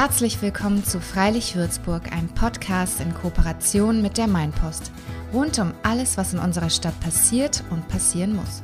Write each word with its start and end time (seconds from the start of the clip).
Herzlich 0.00 0.40
willkommen 0.42 0.84
zu 0.84 1.00
Freilich 1.00 1.56
Würzburg, 1.56 2.12
einem 2.12 2.28
Podcast 2.28 3.00
in 3.00 3.12
Kooperation 3.12 4.00
mit 4.00 4.16
der 4.16 4.28
Mainpost. 4.28 4.92
Rund 5.32 5.58
um 5.58 5.74
alles, 5.82 6.16
was 6.16 6.32
in 6.32 6.38
unserer 6.38 6.70
Stadt 6.70 7.00
passiert 7.00 7.64
und 7.70 7.88
passieren 7.88 8.36
muss. 8.36 8.62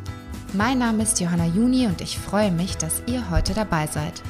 Mein 0.52 0.78
Name 0.78 1.02
ist 1.02 1.18
Johanna 1.18 1.46
Juni 1.46 1.88
und 1.88 2.00
ich 2.00 2.20
freue 2.20 2.52
mich, 2.52 2.76
dass 2.76 3.02
ihr 3.08 3.30
heute 3.30 3.52
dabei 3.52 3.88
seid. 3.88 4.22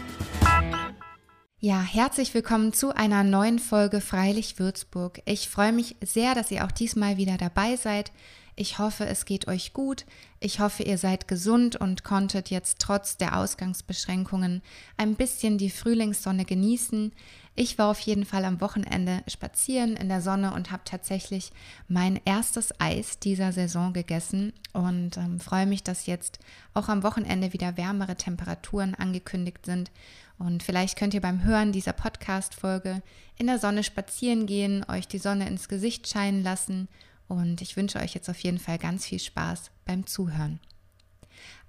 Ja, 1.58 1.82
herzlich 1.82 2.32
willkommen 2.32 2.72
zu 2.72 2.96
einer 2.96 3.22
neuen 3.22 3.58
Folge 3.58 4.00
Freilich 4.00 4.58
Würzburg. 4.58 5.20
Ich 5.26 5.50
freue 5.50 5.72
mich 5.74 5.96
sehr, 6.02 6.34
dass 6.34 6.50
ihr 6.50 6.64
auch 6.64 6.72
diesmal 6.72 7.18
wieder 7.18 7.36
dabei 7.36 7.76
seid. 7.76 8.12
Ich 8.56 8.78
hoffe, 8.78 9.06
es 9.06 9.24
geht 9.24 9.48
euch 9.48 9.72
gut. 9.72 10.06
Ich 10.38 10.60
hoffe, 10.60 10.84
ihr 10.84 10.96
seid 10.96 11.26
gesund 11.26 11.74
und 11.74 12.04
konntet 12.04 12.50
jetzt 12.50 12.78
trotz 12.78 13.16
der 13.16 13.36
Ausgangsbeschränkungen 13.36 14.62
ein 14.96 15.16
bisschen 15.16 15.58
die 15.58 15.70
Frühlingssonne 15.70 16.44
genießen. 16.44 17.12
Ich 17.56 17.78
war 17.78 17.88
auf 17.88 17.98
jeden 18.00 18.24
Fall 18.24 18.44
am 18.44 18.60
Wochenende 18.60 19.22
spazieren 19.26 19.96
in 19.96 20.08
der 20.08 20.20
Sonne 20.20 20.54
und 20.54 20.70
habe 20.70 20.82
tatsächlich 20.84 21.50
mein 21.88 22.20
erstes 22.24 22.78
Eis 22.80 23.18
dieser 23.18 23.52
Saison 23.52 23.92
gegessen 23.92 24.52
und 24.72 25.16
ähm, 25.16 25.40
freue 25.40 25.66
mich, 25.66 25.82
dass 25.82 26.06
jetzt 26.06 26.38
auch 26.74 26.88
am 26.88 27.02
Wochenende 27.02 27.52
wieder 27.52 27.76
wärmere 27.76 28.16
Temperaturen 28.16 28.94
angekündigt 28.94 29.66
sind. 29.66 29.90
Und 30.38 30.62
vielleicht 30.62 30.96
könnt 30.96 31.14
ihr 31.14 31.20
beim 31.20 31.44
Hören 31.44 31.72
dieser 31.72 31.92
Podcast-Folge 31.92 33.02
in 33.36 33.46
der 33.46 33.58
Sonne 33.58 33.82
spazieren 33.84 34.46
gehen, 34.46 34.84
euch 34.88 35.06
die 35.08 35.18
Sonne 35.18 35.48
ins 35.48 35.68
Gesicht 35.68 36.08
scheinen 36.08 36.42
lassen 36.42 36.88
und 37.28 37.60
ich 37.60 37.76
wünsche 37.76 37.98
euch 37.98 38.14
jetzt 38.14 38.28
auf 38.28 38.38
jeden 38.40 38.58
Fall 38.58 38.78
ganz 38.78 39.06
viel 39.06 39.18
Spaß 39.18 39.70
beim 39.84 40.06
Zuhören. 40.06 40.60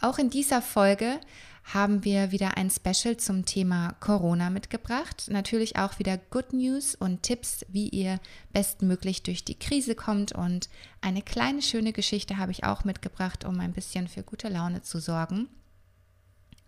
Auch 0.02 0.18
in 0.18 0.30
dieser 0.30 0.62
Folge 0.62 1.20
haben 1.64 2.04
wir 2.04 2.32
wieder 2.32 2.58
ein 2.58 2.70
Special 2.70 3.18
zum 3.18 3.46
Thema 3.46 3.96
Corona 4.00 4.52
mitgebracht. 4.52 5.26
Natürlich 5.30 5.78
auch 5.78 5.98
wieder 5.98 6.18
Good 6.18 6.54
News 6.54 6.94
und 6.94 7.24
Tipps, 7.24 7.66
wie 7.70 7.90
ihr 7.90 8.20
bestmöglich 8.54 9.24
durch 9.24 9.44
die 9.44 9.58
Krise 9.58 9.96
kommt. 9.96 10.32
Und 10.32 10.70
eine 11.02 11.24
kleine 11.24 11.64
schöne 11.64 11.92
Geschichte 11.92 12.38
habe 12.38 12.52
ich 12.52 12.66
auch 12.66 12.84
mitgebracht, 12.84 13.46
um 13.46 13.60
ein 13.60 13.74
bisschen 13.74 14.08
für 14.08 14.22
gute 14.22 14.48
Laune 14.48 14.84
zu 14.84 15.00
sorgen. 15.00 15.50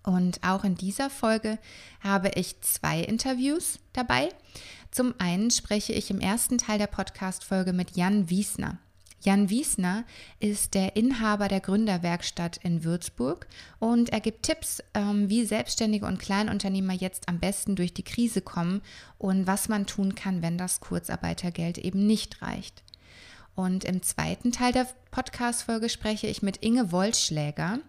Und 0.08 0.42
auch 0.42 0.64
in 0.64 0.76
dieser 0.76 1.10
Folge 1.10 1.60
habe 2.00 2.32
ich 2.36 2.62
zwei 2.62 3.02
Interviews 3.02 3.78
dabei. 3.92 4.30
Zum 4.90 5.14
einen 5.18 5.52
spreche 5.52 5.92
ich 5.92 6.10
im 6.10 6.22
ersten 6.22 6.58
Teil 6.58 6.80
der 6.80 6.88
Podcast-Folge 6.88 7.74
mit 7.74 7.98
Jan 7.98 8.30
Wiesner. 8.30 8.78
Jan 9.20 9.50
Wiesner 9.50 10.06
ist 10.40 10.76
der 10.76 10.96
Inhaber 10.96 11.50
der 11.50 11.60
Gründerwerkstatt 11.60 12.56
in 12.64 12.86
Würzburg 12.86 13.48
und 13.80 14.08
er 14.14 14.22
gibt 14.22 14.44
Tipps, 14.44 14.82
ähm, 14.94 15.30
wie 15.30 15.44
Selbstständige 15.44 16.06
und 16.06 16.20
Kleinunternehmer 16.20 16.94
jetzt 16.94 17.28
am 17.28 17.40
besten 17.42 17.76
durch 17.76 17.94
die 17.94 18.04
Krise 18.04 18.40
kommen 18.40 18.82
und 19.18 19.46
was 19.46 19.68
man 19.68 19.88
tun 19.88 20.16
kann, 20.16 20.42
wenn 20.42 20.58
das 20.58 20.80
Kurzarbeitergeld 20.80 21.80
eben 21.80 22.08
nicht 22.08 22.42
reicht. 22.42 22.82
Und 23.58 23.86
im 23.86 24.04
zweiten 24.04 24.52
Teil 24.52 24.72
der 24.72 24.86
Podcast-Folge 25.10 25.90
spreche 25.90 26.28
ich 26.28 26.44
mit 26.44 26.58
Inge 26.58 26.92
Wollschläger. 26.92 27.80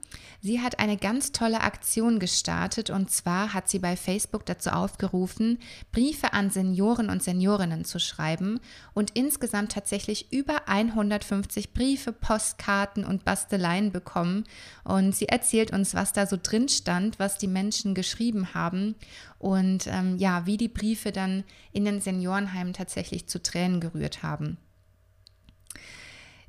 Sie 0.41 0.63
hat 0.63 0.79
eine 0.79 0.97
ganz 0.97 1.31
tolle 1.31 1.61
Aktion 1.61 2.19
gestartet 2.19 2.89
und 2.89 3.11
zwar 3.11 3.53
hat 3.53 3.69
sie 3.69 3.79
bei 3.79 3.95
Facebook 3.95 4.47
dazu 4.47 4.71
aufgerufen, 4.71 5.59
Briefe 5.93 6.33
an 6.33 6.49
Senioren 6.49 7.11
und 7.11 7.23
Seniorinnen 7.23 7.85
zu 7.85 8.01
schreiben 8.01 8.61
und 8.95 9.11
insgesamt 9.11 9.73
tatsächlich 9.73 10.33
über 10.33 10.69
150 10.69 11.75
Briefe, 11.75 12.13
Postkarten 12.15 13.05
und 13.05 13.27
Basteleien 13.27 13.93
bekommen. 13.93 14.45
Und 14.85 15.15
sie 15.15 15.29
erzählt 15.29 15.71
uns, 15.71 15.93
was 15.95 16.15
da 16.15 16.27
so 16.27 16.39
drin 16.43 16.71
stand, 16.71 17.19
was 17.19 17.37
die 17.37 17.47
Menschen 17.47 17.95
geschrieben 17.95 18.55
haben 18.55 18.95
und 19.39 19.87
ähm, 19.87 20.17
ja, 20.17 20.47
wie 20.47 20.57
die 20.57 20.69
Briefe 20.69 21.13
dann 21.13 21.45
in 21.73 21.85
den 21.85 22.01
Seniorenheimen 22.01 22.73
tatsächlich 22.73 23.27
zu 23.27 23.43
Tränen 23.43 23.81
gerührt 23.81 24.23
haben. 24.23 24.57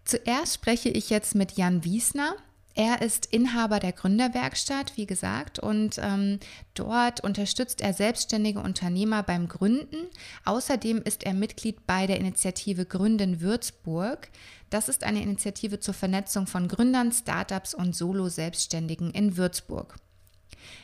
Zuerst 0.10 0.56
spreche 0.56 0.90
ich 0.90 1.12
jetzt 1.12 1.36
mit 1.36 1.52
Jan 1.52 1.84
Wiesner. 1.84 2.36
Er 2.74 3.04
ist 3.04 3.28
Inhaber 3.28 3.80
der 3.80 3.92
Gründerwerkstatt, 3.92 4.94
wie 4.96 5.06
gesagt, 5.06 5.60
und 5.60 6.00
ähm, 6.02 6.40
dort 6.74 7.24
unterstützt 7.24 7.82
er 7.82 7.94
selbstständige 7.94 8.60
Unternehmer 8.60 9.22
beim 9.22 9.48
Gründen. 9.48 10.08
Außerdem 10.46 11.04
ist 11.04 11.26
er 11.26 11.36
Mitglied 11.36 11.86
bei 11.86 12.08
der 12.08 12.18
Initiative 12.18 12.88
Gründen 12.88 13.40
Würzburg. 13.40 14.30
Das 14.72 14.90
ist 14.90 15.04
eine 15.04 15.22
Initiative 15.22 15.80
zur 15.80 15.94
Vernetzung 15.94 16.48
von 16.48 16.68
Gründern, 16.68 17.12
Startups 17.12 17.76
und 17.76 17.96
Solo-Selbstständigen 17.96 19.12
in 19.12 19.38
Würzburg. 19.38 19.96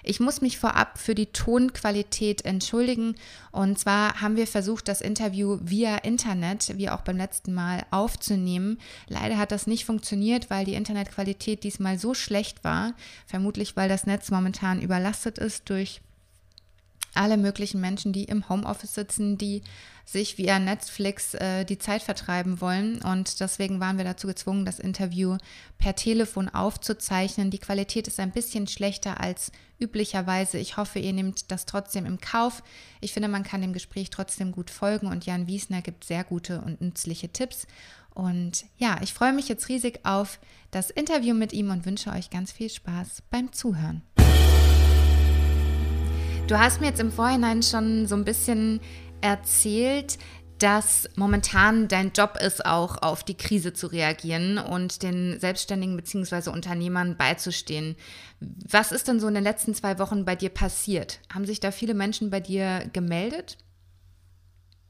Ich 0.03 0.19
muss 0.19 0.41
mich 0.41 0.57
vorab 0.57 0.97
für 0.97 1.15
die 1.15 1.27
Tonqualität 1.27 2.45
entschuldigen. 2.45 3.15
Und 3.51 3.79
zwar 3.79 4.21
haben 4.21 4.35
wir 4.35 4.47
versucht, 4.47 4.87
das 4.87 5.01
Interview 5.01 5.59
via 5.61 5.97
Internet, 5.97 6.77
wie 6.77 6.89
auch 6.89 7.01
beim 7.01 7.17
letzten 7.17 7.53
Mal, 7.53 7.85
aufzunehmen. 7.91 8.79
Leider 9.07 9.37
hat 9.37 9.51
das 9.51 9.67
nicht 9.67 9.85
funktioniert, 9.85 10.49
weil 10.49 10.65
die 10.65 10.75
Internetqualität 10.75 11.63
diesmal 11.63 11.97
so 11.97 12.13
schlecht 12.13 12.63
war. 12.63 12.93
Vermutlich, 13.25 13.75
weil 13.75 13.89
das 13.89 14.05
Netz 14.05 14.31
momentan 14.31 14.81
überlastet 14.81 15.37
ist 15.37 15.69
durch 15.69 16.01
alle 17.15 17.37
möglichen 17.37 17.81
Menschen, 17.81 18.13
die 18.13 18.25
im 18.25 18.47
Homeoffice 18.49 18.93
sitzen, 18.93 19.37
die 19.37 19.61
sich 20.05 20.37
via 20.37 20.59
Netflix 20.59 21.33
äh, 21.33 21.65
die 21.65 21.79
Zeit 21.79 22.03
vertreiben 22.03 22.61
wollen. 22.61 23.01
Und 23.01 23.39
deswegen 23.39 23.79
waren 23.79 23.97
wir 23.97 24.05
dazu 24.05 24.27
gezwungen, 24.27 24.63
das 24.63 24.79
Interview 24.79 25.37
per 25.79 25.95
Telefon 25.95 26.47
aufzuzeichnen. 26.47 27.49
Die 27.49 27.59
Qualität 27.59 28.07
ist 28.07 28.19
ein 28.19 28.31
bisschen 28.31 28.67
schlechter 28.67 29.19
als 29.19 29.51
üblicherweise. 29.79 30.59
Ich 30.59 30.77
hoffe, 30.77 30.99
ihr 30.99 31.11
nehmt 31.11 31.51
das 31.51 31.65
trotzdem 31.65 32.05
im 32.05 32.21
Kauf. 32.21 32.63
Ich 33.01 33.13
finde, 33.13 33.27
man 33.27 33.43
kann 33.43 33.61
dem 33.61 33.73
Gespräch 33.73 34.11
trotzdem 34.11 34.51
gut 34.51 34.69
folgen 34.69 35.07
und 35.07 35.25
Jan 35.25 35.47
Wiesner 35.47 35.81
gibt 35.81 36.05
sehr 36.05 36.23
gute 36.23 36.61
und 36.61 36.81
nützliche 36.81 37.29
Tipps. 37.29 37.65
Und 38.13 38.65
ja, 38.77 38.97
ich 39.01 39.13
freue 39.13 39.33
mich 39.33 39.49
jetzt 39.49 39.67
riesig 39.67 39.99
auf 40.03 40.39
das 40.71 40.89
Interview 40.89 41.33
mit 41.33 41.51
ihm 41.51 41.71
und 41.71 41.85
wünsche 41.85 42.11
euch 42.11 42.29
ganz 42.29 42.51
viel 42.51 42.69
Spaß 42.69 43.23
beim 43.29 43.51
Zuhören. 43.51 44.03
Du 46.47 46.59
hast 46.59 46.79
mir 46.79 46.87
jetzt 46.87 46.99
im 46.99 47.11
Vorhinein 47.11 47.63
schon 47.63 48.05
so 48.05 48.15
ein 48.15 48.23
bisschen 48.23 48.79
erzählt, 49.25 50.17
dass 50.59 51.09
momentan 51.15 51.87
dein 51.87 52.13
Job 52.13 52.37
ist, 52.39 52.65
auch 52.65 53.01
auf 53.01 53.23
die 53.23 53.35
Krise 53.35 53.73
zu 53.73 53.87
reagieren 53.87 54.57
und 54.57 55.03
den 55.03 55.37
Selbstständigen 55.39 55.97
bzw. 55.97 56.49
Unternehmern 56.49 57.17
beizustehen. 57.17 57.97
Was 58.39 58.91
ist 58.91 59.07
denn 59.07 59.19
so 59.19 59.27
in 59.27 59.33
den 59.33 59.43
letzten 59.43 59.73
zwei 59.73 59.99
Wochen 59.99 60.23
bei 60.23 60.35
dir 60.35 60.49
passiert? 60.49 61.19
Haben 61.33 61.45
sich 61.45 61.59
da 61.59 61.71
viele 61.71 61.93
Menschen 61.93 62.29
bei 62.29 62.39
dir 62.39 62.89
gemeldet? 62.93 63.57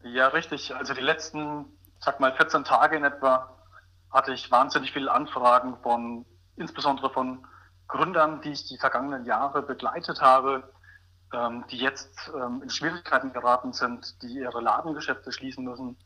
Ja, 0.03 0.27
richtig. 0.27 0.75
Also 0.75 0.93
die 0.93 1.01
letzten, 1.01 1.65
sag 1.99 2.19
mal, 2.19 2.35
14 2.35 2.63
Tage 2.63 2.97
in 2.97 3.03
etwa 3.03 3.49
hatte 4.11 4.33
ich 4.33 4.51
wahnsinnig 4.51 4.91
viele 4.91 5.11
Anfragen 5.11 5.77
von, 5.81 6.25
insbesondere 6.57 7.09
von 7.09 7.45
Gründern, 7.87 8.41
die 8.41 8.51
ich 8.51 8.67
die 8.67 8.77
vergangenen 8.77 9.25
Jahre 9.25 9.63
begleitet 9.63 10.21
habe, 10.21 10.71
ähm, 11.35 11.65
die 11.69 11.77
jetzt 11.77 12.31
ähm, 12.35 12.61
in 12.61 12.69
Schwierigkeiten 12.69 13.33
geraten 13.33 13.73
sind, 13.73 14.21
die 14.21 14.39
ihre 14.39 14.61
Ladengeschäfte 14.61 15.31
schließen 15.31 15.63
müssen, 15.63 15.97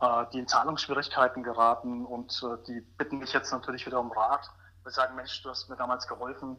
äh, 0.00 0.24
die 0.32 0.38
in 0.38 0.46
Zahlungsschwierigkeiten 0.48 1.42
geraten 1.42 2.04
und 2.06 2.42
äh, 2.44 2.64
die 2.66 2.80
bitten 2.80 3.18
mich 3.18 3.32
jetzt 3.32 3.50
natürlich 3.52 3.86
wieder 3.86 4.00
um 4.00 4.12
Rat. 4.12 4.50
Wir 4.84 4.92
sagen, 4.92 5.16
Mensch, 5.16 5.42
du 5.42 5.50
hast 5.50 5.68
mir 5.68 5.76
damals 5.76 6.06
geholfen, 6.06 6.56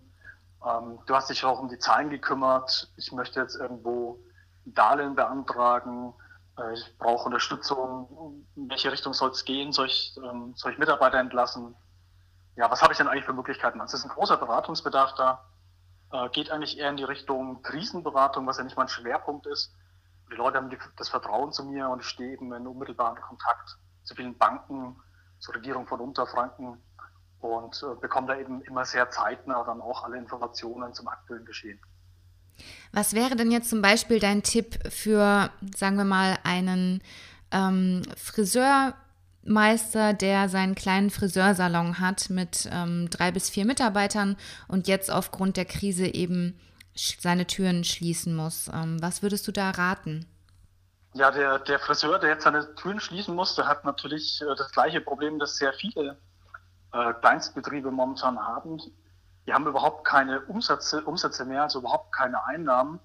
ähm, 0.66 1.00
du 1.06 1.16
hast 1.16 1.30
dich 1.30 1.44
auch 1.46 1.60
um 1.60 1.70
die 1.70 1.80
Zahlen 1.80 2.10
gekümmert, 2.10 2.92
ich 2.98 3.12
möchte 3.12 3.40
jetzt 3.40 3.56
irgendwo 3.56 4.20
Darlehen 4.66 5.16
beantragen, 5.16 6.14
äh, 6.58 6.74
ich 6.74 6.98
brauche 6.98 7.26
Unterstützung, 7.26 8.46
in 8.56 8.70
welche 8.70 8.92
Richtung 8.92 9.14
soll 9.14 9.32
es 9.32 9.46
gehen, 9.46 9.72
soll 9.72 9.88
ich, 9.88 10.18
ähm, 10.18 10.54
soll 10.56 10.72
ich 10.72 10.78
Mitarbeiter 10.78 11.20
entlassen? 11.20 11.76
Ja, 12.56 12.70
was 12.70 12.82
habe 12.82 12.94
ich 12.94 12.98
denn 12.98 13.08
eigentlich 13.08 13.26
für 13.26 13.34
Möglichkeiten? 13.34 13.82
Also 13.82 13.96
es 13.96 14.04
ist 14.04 14.10
ein 14.10 14.16
großer 14.16 14.38
Beratungsbedarf 14.38 15.16
da 15.16 15.44
äh, 16.14 16.30
geht 16.30 16.52
eigentlich 16.52 16.78
eher 16.78 16.90
in 16.90 16.98
die 16.98 17.04
Richtung 17.04 17.62
Krisenberatung, 17.64 18.46
was 18.48 18.58
ja 18.58 18.64
nicht 18.64 18.78
mein 18.78 18.88
Schwerpunkt 18.88 19.48
ist. 19.48 19.74
Die 20.32 20.36
Leute 20.36 20.58
haben 20.58 20.70
die, 20.70 20.78
das 20.96 21.10
Vertrauen 21.10 21.52
zu 21.52 21.66
mir 21.66 21.90
und 21.90 22.02
ich 22.02 22.08
stehe 22.08 22.34
eben 22.34 22.54
in 22.54 22.68
unmittelbaren 22.68 23.20
Kontakt 23.20 23.78
zu 24.04 24.16
vielen 24.16 24.38
Banken, 24.38 24.96
zur 25.40 25.56
Regierung 25.56 25.88
von 25.88 26.00
Unterfranken 26.00 26.82
und 27.40 27.84
äh, 27.84 28.00
bekomme 28.00 28.28
da 28.28 28.38
eben 28.38 28.62
immer 28.62 28.86
sehr 28.86 29.10
zeitnah 29.10 29.64
dann 29.64 29.82
auch 29.82 30.04
alle 30.04 30.18
Informationen 30.18 30.94
zum 30.94 31.08
aktuellen 31.08 31.46
Geschehen. 31.46 31.80
Was 32.92 33.14
wäre 33.14 33.36
denn 33.36 33.52
jetzt 33.52 33.70
zum 33.70 33.82
Beispiel 33.82 34.20
dein 34.20 34.44
Tipp 34.44 34.78
für, 34.90 35.50
sagen 35.76 35.98
wir 35.98 36.06
mal, 36.06 36.38
einen 36.44 37.02
ähm, 37.52 38.04
Friseur, 38.16 38.94
Meister, 39.46 40.14
der 40.14 40.50
seinen 40.50 40.76
kleinen 40.76 41.10
Friseursalon 41.10 42.00
hat 42.00 42.30
mit 42.30 42.70
ähm, 42.72 43.10
drei 43.10 43.32
bis 43.32 43.50
vier 43.50 43.66
Mitarbeitern 43.66 44.38
und 44.68 44.88
jetzt 44.88 45.12
aufgrund 45.12 45.58
der 45.58 45.66
Krise 45.66 46.06
eben 46.06 46.60
seine 46.96 47.48
Türen 47.48 47.84
schließen 47.84 48.36
muss. 48.36 48.70
Ähm, 48.74 49.02
was 49.02 49.22
würdest 49.22 49.48
du 49.48 49.52
da 49.52 49.72
raten? 49.72 50.26
Ja, 51.14 51.30
der, 51.32 51.60
der 51.60 51.80
Friseur, 51.80 52.20
der 52.20 52.32
jetzt 52.32 52.44
seine 52.44 52.74
Türen 52.76 53.00
schließen 53.00 53.36
muss, 53.36 53.56
der 53.56 53.68
hat 53.68 53.86
natürlich 53.86 54.42
äh, 54.42 54.56
das 54.56 54.72
gleiche 54.72 55.02
Problem, 55.02 55.40
das 55.40 55.58
sehr 55.58 55.74
viele 55.74 56.18
äh, 56.92 57.14
Kleinstbetriebe 57.14 57.92
momentan 57.92 58.40
haben. 58.40 58.80
Die 59.46 59.54
haben 59.54 59.68
überhaupt 59.68 60.06
keine 60.06 60.42
Umsätze, 60.42 61.04
Umsätze 61.04 61.46
mehr, 61.46 61.64
also 61.64 61.80
überhaupt 61.80 62.14
keine 62.14 62.44
Einnahmen 62.46 63.00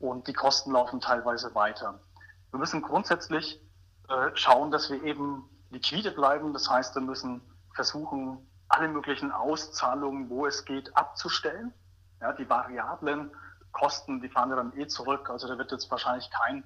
und 0.00 0.26
die 0.26 0.32
Kosten 0.32 0.72
laufen 0.72 1.00
teilweise 1.00 1.54
weiter. 1.54 2.00
Wir 2.50 2.58
müssen 2.58 2.82
grundsätzlich 2.82 3.60
äh, 4.08 4.30
schauen, 4.34 4.70
dass 4.70 4.90
wir 4.90 5.02
eben 5.04 5.48
liquide 5.72 6.12
bleiben. 6.12 6.52
Das 6.52 6.70
heißt, 6.70 6.94
wir 6.94 7.02
müssen 7.02 7.40
versuchen, 7.74 8.46
alle 8.68 8.88
möglichen 8.88 9.32
Auszahlungen, 9.32 10.30
wo 10.30 10.46
es 10.46 10.64
geht, 10.64 10.96
abzustellen. 10.96 11.72
Ja, 12.20 12.32
die 12.32 12.48
variablen 12.48 13.30
Kosten, 13.72 14.20
die 14.20 14.28
fahren 14.28 14.50
dann 14.50 14.78
eh 14.78 14.86
zurück. 14.86 15.28
Also 15.28 15.48
da 15.48 15.58
wird 15.58 15.72
jetzt 15.72 15.90
wahrscheinlich 15.90 16.30
kein, 16.30 16.62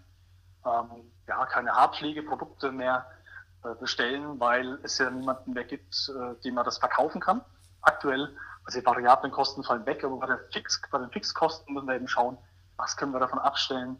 ähm, 0.64 1.10
ja, 1.26 1.46
keine 1.46 1.72
Haarpflegeprodukte 1.72 2.72
mehr 2.72 3.06
äh, 3.64 3.74
bestellen, 3.76 4.38
weil 4.38 4.78
es 4.82 4.98
ja 4.98 5.10
niemanden 5.10 5.52
mehr 5.52 5.64
gibt, 5.64 6.10
äh, 6.10 6.34
dem 6.42 6.54
man 6.54 6.64
das 6.64 6.78
verkaufen 6.78 7.20
kann. 7.20 7.42
Aktuell, 7.80 8.36
also 8.64 8.80
die 8.80 8.86
variablen 8.86 9.32
Kosten 9.32 9.62
fallen 9.62 9.86
weg, 9.86 10.04
aber 10.04 10.18
bei, 10.18 10.38
Fix, 10.52 10.80
bei 10.90 10.98
den 10.98 11.10
Fixkosten 11.10 11.72
müssen 11.72 11.86
wir 11.86 11.94
eben 11.94 12.08
schauen, 12.08 12.36
was 12.76 12.96
können 12.96 13.12
wir 13.12 13.20
davon 13.20 13.38
abstellen 13.38 13.96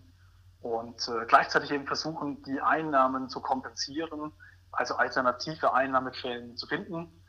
und 0.60 1.08
äh, 1.08 1.24
gleichzeitig 1.26 1.70
eben 1.70 1.86
versuchen, 1.86 2.42
die 2.42 2.60
Einnahmen 2.60 3.28
zu 3.28 3.40
kompensieren, 3.40 4.32
also 4.76 4.96
alternative 4.96 5.72
Einnahmequellen 5.72 6.56
zu 6.56 6.66
finden. 6.66 7.22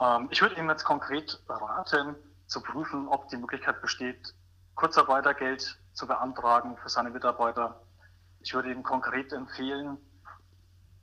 Ähm, 0.00 0.28
ich 0.30 0.42
würde 0.42 0.56
Ihnen 0.56 0.68
jetzt 0.68 0.84
konkret 0.84 1.42
raten, 1.48 2.16
zu 2.46 2.60
prüfen, 2.60 3.08
ob 3.08 3.28
die 3.28 3.36
Möglichkeit 3.36 3.80
besteht, 3.80 4.34
Kurzarbeitergeld 4.74 5.78
zu 5.92 6.06
beantragen 6.06 6.76
für 6.76 6.88
seine 6.88 7.10
Mitarbeiter. 7.10 7.82
Ich 8.40 8.52
würde 8.52 8.70
Ihnen 8.70 8.82
konkret 8.82 9.32
empfehlen, 9.32 9.98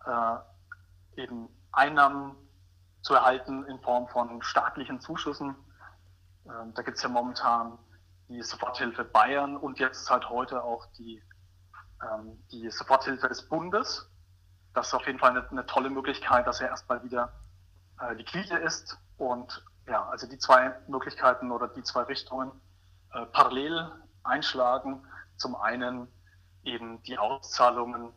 äh, 0.06 1.22
eben 1.22 1.50
Einnahmen 1.72 2.36
zu 3.02 3.14
erhalten 3.14 3.66
in 3.66 3.80
Form 3.80 4.08
von 4.10 4.42
staatlichen 4.42 5.00
Zuschüssen. 5.00 5.56
Ähm, 6.46 6.74
da 6.74 6.82
gibt 6.82 6.98
es 6.98 7.04
ja 7.04 7.10
momentan 7.10 7.78
die 8.28 8.42
Soforthilfe 8.44 9.04
Bayern 9.04 9.58
und 9.58 9.80
jetzt 9.80 10.10
halt 10.10 10.30
heute 10.30 10.64
auch 10.64 10.86
die, 10.98 11.24
ähm, 12.04 12.44
die 12.52 12.70
Soforthilfe 12.70 13.28
des 13.28 13.48
Bundes. 13.48 14.10
Das 14.74 14.88
ist 14.88 14.94
auf 14.94 15.06
jeden 15.08 15.20
Fall 15.20 15.32
eine, 15.32 15.48
eine 15.50 15.66
tolle 15.66 15.90
Möglichkeit, 15.90 16.48
dass 16.48 16.62
er 16.62 16.70
erstmal 16.70 17.04
wieder 17.04 17.34
äh, 18.02 18.14
liquide 18.14 18.58
ist. 18.58 18.98
Und 19.18 19.64
ja, 19.88 20.08
also 20.10 20.28
die 20.28 20.38
zwei 20.38 20.76
Möglichkeiten 20.88 21.52
oder 21.52 21.68
die 21.68 21.84
zwei 21.84 22.04
Richtungen 22.04 22.52
äh, 23.14 23.26
parallel 23.28 23.92
einschlagen. 24.24 25.06
Zum 25.38 25.56
einen 25.56 26.08
eben 26.64 27.02
die 27.04 27.18
Auszahlungen 27.18 28.14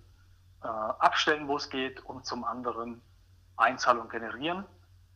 äh, 0.63 0.67
abstellen, 0.67 1.49
wo 1.49 1.57
es 1.57 1.71
geht, 1.71 2.05
und 2.05 2.27
zum 2.27 2.45
anderen 2.45 3.01
Einzahlungen 3.57 4.11
generieren 4.11 4.65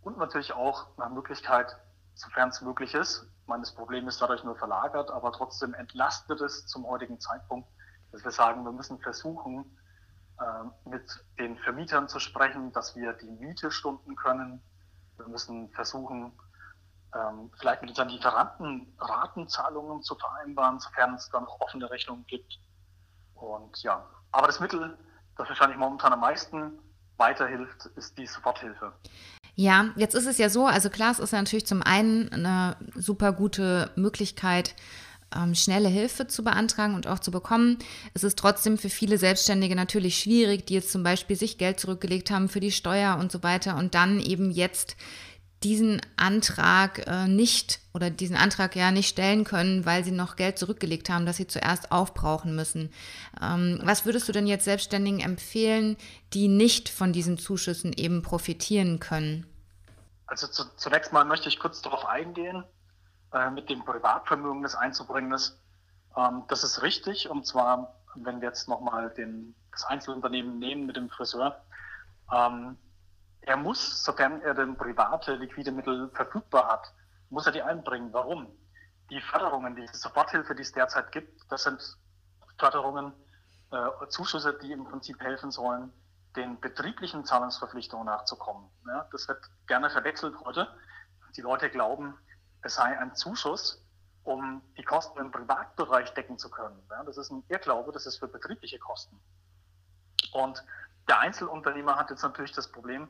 und 0.02 0.18
natürlich 0.18 0.52
auch 0.52 0.86
nach 0.96 1.10
Möglichkeit, 1.10 1.76
sofern 2.14 2.48
es 2.50 2.60
möglich 2.60 2.94
ist, 2.94 3.26
meine, 3.46 3.62
das 3.62 3.72
Problem 3.72 4.08
ist 4.08 4.20
dadurch 4.20 4.44
nur 4.44 4.56
verlagert, 4.56 5.10
aber 5.10 5.32
trotzdem 5.32 5.74
entlastet 5.74 6.40
es 6.40 6.66
zum 6.66 6.86
heutigen 6.86 7.20
Zeitpunkt, 7.20 7.68
dass 8.12 8.24
wir 8.24 8.30
sagen, 8.30 8.64
wir 8.64 8.72
müssen 8.72 8.98
versuchen, 8.98 9.64
äh, 10.40 10.88
mit 10.88 11.24
den 11.38 11.56
Vermietern 11.58 12.08
zu 12.08 12.18
sprechen, 12.18 12.72
dass 12.72 12.96
wir 12.96 13.12
die 13.14 13.30
Miete 13.30 13.70
stunden 13.70 14.16
können. 14.16 14.60
Wir 15.16 15.28
müssen 15.28 15.70
versuchen, 15.70 16.32
ähm, 17.14 17.50
vielleicht 17.58 17.82
mit 17.82 17.90
unseren 17.90 18.08
Lieferanten 18.08 18.92
Ratenzahlungen 18.98 20.02
zu 20.02 20.14
vereinbaren, 20.16 20.78
sofern 20.80 21.14
es 21.14 21.28
dann 21.30 21.44
noch 21.44 21.60
offene 21.60 21.90
Rechnungen 21.90 22.26
gibt. 22.26 22.58
Und 23.34 23.82
ja, 23.82 24.04
aber 24.32 24.46
das 24.46 24.60
Mittel, 24.60 24.96
das 25.36 25.48
wahrscheinlich 25.48 25.78
momentan 25.78 26.12
am 26.12 26.20
meisten 26.20 26.78
weiterhilft, 27.16 27.86
ist 27.96 28.18
die 28.18 28.26
Soforthilfe. 28.26 28.92
Ja, 29.54 29.86
jetzt 29.96 30.14
ist 30.14 30.26
es 30.26 30.36
ja 30.36 30.50
so, 30.50 30.66
also 30.66 30.90
klar, 30.90 31.12
es 31.12 31.18
ist 31.18 31.32
ja 31.32 31.38
natürlich 31.38 31.66
zum 31.66 31.82
einen 31.82 32.30
eine 32.30 32.76
super 32.94 33.32
gute 33.32 33.90
Möglichkeit, 33.96 34.74
ähm, 35.36 35.54
schnelle 35.54 35.88
Hilfe 35.88 36.26
zu 36.26 36.42
beantragen 36.42 36.94
und 36.94 37.06
auch 37.06 37.18
zu 37.18 37.30
bekommen. 37.30 37.78
Es 38.14 38.24
ist 38.24 38.38
trotzdem 38.38 38.78
für 38.78 38.88
viele 38.88 39.18
Selbstständige 39.18 39.76
natürlich 39.76 40.18
schwierig, 40.18 40.66
die 40.66 40.74
jetzt 40.74 40.90
zum 40.90 41.02
Beispiel 41.02 41.36
sich 41.36 41.58
Geld 41.58 41.80
zurückgelegt 41.80 42.30
haben 42.30 42.48
für 42.48 42.60
die 42.60 42.72
Steuer 42.72 43.18
und 43.18 43.30
so 43.30 43.42
weiter 43.42 43.76
und 43.76 43.94
dann 43.94 44.20
eben 44.20 44.50
jetzt 44.50 44.96
diesen 45.62 46.00
Antrag 46.16 47.06
äh, 47.06 47.26
nicht 47.26 47.80
oder 47.94 48.10
diesen 48.10 48.36
Antrag 48.36 48.76
ja 48.76 48.90
nicht 48.90 49.08
stellen 49.08 49.44
können, 49.44 49.86
weil 49.86 50.04
sie 50.04 50.10
noch 50.10 50.36
Geld 50.36 50.58
zurückgelegt 50.58 51.08
haben, 51.08 51.24
das 51.24 51.38
sie 51.38 51.46
zuerst 51.46 51.92
aufbrauchen 51.92 52.54
müssen. 52.54 52.92
Ähm, 53.42 53.80
was 53.82 54.04
würdest 54.04 54.28
du 54.28 54.32
denn 54.32 54.46
jetzt 54.46 54.64
Selbstständigen 54.64 55.20
empfehlen, 55.20 55.96
die 56.34 56.48
nicht 56.48 56.88
von 56.88 57.12
diesen 57.12 57.38
Zuschüssen 57.38 57.92
eben 57.94 58.22
profitieren 58.22 59.00
können? 59.00 59.46
Also 60.26 60.46
zu, 60.46 60.64
zunächst 60.76 61.12
mal 61.12 61.24
möchte 61.24 61.48
ich 61.48 61.58
kurz 61.58 61.80
darauf 61.82 62.04
eingehen, 62.04 62.64
äh, 63.36 63.50
mit 63.50 63.68
dem 63.68 63.84
Privatvermögen 63.84 64.62
das 64.62 64.74
einzubringen 64.74 65.32
ist. 65.32 65.60
Ähm, 66.16 66.44
das 66.48 66.64
ist 66.64 66.82
richtig 66.82 67.28
und 67.28 67.46
zwar, 67.46 67.94
wenn 68.14 68.40
wir 68.40 68.48
jetzt 68.48 68.68
nochmal 68.68 69.12
das 69.72 69.84
Einzelunternehmen 69.84 70.58
nehmen 70.58 70.86
mit 70.86 70.96
dem 70.96 71.10
Friseur, 71.10 71.60
ähm, 72.32 72.78
er 73.42 73.56
muss, 73.56 74.02
sofern 74.02 74.40
er 74.40 74.54
denn 74.54 74.76
private 74.76 75.34
liquide 75.34 75.70
Mittel 75.70 76.10
verfügbar 76.14 76.66
hat, 76.68 76.92
muss 77.30 77.46
er 77.46 77.52
die 77.52 77.62
einbringen. 77.62 78.12
Warum? 78.12 78.48
Die 79.10 79.20
Förderungen, 79.20 79.76
die 79.76 79.86
Soforthilfe, 79.92 80.54
die 80.54 80.62
es 80.62 80.72
derzeit 80.72 81.12
gibt, 81.12 81.40
das 81.50 81.64
sind 81.64 81.80
Förderungen, 82.58 83.12
äh, 83.70 84.08
Zuschüsse, 84.08 84.58
die 84.62 84.72
im 84.72 84.84
Prinzip 84.84 85.20
helfen 85.20 85.50
sollen, 85.50 85.92
den 86.36 86.58
betrieblichen 86.60 87.24
Zahlungsverpflichtungen 87.24 88.06
nachzukommen. 88.06 88.68
Ja, 88.86 89.06
das 89.12 89.28
wird 89.28 89.38
gerne 89.66 89.90
verwechselt 89.90 90.34
heute. 90.44 90.68
Die 91.36 91.42
Leute 91.42 91.70
glauben, 91.70 92.14
es 92.66 92.74
sei 92.74 92.98
ein 92.98 93.14
Zuschuss, 93.14 93.82
um 94.24 94.60
die 94.76 94.82
Kosten 94.82 95.18
im 95.20 95.30
Privatbereich 95.30 96.12
decken 96.14 96.36
zu 96.36 96.50
können. 96.50 96.82
Ja, 96.90 97.02
das 97.04 97.16
ist 97.16 97.30
ein 97.30 97.44
Irrglaube, 97.48 97.92
das 97.92 98.06
ist 98.06 98.18
für 98.18 98.28
betriebliche 98.28 98.78
Kosten. 98.78 99.18
Und 100.32 100.64
der 101.08 101.20
Einzelunternehmer 101.20 101.96
hat 101.96 102.10
jetzt 102.10 102.22
natürlich 102.22 102.52
das 102.52 102.70
Problem, 102.70 103.08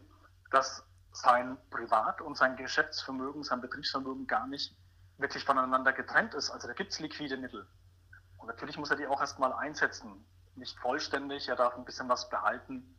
dass 0.51 0.85
sein 1.13 1.57
Privat- 1.71 2.21
und 2.21 2.37
sein 2.37 2.57
Geschäftsvermögen, 2.57 3.43
sein 3.43 3.63
Betriebsvermögen 3.63 4.27
gar 4.27 4.47
nicht 4.47 4.77
wirklich 5.17 5.45
voneinander 5.45 5.95
getrennt 5.95 6.35
ist. 6.35 6.51
Also 6.51 6.69
da 6.69 6.75
gibt 6.75 6.93
es 6.93 7.01
liquide 7.01 7.39
Mittel. 7.39 7.67
Und 8.37 8.49
natürlich 8.49 8.77
muss 8.77 8.91
er 8.91 8.97
die 8.97 9.07
auch 9.07 9.21
erstmal 9.21 9.55
einsetzen. 9.55 10.23
Nicht 10.55 10.79
vollständig, 10.79 11.49
er 11.49 11.57
darf 11.57 11.75
ein 11.75 11.87
bisschen 11.87 12.09
was 12.11 12.29
behalten, 12.29 12.95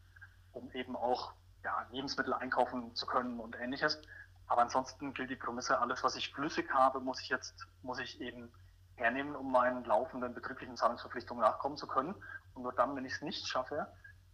um 0.53 0.71
eben 0.71 0.95
auch 0.95 1.33
ja, 1.63 1.85
Lebensmittel 1.91 2.33
einkaufen 2.33 2.95
zu 2.95 3.05
können 3.05 3.39
und 3.39 3.55
ähnliches. 3.55 4.01
Aber 4.47 4.61
ansonsten 4.61 5.13
gilt 5.13 5.29
die 5.29 5.35
Prämisse, 5.35 5.79
alles, 5.79 6.03
was 6.03 6.15
ich 6.15 6.33
flüssig 6.33 6.71
habe, 6.73 6.99
muss 6.99 7.21
ich 7.21 7.29
jetzt, 7.29 7.67
muss 7.81 7.99
ich 7.99 8.19
eben 8.21 8.51
hernehmen, 8.95 9.35
um 9.35 9.51
meinen 9.51 9.83
laufenden 9.83 10.33
betrieblichen 10.33 10.77
Zahlungsverpflichtungen 10.77 11.43
nachkommen 11.43 11.77
zu 11.77 11.87
können. 11.87 12.15
Und 12.53 12.63
nur 12.63 12.73
dann, 12.73 12.95
wenn 12.95 13.05
ich 13.05 13.13
es 13.13 13.21
nicht 13.21 13.47
schaffe, 13.47 13.87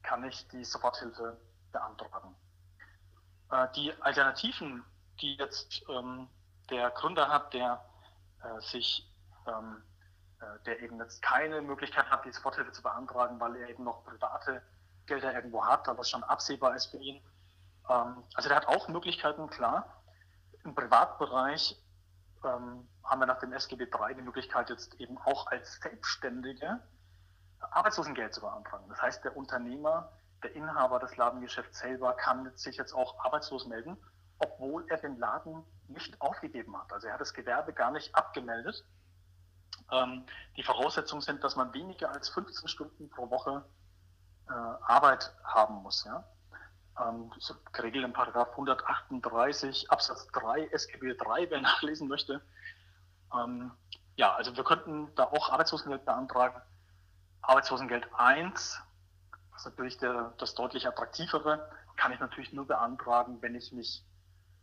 kann 0.03 0.23
ich 0.23 0.47
die 0.49 0.63
Soforthilfe 0.63 1.37
beantragen. 1.71 2.35
Äh, 3.51 3.67
die 3.75 3.93
Alternativen, 4.01 4.85
die 5.21 5.35
jetzt 5.35 5.83
ähm, 5.89 6.27
der 6.69 6.91
Gründer 6.91 7.29
hat, 7.29 7.53
der 7.53 7.83
äh, 8.43 8.61
sich, 8.61 9.09
ähm, 9.47 9.83
äh, 10.39 10.63
der 10.65 10.81
eben 10.81 10.99
jetzt 10.99 11.21
keine 11.21 11.61
Möglichkeit 11.61 12.09
hat, 12.09 12.23
die 12.25 12.31
Soforthilfe 12.31 12.71
zu 12.71 12.81
beantragen, 12.81 13.39
weil 13.39 13.55
er 13.55 13.69
eben 13.69 13.83
noch 13.83 14.05
private 14.05 14.61
Gelder 15.05 15.33
irgendwo 15.33 15.65
hat, 15.65 15.89
aber 15.89 16.01
es 16.01 16.09
schon 16.09 16.23
absehbar 16.23 16.75
ist 16.75 16.87
für 16.87 16.97
ihn. 16.97 17.21
Ähm, 17.89 18.23
also 18.35 18.47
der 18.47 18.57
hat 18.57 18.67
auch 18.67 18.87
Möglichkeiten, 18.87 19.49
klar. 19.49 20.02
Im 20.63 20.75
Privatbereich 20.75 21.81
ähm, 22.43 22.87
haben 23.03 23.19
wir 23.19 23.25
nach 23.25 23.39
dem 23.39 23.53
SGB 23.53 23.83
III 23.85 24.15
die 24.15 24.21
Möglichkeit, 24.21 24.69
jetzt 24.69 24.93
eben 24.99 25.17
auch 25.17 25.47
als 25.47 25.79
Selbstständige 25.81 26.79
Arbeitslosengeld 27.59 28.33
zu 28.33 28.41
beantragen. 28.41 28.85
Das 28.89 29.01
heißt, 29.01 29.23
der 29.23 29.35
Unternehmer 29.35 30.11
der 30.43 30.55
Inhaber 30.55 30.99
des 30.99 31.15
Ladengeschäfts 31.15 31.79
selber 31.79 32.13
kann 32.13 32.51
sich 32.55 32.77
jetzt 32.77 32.93
auch 32.93 33.19
arbeitslos 33.23 33.65
melden, 33.65 33.97
obwohl 34.39 34.85
er 34.89 34.97
den 34.97 35.17
Laden 35.17 35.63
nicht 35.87 36.19
aufgegeben 36.21 36.77
hat. 36.77 36.91
Also 36.91 37.07
er 37.07 37.13
hat 37.13 37.21
das 37.21 37.33
Gewerbe 37.33 37.73
gar 37.73 37.91
nicht 37.91 38.13
abgemeldet. 38.13 38.83
Ähm, 39.91 40.25
die 40.57 40.63
Voraussetzungen 40.63 41.21
sind, 41.21 41.43
dass 41.43 41.55
man 41.55 41.73
weniger 41.73 42.11
als 42.11 42.29
15 42.29 42.67
Stunden 42.67 43.09
pro 43.09 43.29
Woche 43.29 43.63
äh, 44.49 44.51
Arbeit 44.51 45.33
haben 45.43 45.75
muss. 45.75 46.03
Ja? 46.05 46.23
Ähm, 46.99 47.31
ist 47.37 47.55
geregelt 47.73 48.05
in 48.05 48.13
Paragraph 48.13 48.51
138 48.51 49.89
Absatz 49.89 50.27
3 50.27 50.67
SGB 50.67 51.15
3, 51.15 51.49
wer 51.49 51.61
nachlesen 51.61 52.07
möchte. 52.07 52.41
Ähm, 53.33 53.71
ja, 54.15 54.33
also 54.35 54.55
wir 54.55 54.63
könnten 54.63 55.13
da 55.15 55.23
auch 55.25 55.49
Arbeitslosengeld 55.49 56.05
beantragen. 56.05 56.61
Arbeitslosengeld 57.41 58.07
1 58.15 58.81
das 59.53 59.61
ist 59.61 59.65
natürlich 59.65 59.97
der, 59.99 60.33
das 60.37 60.55
deutlich 60.55 60.87
attraktivere. 60.87 61.69
Kann 61.95 62.11
ich 62.11 62.19
natürlich 62.19 62.51
nur 62.53 62.65
beantragen, 62.67 63.41
wenn 63.41 63.55
ich 63.55 63.71
mich 63.71 64.03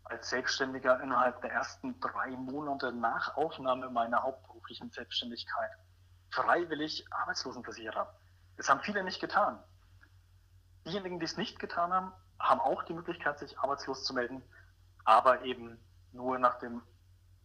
als 0.04 0.28
Selbstständiger 0.30 1.00
innerhalb 1.00 1.40
der 1.42 1.52
ersten 1.52 1.99
drei 2.00 2.30
Monate 2.30 2.92
nach 2.92 3.37
Aufnahme 3.37 3.88
meiner 3.90 4.22
hauptberuflichen 4.22 4.90
Selbstständigkeit 4.90 5.70
freiwillig 6.30 7.06
arbeitslosenversichert 7.12 7.94
habe. 7.94 8.12
Das 8.56 8.68
haben 8.68 8.80
viele 8.80 9.04
nicht 9.04 9.20
getan. 9.20 9.62
Diejenigen, 10.87 11.18
die 11.18 11.26
es 11.26 11.37
nicht 11.37 11.58
getan 11.58 11.92
haben, 11.92 12.12
haben 12.38 12.60
auch 12.60 12.82
die 12.84 12.94
Möglichkeit, 12.94 13.38
sich 13.38 13.58
arbeitslos 13.58 14.04
zu 14.04 14.14
melden, 14.14 14.42
aber 15.04 15.42
eben 15.42 15.78
nur 16.12 16.38
nach 16.38 16.58
dem, 16.58 16.82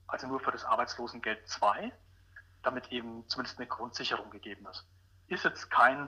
also 0.08 0.28
nur 0.28 0.40
für 0.40 0.52
das 0.52 0.66
Arbeitslosengeld 0.66 1.48
2. 1.48 1.92
damit 2.64 2.92
eben 2.92 3.28
zumindest 3.28 3.60
eine 3.60 3.68
Grundsicherung 3.68 4.32
gegeben 4.32 4.66
ist. 4.72 4.88
Ist 5.28 5.44
jetzt 5.44 5.70
kein 5.70 6.08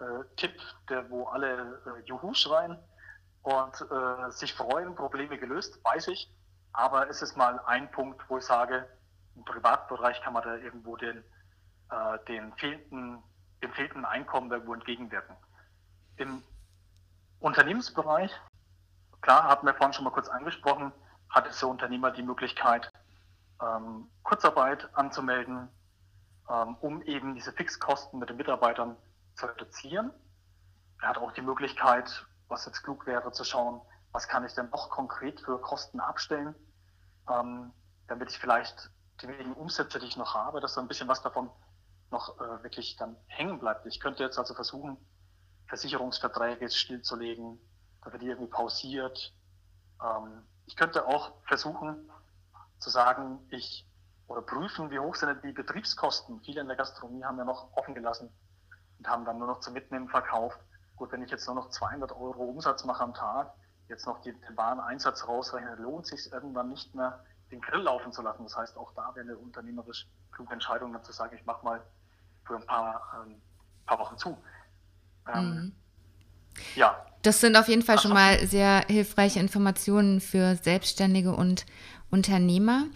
äh, 0.00 0.24
Tipp, 0.36 0.60
der, 0.88 1.08
wo 1.10 1.26
alle 1.26 1.80
äh, 1.86 2.06
Juhu 2.06 2.34
schreien 2.34 2.78
und 3.42 3.86
äh, 3.90 4.30
sich 4.30 4.54
freuen, 4.54 4.94
Probleme 4.94 5.38
gelöst, 5.38 5.78
weiß 5.84 6.08
ich. 6.08 6.32
Aber 6.72 7.08
es 7.08 7.22
ist 7.22 7.36
mal 7.36 7.60
ein 7.66 7.90
Punkt, 7.90 8.22
wo 8.28 8.38
ich 8.38 8.44
sage, 8.44 8.88
im 9.36 9.44
Privatbereich 9.44 10.20
kann 10.22 10.32
man 10.32 10.42
da 10.42 10.56
irgendwo 10.56 10.96
den, 10.96 11.22
äh, 11.90 12.18
den 12.28 12.52
fehlenden, 12.54 13.22
dem 13.62 13.72
fehlenden 13.72 14.04
Einkommen 14.04 14.50
irgendwo 14.50 14.74
entgegenwirken. 14.74 15.36
Im 16.16 16.42
Unternehmensbereich, 17.42 18.30
klar, 19.20 19.44
hatten 19.48 19.66
wir 19.66 19.74
vorhin 19.74 19.92
schon 19.92 20.04
mal 20.04 20.10
kurz 20.10 20.28
angesprochen, 20.28 20.92
hat 21.28 21.48
es 21.48 21.58
der 21.58 21.68
Unternehmer 21.68 22.12
die 22.12 22.22
Möglichkeit, 22.22 22.92
ähm, 23.60 24.08
Kurzarbeit 24.22 24.88
anzumelden, 24.96 25.68
ähm, 26.48 26.76
um 26.80 27.02
eben 27.02 27.34
diese 27.34 27.52
Fixkosten 27.52 28.20
mit 28.20 28.28
den 28.28 28.36
Mitarbeitern 28.36 28.96
zu 29.34 29.46
reduzieren. 29.46 30.12
Er 31.00 31.08
hat 31.08 31.18
auch 31.18 31.32
die 31.32 31.42
Möglichkeit, 31.42 32.26
was 32.46 32.64
jetzt 32.66 32.82
klug 32.84 33.06
wäre, 33.06 33.32
zu 33.32 33.42
schauen, 33.42 33.80
was 34.12 34.28
kann 34.28 34.44
ich 34.44 34.54
denn 34.54 34.70
noch 34.70 34.90
konkret 34.90 35.40
für 35.40 35.60
Kosten 35.60 35.98
abstellen, 35.98 36.54
ähm, 37.28 37.72
damit 38.06 38.30
ich 38.30 38.38
vielleicht 38.38 38.90
die 39.20 39.26
wenigen 39.26 39.54
Umsätze, 39.54 39.98
die 39.98 40.06
ich 40.06 40.16
noch 40.16 40.34
habe, 40.34 40.60
dass 40.60 40.74
so 40.74 40.80
ein 40.80 40.86
bisschen 40.86 41.08
was 41.08 41.22
davon 41.22 41.50
noch 42.12 42.40
äh, 42.40 42.62
wirklich 42.62 42.94
dann 42.96 43.16
hängen 43.26 43.58
bleibt. 43.58 43.84
Ich 43.86 43.98
könnte 43.98 44.22
jetzt 44.22 44.38
also 44.38 44.54
versuchen, 44.54 44.96
Versicherungsverträge 45.72 46.68
stillzulegen, 46.68 47.58
dass 48.04 48.12
er 48.12 48.18
die 48.18 48.26
irgendwie 48.26 48.50
pausiert. 48.50 49.32
Ähm, 50.04 50.42
ich 50.66 50.76
könnte 50.76 51.06
auch 51.06 51.32
versuchen 51.46 52.10
zu 52.78 52.90
sagen, 52.90 53.38
ich 53.48 53.86
oder 54.26 54.42
prüfen, 54.42 54.90
wie 54.90 54.98
hoch 54.98 55.14
sind 55.14 55.42
die 55.42 55.52
Betriebskosten. 55.52 56.42
Viele 56.42 56.60
in 56.60 56.66
der 56.66 56.76
Gastronomie 56.76 57.24
haben 57.24 57.38
ja 57.38 57.44
noch 57.44 57.74
offen 57.74 57.94
gelassen 57.94 58.28
und 58.98 59.08
haben 59.08 59.24
dann 59.24 59.38
nur 59.38 59.46
noch 59.46 59.60
zum 59.60 59.72
Mitnehmen 59.72 60.10
verkauft. 60.10 60.60
Gut, 60.96 61.10
wenn 61.10 61.22
ich 61.22 61.30
jetzt 61.30 61.46
nur 61.46 61.56
noch 61.56 61.70
200 61.70 62.12
Euro 62.12 62.44
Umsatz 62.44 62.84
mache 62.84 63.02
am 63.02 63.14
Tag, 63.14 63.54
jetzt 63.88 64.06
noch 64.06 64.20
den 64.20 64.36
Wareneinsatz 64.54 65.26
rausrechne, 65.26 65.76
lohnt 65.76 66.06
sich 66.06 66.30
irgendwann 66.30 66.68
nicht 66.68 66.94
mehr, 66.94 67.24
den 67.50 67.62
Grill 67.62 67.80
laufen 67.80 68.12
zu 68.12 68.20
lassen. 68.20 68.42
Das 68.42 68.56
heißt, 68.58 68.76
auch 68.76 68.92
da 68.92 69.14
wäre 69.14 69.26
eine 69.26 69.38
unternehmerisch 69.38 70.06
kluge 70.32 70.52
Entscheidung, 70.52 70.92
dann 70.92 71.02
zu 71.02 71.12
sagen, 71.12 71.34
ich 71.34 71.46
mache 71.46 71.64
mal 71.64 71.82
für 72.44 72.56
ein 72.56 72.66
paar, 72.66 73.24
ähm, 73.24 73.40
paar 73.86 73.98
Wochen 73.98 74.18
zu. 74.18 74.36
Ähm, 75.32 75.44
mhm. 75.44 75.72
Ja. 76.74 76.96
Das 77.22 77.40
sind 77.40 77.56
auf 77.56 77.68
jeden 77.68 77.82
Fall 77.82 78.00
schon 78.00 78.12
mal 78.12 78.44
sehr 78.46 78.84
hilfreiche 78.88 79.38
Informationen 79.38 80.20
für 80.20 80.56
Selbstständige 80.56 81.32
und 81.32 81.66
Unternehmer. 82.10 82.86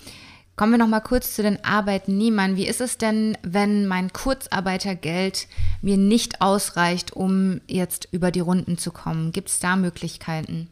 Kommen 0.57 0.73
wir 0.73 0.79
noch 0.79 0.89
mal 0.89 1.01
kurz 1.01 1.35
zu 1.35 1.43
den 1.43 1.63
Arbeitnehmern. 1.65 2.57
Wie 2.57 2.67
ist 2.67 2.81
es 2.81 2.97
denn, 2.97 3.37
wenn 3.43 3.87
mein 3.87 4.13
Kurzarbeitergeld 4.13 5.49
mir 5.83 5.99
nicht 5.99 6.41
ausreicht, 6.41 7.13
um 7.13 7.61
jetzt 7.67 8.09
über 8.11 8.31
die 8.31 8.41
Runden 8.41 8.79
zu 8.79 8.91
kommen? 8.91 9.33
Gibt 9.33 9.51
es 9.51 9.61
da 9.61 9.77
Möglichkeiten? 9.77 10.71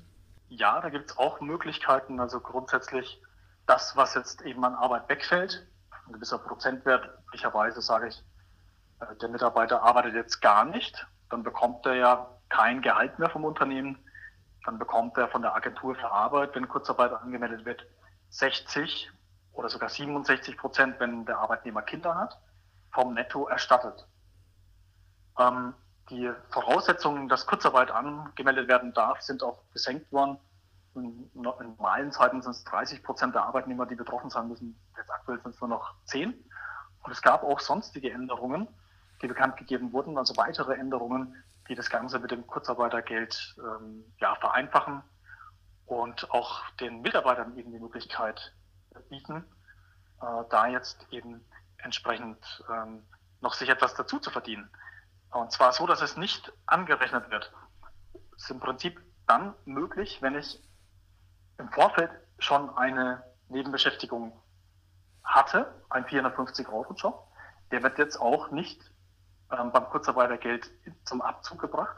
Ja, 0.49 0.80
da 0.80 0.88
gibt 0.88 1.11
es 1.11 1.18
auch 1.18 1.40
Möglichkeiten. 1.40 2.18
Also 2.18 2.40
grundsätzlich 2.40 3.20
das, 3.66 3.94
was 3.94 4.14
jetzt 4.14 4.42
eben 4.42 4.64
an 4.64 4.75
Arbeit 4.75 5.08
wegfällt, 5.08 5.66
ein 6.06 6.14
gewisser 6.14 6.38
Prozentwert, 6.38 7.08
üblicherweise 7.26 7.82
sage 7.82 8.08
ich, 8.08 8.23
äh, 9.00 9.14
der 9.20 9.28
Mitarbeiter 9.28 9.82
arbeitet 9.82 10.14
jetzt 10.14 10.40
gar 10.40 10.64
nicht, 10.64 11.06
dann 11.35 11.43
bekommt 11.43 11.85
er 11.85 11.97
ja 11.97 12.31
kein 12.49 12.81
Gehalt 12.81 13.19
mehr 13.19 13.29
vom 13.29 13.45
Unternehmen. 13.45 13.99
Dann 14.64 14.79
bekommt 14.79 15.19
er 15.19 15.26
von 15.26 15.43
der 15.43 15.53
Agentur 15.55 15.97
für 15.97 16.11
Arbeit, 16.11 16.55
wenn 16.55 16.69
Kurzarbeit 16.69 17.12
angemeldet 17.12 17.64
wird, 17.64 17.85
60 18.31 19.11
oder 19.53 19.69
sogar 19.69 19.88
67 19.88 20.57
Prozent, 20.57 21.00
wenn 21.00 21.26
der 21.26 21.38
Arbeitnehmer 21.38 21.83
Kinder 21.83 22.14
hat, 22.14 22.38
vom 22.93 23.14
Netto 23.14 23.49
erstattet. 23.49 24.07
Ähm, 25.37 25.75
die 26.09 26.31
Voraussetzungen, 26.50 27.29
dass 27.29 27.49
Kurzarbeit 27.49 27.91
angemeldet 27.91 28.69
werden 28.69 28.93
darf, 28.93 29.21
sind 29.21 29.43
auch 29.43 29.59
gesenkt 29.73 30.12
worden. 30.12 30.38
In, 30.95 31.29
normalen 31.35 32.12
Zeiten 32.12 32.43
sind 32.43 32.53
es 32.53 32.62
30 32.62 33.03
Prozent 33.03 33.35
der 33.35 33.43
Arbeitnehmer, 33.43 33.87
die 33.87 33.97
betroffen 33.97 34.31
sein 34.31 34.47
müssen. 34.49 34.79
Jetzt 34.97 35.11
aktuell 35.11 35.41
sind 35.43 35.57
es 35.57 35.61
nur 35.61 35.71
noch 35.71 35.95
10. 36.05 36.33
Und 37.03 37.11
es 37.11 37.23
gab 37.23 37.43
auch 37.43 37.59
sonstige 37.59 38.12
Änderungen, 38.12 38.69
die 39.25 39.28
bekannt 39.28 39.57
gegeben 39.57 39.93
wurden, 39.95 40.19
also 40.19 40.37
weitere 40.37 40.75
Änderungen, 40.75 41.43
die 41.69 41.75
das 41.75 41.88
Ganze 41.88 42.19
mit 42.19 42.31
dem 42.31 42.47
Kurzarbeitergeld 42.47 43.57
ähm, 43.59 44.04
ja, 44.21 44.35
vereinfachen 44.35 45.02
und 45.87 46.31
auch 46.31 46.62
den 46.81 47.00
Mitarbeitern 47.00 47.57
eben 47.57 47.73
die 47.73 47.78
Möglichkeit 47.78 48.54
bieten, 49.09 49.45
äh, 50.21 50.45
da 50.50 50.66
jetzt 50.66 51.07
eben 51.11 51.43
entsprechend 51.78 52.64
ähm, 52.71 53.02
noch 53.40 53.54
sich 53.54 53.71
etwas 53.71 53.95
dazu 53.95 54.19
zu 54.19 54.31
verdienen. 54.31 54.69
Und 55.31 55.52
zwar 55.52 55.73
so, 55.73 55.87
dass 55.87 56.02
es 56.02 56.19
nicht 56.19 56.52
angerechnet 56.66 57.31
wird. 57.31 57.50
Es 58.37 58.45
ist 58.45 58.50
im 58.50 58.61
Prinzip 58.61 59.00
dann 59.26 59.54
möglich, 59.64 60.21
wenn 60.21 60.35
ich 60.35 60.62
im 61.57 61.71
Vorfeld 61.71 62.11
schon 62.38 62.76
eine 62.76 63.25
Nebenbeschäftigung 63.49 64.38
hatte, 65.23 65.83
ein 65.88 66.04
450-Euro-Job. 66.04 67.26
Der 67.71 67.83
wird 67.83 67.99
jetzt 67.99 68.19
auch 68.21 68.50
nicht 68.50 68.93
ähm, 69.58 69.73
beim 69.73 69.88
Kurzarbeitergeld 69.88 70.70
zum 71.04 71.23
Abzug 71.23 71.61
gebracht. 71.61 71.96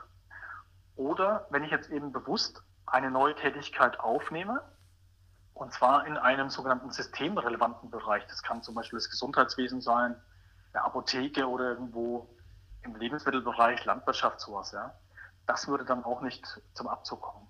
Oder 0.97 1.47
wenn 1.51 1.65
ich 1.65 1.71
jetzt 1.71 1.91
eben 1.91 2.13
bewusst 2.13 2.63
eine 2.87 3.11
neue 3.11 3.35
Tätigkeit 3.35 4.01
aufnehme, 4.01 4.63
und 5.57 5.73
zwar 5.73 6.07
in 6.07 6.19
einem 6.19 6.51
sogenannten 6.51 6.91
systemrelevanten 6.91 7.91
Bereich. 7.91 8.27
Das 8.27 8.43
kann 8.43 8.63
zum 8.63 8.75
Beispiel 8.75 8.99
das 8.99 9.09
Gesundheitswesen 9.09 9.81
sein, 9.81 10.15
eine 10.73 10.85
Apotheke 10.85 11.49
oder 11.49 11.71
irgendwo 11.71 12.29
im 12.83 12.95
Lebensmittelbereich, 12.95 13.85
Landwirtschaft, 13.87 14.39
sowas. 14.41 14.73
Ja. 14.73 14.95
Das 15.47 15.67
würde 15.67 15.87
dann 15.87 16.05
auch 16.05 16.21
nicht 16.21 16.61
zum 16.75 16.89
Abzug 16.89 17.23
kommen. 17.23 17.49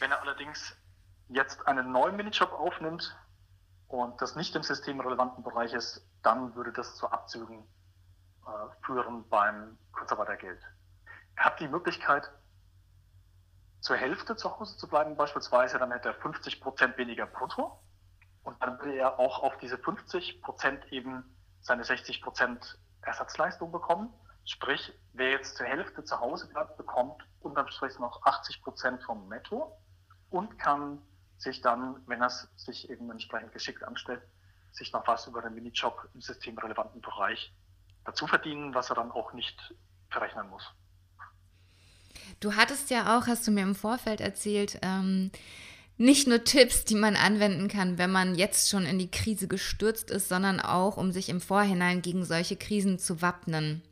Wenn 0.00 0.10
er 0.10 0.20
allerdings 0.20 0.76
jetzt 1.28 1.66
einen 1.66 1.92
neuen 1.92 2.16
Minijob 2.16 2.52
aufnimmt 2.52 3.16
und 3.88 4.20
das 4.20 4.36
nicht 4.36 4.54
im 4.54 4.62
systemrelevanten 4.62 5.42
Bereich 5.42 5.72
ist, 5.72 6.06
dann 6.22 6.54
würde 6.54 6.72
das 6.72 6.96
zu 6.96 7.10
Abzügen 7.10 7.64
führen 8.82 9.28
beim 9.28 9.78
Kurzarbeitergeld. 9.92 10.60
Er 11.36 11.44
hat 11.46 11.60
die 11.60 11.68
Möglichkeit, 11.68 12.30
zur 13.80 13.96
Hälfte 13.96 14.34
zu 14.36 14.58
Hause 14.58 14.76
zu 14.78 14.88
bleiben 14.88 15.14
beispielsweise, 15.16 15.78
dann 15.78 15.92
hätte 15.92 16.08
er 16.08 16.14
50 16.14 16.60
Prozent 16.60 16.96
weniger 16.96 17.26
brutto 17.26 17.78
und 18.42 18.60
dann 18.62 18.78
würde 18.78 18.94
er 18.96 19.18
auch 19.18 19.42
auf 19.42 19.58
diese 19.58 19.76
50 19.76 20.40
Prozent 20.40 20.90
eben 20.90 21.24
seine 21.60 21.84
60 21.84 22.22
Prozent 22.22 22.78
Ersatzleistung 23.02 23.72
bekommen. 23.72 24.12
Sprich, 24.46 24.98
wer 25.12 25.30
jetzt 25.30 25.56
zur 25.56 25.66
Hälfte 25.66 26.04
zu 26.04 26.18
Hause 26.18 26.48
bleibt, 26.48 26.76
bekommt 26.76 27.22
unterm 27.40 27.68
Strich 27.68 27.98
noch 27.98 28.24
80 28.24 28.62
Prozent 28.62 29.02
vom 29.02 29.28
Netto 29.28 29.76
und 30.30 30.58
kann 30.58 31.02
sich 31.36 31.60
dann, 31.60 32.06
wenn 32.06 32.20
er 32.20 32.28
es 32.28 32.48
sich 32.56 32.88
eben 32.88 33.10
entsprechend 33.10 33.52
geschickt 33.52 33.84
anstellt, 33.84 34.22
sich 34.72 34.92
noch 34.92 35.06
was 35.06 35.26
über 35.26 35.42
den 35.42 35.54
Minijob 35.54 36.08
im 36.14 36.20
systemrelevanten 36.20 37.00
Bereich 37.00 37.54
dazu 38.04 38.26
verdienen, 38.26 38.74
was 38.74 38.90
er 38.90 38.96
dann 38.96 39.10
auch 39.10 39.32
nicht 39.32 39.74
verrechnen 40.10 40.48
muss. 40.48 40.72
Du 42.40 42.54
hattest 42.54 42.90
ja 42.90 43.16
auch, 43.16 43.26
hast 43.26 43.46
du 43.46 43.50
mir 43.50 43.62
im 43.62 43.74
Vorfeld 43.74 44.20
erzählt, 44.20 44.78
ähm, 44.82 45.30
nicht 45.96 46.26
nur 46.26 46.42
Tipps, 46.42 46.84
die 46.84 46.96
man 46.96 47.14
anwenden 47.16 47.68
kann, 47.68 47.98
wenn 47.98 48.10
man 48.10 48.34
jetzt 48.34 48.68
schon 48.68 48.84
in 48.84 48.98
die 48.98 49.10
Krise 49.10 49.46
gestürzt 49.46 50.10
ist, 50.10 50.28
sondern 50.28 50.60
auch, 50.60 50.96
um 50.96 51.12
sich 51.12 51.28
im 51.28 51.40
Vorhinein 51.40 52.02
gegen 52.02 52.24
solche 52.24 52.56
Krisen 52.56 52.98
zu 52.98 53.22
wappnen. 53.22 53.82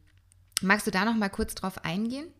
Magst 0.61 0.87
du 0.87 0.91
da 0.91 1.05
noch 1.05 1.15
mal 1.15 1.31
kurz 1.31 1.55
drauf 1.55 1.85
eingehen? 1.85 2.33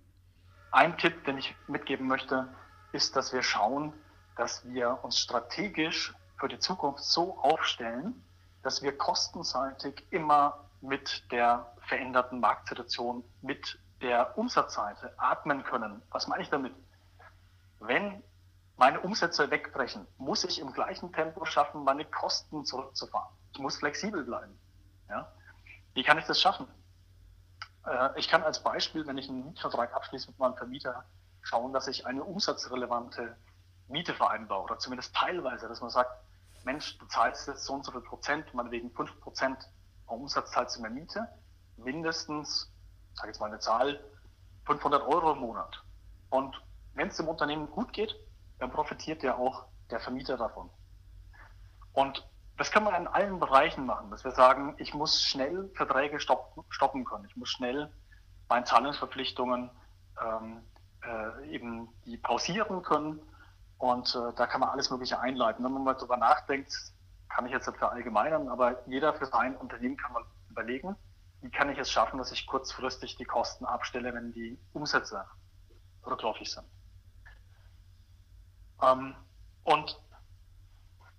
Ein 0.73 0.99
Tipp, 0.99 1.25
den 1.25 1.39
ich 1.39 1.55
mitgeben 1.69 2.09
möchte, 2.09 2.49
ist, 2.93 3.15
dass 3.15 3.33
wir 3.33 3.43
schauen, 3.43 3.93
dass 4.37 4.67
wir 4.69 4.99
uns 5.03 5.19
strategisch 5.19 6.15
für 6.39 6.49
die 6.49 6.59
Zukunft 6.59 7.05
so 7.05 7.39
aufstellen, 7.39 8.25
dass 8.63 8.83
wir 8.83 8.97
kostenseitig 8.97 10.05
immer 10.11 10.69
mit 10.83 11.31
der 11.31 11.75
veränderten 11.87 12.41
Marktsituation, 12.41 13.25
mit 13.41 13.79
der 14.01 14.37
Umsatzseite 14.37 15.15
atmen 15.17 15.63
können. 15.63 16.03
Was 16.11 16.27
meine 16.27 16.43
ich 16.43 16.51
damit? 16.51 16.75
Wenn 17.79 18.23
meine 18.77 19.01
Umsätze 19.01 19.51
wegbrechen, 19.51 20.07
muss 20.19 20.45
ich 20.45 20.61
im 20.61 20.73
gleichen 20.73 21.13
Tempo 21.13 21.45
schaffen, 21.45 21.85
meine 21.85 22.05
Kosten 22.05 22.65
zurückzufahren. 22.65 23.33
Ich 23.53 23.61
muss 23.61 23.77
flexibel 23.77 24.25
bleiben. 24.25 24.59
Ja? 25.09 25.31
Wie 25.95 26.03
kann 26.03 26.19
ich 26.19 26.25
das 26.25 26.41
schaffen? 26.41 26.67
Äh, 27.87 28.09
ich 28.17 28.29
kann 28.29 28.43
als 28.43 28.63
Beispiel, 28.63 29.07
wenn 29.07 29.19
ich 29.19 29.29
einen 29.29 29.47
Mietvertrag 29.47 29.95
abschließe 29.95 30.31
mit 30.31 30.39
meinem 30.39 30.57
Vermieter, 30.57 31.05
schauen, 31.43 31.73
dass 31.73 31.87
ich 31.87 32.07
eine 32.07 32.25
umsatzrelevante 32.25 33.37
Miete 33.89 34.15
vereinbare 34.15 34.63
oder 34.63 34.79
zumindest 34.79 35.15
teilweise, 35.15 35.69
dass 35.69 35.81
man 35.81 35.91
sagt, 35.91 36.11
Mensch, 36.65 36.97
du 36.99 37.07
zahlst 37.07 37.49
jetzt 37.49 37.65
so 37.65 37.75
und 37.75 37.85
so 37.85 37.93
viel 37.93 38.01
Prozent, 38.01 38.55
meinetwegen 38.55 38.91
5 38.93 39.21
Prozent 39.21 39.69
Umsatz 40.07 40.51
zahlst 40.53 40.77
du 40.77 40.83
mehr 40.83 40.91
Miete, 40.91 41.29
mindestens 41.77 42.73
sage 43.15 43.29
jetzt 43.29 43.41
mal 43.41 43.47
eine 43.47 43.59
Zahl, 43.59 44.03
500 44.67 45.03
Euro 45.03 45.33
im 45.33 45.39
Monat. 45.39 45.83
Und 46.31 46.61
wenn 46.95 47.09
es 47.09 47.17
dem 47.17 47.29
Unternehmen 47.29 47.71
gut 47.71 47.93
geht, 47.93 48.15
dann 48.59 48.71
profitiert 48.71 49.23
ja 49.23 49.37
auch 49.37 49.67
der 49.91 50.01
Vermieter 50.01 50.37
davon. 50.37 50.71
Und 51.93 52.27
Das 52.59 52.71
kann 52.71 52.85
man 52.85 52.95
in 52.95 53.09
allen 53.09 53.41
Bereichen 53.41 53.87
machen, 53.87 54.11
dass 54.11 54.25
wir 54.25 54.31
sagen, 54.33 54.75
ich 54.79 54.95
muss 54.95 55.23
schnell 55.23 55.71
Verträge 55.75 56.21
stoppen, 56.21 56.63
stoppen 56.69 57.05
können. 57.05 57.25
Ich 57.25 57.35
muss 57.35 57.49
schnell 57.49 57.91
bei 58.47 58.61
Zahlungsverpflichtungen 58.63 59.71
ähm, 60.23 60.63
äh, 61.03 61.49
eben 61.49 61.89
die 62.05 62.19
pausieren 62.19 62.83
können. 62.83 63.21
Und 63.79 64.15
äh, 64.15 64.33
da 64.37 64.47
kann 64.47 64.61
man 64.61 64.69
alles 64.69 64.91
Mögliche 64.91 65.19
einleiten. 65.19 65.65
Wenn 65.65 65.73
man 65.73 65.83
mal 65.83 65.95
darüber 65.95 66.19
nachdenkt, 66.19 66.73
kann 67.35 67.47
ich 67.47 67.53
jetzt 67.53 67.67
nicht 67.67 67.79
verallgemeinern, 67.79 68.49
aber 68.49 68.87
jeder 68.87 69.15
für 69.15 69.27
sein 69.27 69.57
Unternehmen 69.57 69.97
kann 69.97 70.13
man 70.13 70.25
überlegen, 70.51 70.97
wie 71.41 71.51
kann 71.51 71.71
ich 71.71 71.79
es 71.79 71.91
schaffen, 71.91 72.19
dass 72.19 72.31
ich 72.31 72.47
kurzfristig 72.47 73.17
die 73.17 73.25
Kosten 73.25 73.65
abstelle, 73.65 74.13
wenn 74.15 74.33
die 74.33 74.59
Umsätze 74.73 75.25
rückläufig 76.07 76.51
sind. 76.51 76.67
Ähm, 78.83 79.15
und 79.65 79.99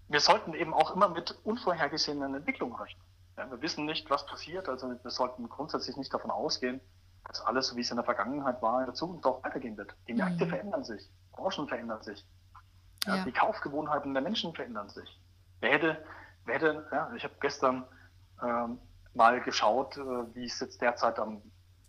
wir 0.08 0.20
sollten 0.20 0.54
eben 0.54 0.74
auch 0.74 0.92
immer 0.96 1.10
mit 1.10 1.32
unvorhergesehenen 1.44 2.36
Entwicklungen 2.36 2.76
rechnen. 2.76 3.04
Ja, 3.38 3.50
wir 3.50 3.62
wissen 3.62 3.86
nicht, 3.86 4.10
was 4.12 4.26
passiert, 4.28 4.70
also 4.70 4.90
wir 4.90 5.12
sollten 5.12 5.50
grundsätzlich 5.50 5.98
nicht 5.98 6.14
davon 6.14 6.30
ausgehen, 6.30 6.80
dass 7.26 7.42
alles, 7.42 7.68
so 7.68 7.76
wie 7.76 7.82
es 7.82 7.90
in 7.90 7.96
der 7.96 8.06
Vergangenheit 8.06 8.62
war, 8.62 8.82
in 8.82 8.86
der 8.86 8.94
Zukunft 8.94 9.26
auch 9.26 9.44
weitergehen 9.44 9.78
wird. 9.78 9.96
Die 10.08 10.14
Märkte 10.14 10.46
mhm. 10.46 10.50
verändern 10.50 10.84
sich, 10.84 11.10
Branchen 11.32 11.68
verändern 11.68 12.04
sich, 12.04 12.24
ja. 13.06 13.24
die 13.24 13.32
Kaufgewohnheiten 13.32 14.14
der 14.14 14.22
Menschen 14.22 14.54
verändern 14.54 14.90
sich. 14.90 15.20
Wer 15.64 15.72
hätte, 15.72 16.06
wer 16.44 16.56
hätte 16.56 16.88
ja, 16.92 17.14
ich 17.16 17.24
habe 17.24 17.36
gestern 17.40 17.86
ähm, 18.44 18.80
mal 19.14 19.40
geschaut, 19.40 19.96
äh, 19.96 20.36
wie 20.36 20.44
es 20.44 20.60
jetzt 20.60 20.82
derzeit 20.82 21.18
am, 21.18 21.42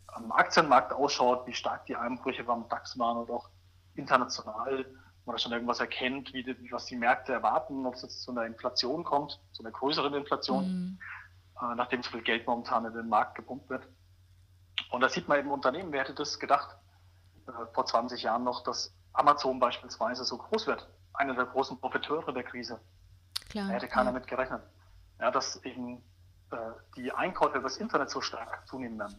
am 0.06 0.30
Aktienmarkt 0.30 0.92
ausschaut, 0.92 1.44
wie 1.48 1.54
stark 1.54 1.84
die 1.86 1.96
Einbrüche 1.96 2.44
beim 2.44 2.68
DAX 2.68 2.96
waren 3.00 3.16
und 3.18 3.30
auch 3.30 3.50
international 3.96 4.86
man 5.26 5.38
schon 5.38 5.50
irgendwas 5.50 5.80
erkennt, 5.80 6.32
wie 6.32 6.44
die, 6.44 6.70
was 6.70 6.86
die 6.86 6.94
Märkte 6.94 7.32
erwarten, 7.32 7.84
ob 7.84 7.94
es 7.94 8.02
jetzt 8.02 8.22
zu 8.22 8.30
einer 8.30 8.46
Inflation 8.46 9.02
kommt, 9.02 9.40
zu 9.50 9.64
einer 9.64 9.72
größeren 9.72 10.14
Inflation, 10.14 10.66
mhm. 10.66 10.98
äh, 11.60 11.74
nachdem 11.74 12.02
so 12.04 12.10
viel 12.10 12.22
Geld 12.22 12.46
momentan 12.46 12.84
in 12.84 12.92
den 12.92 13.08
Markt 13.08 13.34
gepumpt 13.34 13.70
wird. 13.70 13.88
Und 14.90 15.00
da 15.00 15.08
sieht 15.08 15.26
man 15.26 15.40
eben 15.40 15.50
Unternehmen, 15.50 15.90
wer 15.90 16.02
hätte 16.02 16.14
das 16.14 16.38
gedacht, 16.38 16.76
äh, 17.48 17.52
vor 17.72 17.86
20 17.86 18.22
Jahren 18.22 18.44
noch, 18.44 18.62
dass 18.62 18.94
Amazon 19.14 19.58
beispielsweise 19.58 20.24
so 20.24 20.38
groß 20.38 20.68
wird, 20.68 20.88
einer 21.14 21.34
der 21.34 21.46
großen 21.46 21.80
Profiteure 21.80 22.32
der 22.32 22.44
Krise. 22.44 22.78
Klar, 23.50 23.68
da 23.68 23.74
hätte 23.74 23.88
keiner 23.88 24.10
ja. 24.10 24.18
mit 24.18 24.26
gerechnet. 24.26 24.62
Ja, 25.20 25.30
dass 25.30 25.62
eben 25.64 26.02
äh, 26.50 26.56
die 26.96 27.12
Einkäufe 27.12 27.58
über 27.58 27.68
das 27.68 27.76
Internet 27.76 28.10
so 28.10 28.20
stark 28.20 28.66
zunehmen 28.66 28.98
werden. 28.98 29.18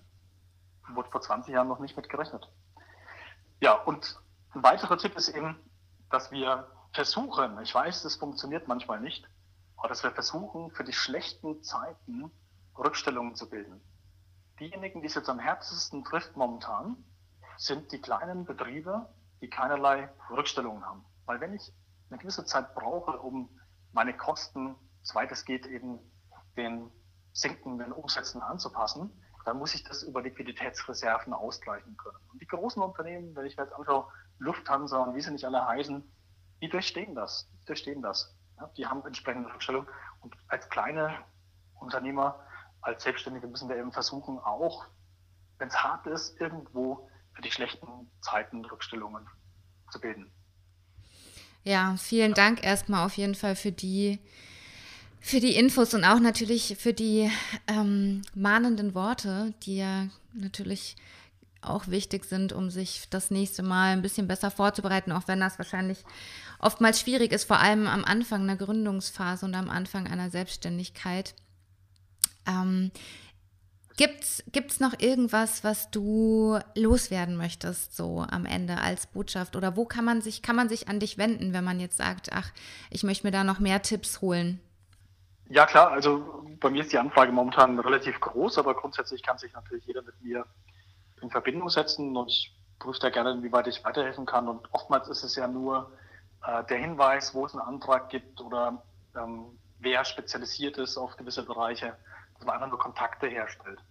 Wurde 0.89 1.09
vor 1.09 1.21
20 1.21 1.53
Jahren 1.53 1.67
noch 1.67 1.79
nicht 1.79 1.95
mit 1.95 2.09
gerechnet. 2.09 2.49
Ja, 3.59 3.73
und 3.73 4.19
ein 4.53 4.63
weiterer 4.63 4.97
Tipp 4.97 5.15
ist 5.15 5.29
eben, 5.29 5.57
dass 6.09 6.31
wir 6.31 6.67
versuchen, 6.93 7.59
ich 7.61 7.73
weiß, 7.73 8.03
das 8.03 8.15
funktioniert 8.15 8.67
manchmal 8.67 9.01
nicht, 9.01 9.27
aber 9.77 9.89
dass 9.89 10.03
wir 10.03 10.11
versuchen, 10.11 10.71
für 10.71 10.83
die 10.83 10.93
schlechten 10.93 11.63
Zeiten 11.63 12.31
Rückstellungen 12.77 13.35
zu 13.35 13.49
bilden. 13.49 13.81
Diejenigen, 14.59 15.01
die 15.01 15.07
es 15.07 15.15
jetzt 15.15 15.29
am 15.29 15.39
härtesten 15.39 16.03
trifft 16.05 16.35
momentan, 16.37 17.03
sind 17.57 17.91
die 17.91 17.99
kleinen 17.99 18.45
Betriebe, 18.45 19.09
die 19.41 19.49
keinerlei 19.49 20.09
Rückstellungen 20.29 20.85
haben. 20.85 21.03
Weil 21.25 21.41
wenn 21.41 21.53
ich 21.53 21.73
eine 22.09 22.19
gewisse 22.19 22.45
Zeit 22.45 22.73
brauche, 22.75 23.19
um 23.19 23.49
meine 23.95 24.15
Kosten, 24.15 24.75
soweit 25.01 25.31
es 25.31 25.45
geht, 25.45 25.65
eben 25.65 25.99
den 26.57 26.91
sinkenden 27.31 27.91
Umsätzen 27.91 28.41
anzupassen, 28.41 29.09
dann 29.45 29.57
muss 29.57 29.73
ich 29.73 29.83
das 29.83 30.03
über 30.03 30.21
Liquiditätsreserven 30.21 31.33
ausgleichen 31.33 31.95
können. 31.97 32.17
Und 32.31 32.41
die 32.41 32.47
großen 32.47 32.81
Unternehmen, 32.81 33.35
wenn 33.35 33.45
ich 33.45 33.55
mir 33.57 33.63
jetzt 33.63 33.73
anschaue, 33.73 34.07
Lufthansa 34.37 34.97
und 34.97 35.15
wie 35.15 35.21
sie 35.21 35.31
nicht 35.31 35.45
alle 35.45 35.65
heißen, 35.65 36.03
die 36.61 36.69
durchstehen 36.69 37.15
das. 37.15 37.49
Die 37.61 37.65
durchstehen 37.65 38.01
das. 38.01 38.35
Ja, 38.57 38.67
die 38.75 38.85
haben 38.85 39.05
entsprechende 39.05 39.53
Rückstellung. 39.53 39.87
Und 40.21 40.35
als 40.47 40.69
kleine 40.69 41.17
Unternehmer, 41.79 42.39
als 42.81 43.03
Selbstständige 43.03 43.47
müssen 43.47 43.69
wir 43.69 43.77
eben 43.77 43.91
versuchen, 43.91 44.39
auch, 44.39 44.85
wenn 45.57 45.67
es 45.69 45.83
hart 45.83 46.05
ist, 46.07 46.39
irgendwo 46.41 47.09
für 47.33 47.41
die 47.41 47.51
schlechten 47.51 48.11
Zeiten 48.21 48.65
Rückstellungen 48.65 49.27
zu 49.91 49.99
bilden. 49.99 50.31
Ja, 51.65 51.95
vielen. 51.97 52.35
Dank 52.35 52.63
erstmal 52.63 53.05
auf 53.05 53.17
jeden 53.17 53.33
Fall 53.33 53.55
für 53.55 53.71
die, 53.71 54.19
für 55.19 55.39
die 55.39 55.55
Infos 55.55 55.95
und 55.95 56.03
auch 56.05 56.19
natürlich 56.19 56.77
für 56.79 56.93
die 56.93 57.31
ähm, 57.67 58.21
mahnenden 58.35 58.93
Worte, 58.93 59.51
die 59.63 59.77
ja 59.77 60.07
natürlich 60.33 60.95
auch 61.61 61.87
wichtig 61.87 62.25
sind, 62.25 62.53
um 62.53 62.69
sich 62.69 63.07
das 63.09 63.31
nächste 63.31 63.63
Mal 63.63 63.93
ein 63.93 64.03
bisschen 64.03 64.27
besser 64.27 64.51
vorzubereiten, 64.51 65.11
auch 65.11 65.27
wenn 65.27 65.39
das 65.39 65.57
wahrscheinlich 65.57 65.97
oftmals 66.59 66.99
schwierig 66.99 67.31
ist, 67.31 67.45
vor 67.45 67.59
allem 67.59 67.87
am 67.87 68.05
Anfang 68.05 68.43
einer 68.43 68.57
Gründungsphase 68.57 69.47
und 69.47 69.55
am 69.55 69.71
Anfang 69.71 70.05
einer 70.05 70.29
Selbstständigkeit. 70.29 71.33
Ähm, 72.45 72.91
Gibt's, 73.97 74.43
gibt's 74.51 74.81
noch 74.81 74.99
irgendwas, 74.99 75.63
was 75.63 75.89
du 75.89 76.59
loswerden 76.75 77.37
möchtest, 77.37 77.95
so 77.95 78.25
am 78.29 78.45
Ende 78.45 78.79
als 78.79 79.07
Botschaft? 79.07 79.55
Oder 79.55 79.77
wo 79.77 79.85
kann 79.85 80.03
man 80.03 80.21
sich, 80.21 80.41
kann 80.41 80.57
man 80.57 80.67
sich 80.67 80.89
an 80.89 80.99
dich 80.99 81.17
wenden, 81.17 81.53
wenn 81.53 81.63
man 81.63 81.79
jetzt 81.79 81.97
sagt, 81.97 82.31
ach, 82.33 82.51
ich 82.89 83.03
möchte 83.03 83.25
mir 83.25 83.31
da 83.31 83.45
noch 83.45 83.59
mehr 83.59 83.81
Tipps 83.81 84.19
holen? 84.19 84.59
Ja, 85.47 85.65
klar, 85.65 85.91
also 85.91 86.45
bei 86.59 86.69
mir 86.69 86.81
ist 86.81 86.91
die 86.91 86.97
Anfrage 86.97 87.31
momentan 87.31 87.79
relativ 87.79 88.19
groß, 88.19 88.57
aber 88.57 88.73
grundsätzlich 88.73 89.23
kann 89.23 89.37
sich 89.37 89.53
natürlich 89.53 89.85
jeder 89.85 90.01
mit 90.01 90.21
mir 90.21 90.45
in 91.21 91.29
Verbindung 91.29 91.69
setzen 91.69 92.17
und 92.17 92.29
ich 92.29 92.53
prüfe 92.79 92.99
da 92.99 93.09
gerne, 93.09 93.31
inwieweit 93.31 93.67
ich 93.67 93.83
weiterhelfen 93.85 94.25
kann. 94.25 94.49
Und 94.49 94.67
oftmals 94.73 95.07
ist 95.07 95.23
es 95.23 95.35
ja 95.35 95.47
nur 95.47 95.91
äh, 96.45 96.63
der 96.65 96.79
Hinweis, 96.79 97.33
wo 97.33 97.45
es 97.45 97.53
einen 97.53 97.61
Antrag 97.61 98.09
gibt 98.09 98.41
oder 98.41 98.83
ähm, 99.15 99.57
wer 99.79 100.03
spezialisiert 100.03 100.77
ist 100.77 100.97
auf 100.97 101.15
gewisse 101.15 101.43
Bereiche, 101.43 101.95
dass 102.35 102.45
man 102.45 102.55
einfach 102.55 102.69
nur 102.69 102.79
Kontakte 102.79 103.27
herstellt. 103.27 103.81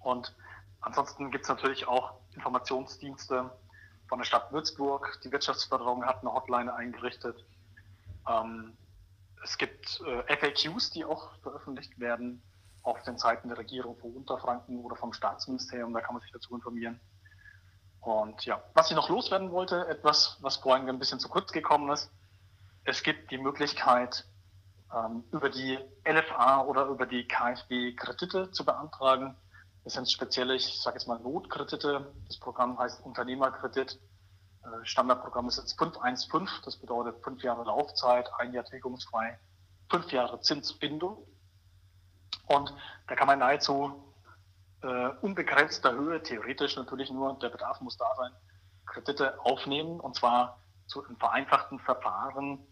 Und 0.00 0.34
ansonsten 0.80 1.30
gibt 1.30 1.44
es 1.44 1.48
natürlich 1.48 1.86
auch 1.86 2.14
Informationsdienste 2.34 3.50
von 4.08 4.18
der 4.18 4.24
Stadt 4.24 4.52
Würzburg. 4.52 5.18
Die 5.24 5.32
Wirtschaftsförderung 5.32 6.04
hat 6.04 6.20
eine 6.20 6.32
Hotline 6.32 6.74
eingerichtet. 6.74 7.44
Ähm, 8.28 8.76
es 9.42 9.58
gibt 9.58 10.00
äh, 10.06 10.36
FAQs, 10.36 10.90
die 10.90 11.04
auch 11.04 11.34
veröffentlicht 11.42 11.98
werden 11.98 12.42
auf 12.82 13.02
den 13.02 13.18
Seiten 13.18 13.48
der 13.48 13.58
Regierung 13.58 13.96
von 13.96 14.12
Unterfranken 14.12 14.80
oder 14.84 14.96
vom 14.96 15.12
Staatsministerium, 15.12 15.92
da 15.92 16.00
kann 16.00 16.14
man 16.14 16.22
sich 16.22 16.32
dazu 16.32 16.54
informieren. 16.54 17.00
Und 18.00 18.44
ja, 18.44 18.60
was 18.74 18.90
ich 18.90 18.96
noch 18.96 19.08
loswerden 19.08 19.52
wollte, 19.52 19.86
etwas, 19.86 20.36
was 20.40 20.56
vorhin 20.56 20.88
ein 20.88 20.98
bisschen 20.98 21.20
zu 21.20 21.28
kurz 21.28 21.52
gekommen 21.52 21.90
ist, 21.92 22.10
es 22.84 23.04
gibt 23.04 23.30
die 23.30 23.38
Möglichkeit, 23.38 24.26
ähm, 24.94 25.24
über 25.32 25.48
die 25.48 25.78
LFA 26.06 26.62
oder 26.62 26.86
über 26.86 27.06
die 27.06 27.26
KfW 27.26 27.94
Kredite 27.94 28.50
zu 28.50 28.64
beantragen. 28.64 29.36
Das 29.84 29.94
sind 29.94 30.10
spezielle, 30.10 30.54
ich 30.54 30.80
sage 30.80 30.96
jetzt 30.96 31.08
mal 31.08 31.18
Notkredite. 31.18 32.12
Das 32.26 32.38
Programm 32.38 32.78
heißt 32.78 33.04
Unternehmerkredit. 33.04 33.98
Äh, 34.62 34.84
Standardprogramm 34.84 35.48
ist 35.48 35.58
jetzt 35.58 35.78
515, 35.78 36.62
das 36.64 36.76
bedeutet 36.76 37.22
fünf 37.22 37.42
Jahre 37.42 37.64
Laufzeit, 37.64 38.30
ein 38.38 38.52
Jahr 38.52 38.64
tilgungsfrei, 38.64 39.38
fünf 39.90 40.12
Jahre 40.12 40.40
Zinsbindung. 40.40 41.26
Und 42.46 42.74
da 43.08 43.14
kann 43.14 43.26
man 43.26 43.40
nahezu 43.40 44.14
äh, 44.82 45.08
unbegrenzter 45.20 45.92
Höhe, 45.92 46.22
theoretisch 46.22 46.76
natürlich 46.76 47.10
nur, 47.10 47.38
der 47.38 47.48
Bedarf 47.48 47.80
muss 47.80 47.96
da 47.96 48.14
sein, 48.16 48.32
Kredite 48.86 49.40
aufnehmen 49.44 50.00
und 50.00 50.16
zwar 50.16 50.60
zu 50.86 51.04
einem 51.04 51.16
vereinfachten 51.16 51.78
Verfahren. 51.80 52.66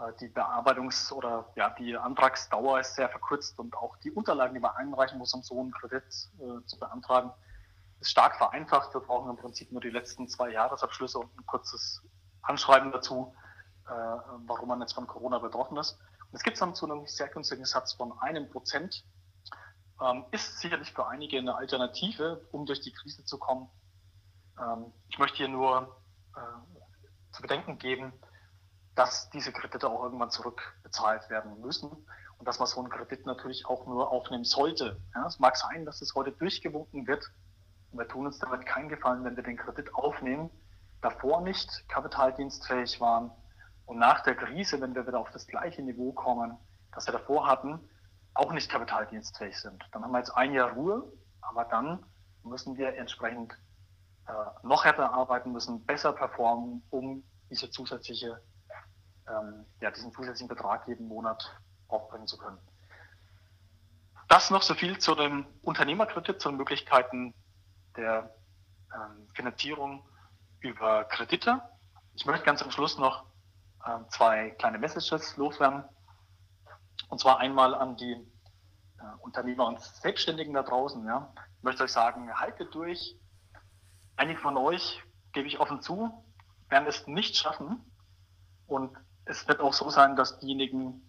Äh, 0.00 0.12
die 0.20 0.28
Bearbeitungs- 0.28 1.12
oder 1.12 1.50
ja, 1.56 1.70
die 1.70 1.96
Antragsdauer 1.96 2.80
ist 2.80 2.94
sehr 2.94 3.08
verkürzt 3.08 3.58
und 3.58 3.76
auch 3.76 3.96
die 3.96 4.10
Unterlagen, 4.10 4.54
die 4.54 4.60
man 4.60 4.74
einreichen 4.76 5.18
muss, 5.18 5.34
um 5.34 5.42
so 5.42 5.60
einen 5.60 5.72
Kredit 5.72 6.04
äh, 6.04 6.64
zu 6.66 6.78
beantragen, 6.78 7.32
ist 8.00 8.10
stark 8.10 8.36
vereinfacht. 8.36 8.94
Wir 8.94 9.00
brauchen 9.00 9.30
im 9.30 9.36
Prinzip 9.36 9.72
nur 9.72 9.80
die 9.80 9.90
letzten 9.90 10.28
zwei 10.28 10.50
Jahresabschlüsse 10.50 11.18
und 11.18 11.36
ein 11.36 11.46
kurzes 11.46 12.02
Anschreiben 12.42 12.92
dazu, 12.92 13.34
äh, 13.86 13.90
warum 13.90 14.68
man 14.68 14.80
jetzt 14.80 14.92
von 14.92 15.06
Corona 15.06 15.38
betroffen 15.38 15.76
ist. 15.76 15.98
Es 16.32 16.42
gibt 16.42 16.60
dann 16.60 16.74
zu 16.74 16.90
einem 16.90 17.06
sehr 17.06 17.28
günstigen 17.28 17.64
Satz 17.64 17.94
von 17.94 18.18
einem 18.20 18.50
Prozent. 18.50 19.04
Ähm, 20.00 20.26
ist 20.30 20.60
sicherlich 20.60 20.92
für 20.92 21.08
einige 21.08 21.38
eine 21.38 21.56
Alternative, 21.56 22.46
um 22.52 22.66
durch 22.66 22.80
die 22.80 22.92
Krise 22.92 23.24
zu 23.24 23.38
kommen. 23.38 23.68
Ähm, 24.60 24.92
ich 25.08 25.18
möchte 25.18 25.38
hier 25.38 25.48
nur 25.48 26.00
äh, 26.36 26.40
zu 27.32 27.42
bedenken 27.42 27.78
geben, 27.78 28.12
dass 28.98 29.30
diese 29.30 29.52
Kredite 29.52 29.88
auch 29.88 30.02
irgendwann 30.02 30.30
zurückbezahlt 30.30 31.30
werden 31.30 31.60
müssen 31.60 31.88
und 31.88 32.48
dass 32.48 32.58
man 32.58 32.66
so 32.66 32.80
einen 32.80 32.90
Kredit 32.90 33.26
natürlich 33.26 33.64
auch 33.66 33.86
nur 33.86 34.10
aufnehmen 34.10 34.42
sollte. 34.42 35.00
Ja, 35.14 35.24
es 35.24 35.38
mag 35.38 35.56
sein, 35.56 35.84
dass 35.84 36.02
es 36.02 36.16
heute 36.16 36.32
durchgewunken 36.32 37.06
wird. 37.06 37.24
Und 37.92 38.00
wir 38.00 38.08
tun 38.08 38.26
uns 38.26 38.40
damit 38.40 38.66
keinen 38.66 38.88
Gefallen, 38.88 39.22
wenn 39.22 39.36
wir 39.36 39.44
den 39.44 39.56
Kredit 39.56 39.94
aufnehmen, 39.94 40.50
davor 41.00 41.42
nicht 41.42 41.88
kapitaldienstfähig 41.88 43.00
waren 43.00 43.30
und 43.86 43.98
nach 43.98 44.24
der 44.24 44.34
Krise, 44.34 44.80
wenn 44.80 44.96
wir 44.96 45.06
wieder 45.06 45.20
auf 45.20 45.30
das 45.30 45.46
gleiche 45.46 45.80
Niveau 45.80 46.12
kommen, 46.12 46.58
das 46.92 47.06
wir 47.06 47.12
davor 47.12 47.46
hatten, 47.46 47.78
auch 48.34 48.52
nicht 48.52 48.68
kapitaldienstfähig 48.68 49.56
sind. 49.56 49.88
Dann 49.92 50.02
haben 50.02 50.10
wir 50.10 50.18
jetzt 50.18 50.36
ein 50.36 50.52
Jahr 50.52 50.72
Ruhe, 50.72 51.12
aber 51.40 51.64
dann 51.66 52.04
müssen 52.42 52.76
wir 52.76 52.96
entsprechend 52.96 53.52
äh, 54.26 54.32
noch 54.66 54.84
härter 54.84 55.12
arbeiten, 55.12 55.52
müssen 55.52 55.86
besser 55.86 56.12
performen, 56.12 56.82
um 56.90 57.22
diese 57.48 57.70
zusätzliche, 57.70 58.42
ähm, 59.30 59.64
ja, 59.80 59.90
diesen 59.90 60.12
zusätzlichen 60.12 60.48
Betrag 60.48 60.86
jeden 60.88 61.08
Monat 61.08 61.54
aufbringen 61.88 62.26
zu 62.26 62.38
können. 62.38 62.58
Das 64.28 64.50
noch 64.50 64.62
so 64.62 64.74
viel 64.74 64.98
zu 64.98 65.14
dem 65.14 65.46
Unternehmerkredit, 65.62 66.40
zu 66.40 66.50
den 66.50 66.58
Möglichkeiten 66.58 67.34
der 67.96 68.34
ähm, 68.94 69.28
Finanzierung 69.34 70.06
über 70.60 71.04
Kredite. 71.04 71.62
Ich 72.14 72.26
möchte 72.26 72.44
ganz 72.44 72.62
am 72.62 72.70
Schluss 72.70 72.98
noch 72.98 73.24
ähm, 73.86 74.06
zwei 74.10 74.50
kleine 74.50 74.78
Messages 74.78 75.36
loswerden. 75.36 75.84
Und 77.08 77.20
zwar 77.20 77.38
einmal 77.38 77.74
an 77.74 77.96
die 77.96 78.12
äh, 78.12 79.16
Unternehmer 79.20 79.66
und 79.66 79.80
Selbstständigen 79.80 80.52
da 80.52 80.62
draußen. 80.62 81.06
Ja. 81.06 81.32
Ich 81.56 81.62
möchte 81.62 81.84
euch 81.84 81.92
sagen, 81.92 82.32
haltet 82.34 82.74
durch. 82.74 83.16
Einige 84.16 84.40
von 84.40 84.56
euch, 84.56 85.02
gebe 85.32 85.46
ich 85.46 85.60
offen 85.60 85.80
zu, 85.80 86.24
werden 86.68 86.88
es 86.88 87.06
nicht 87.06 87.36
schaffen. 87.36 87.84
Und 88.66 88.96
es 89.28 89.46
wird 89.46 89.60
auch 89.60 89.74
so 89.74 89.90
sein, 89.90 90.16
dass 90.16 90.38
diejenigen, 90.38 91.02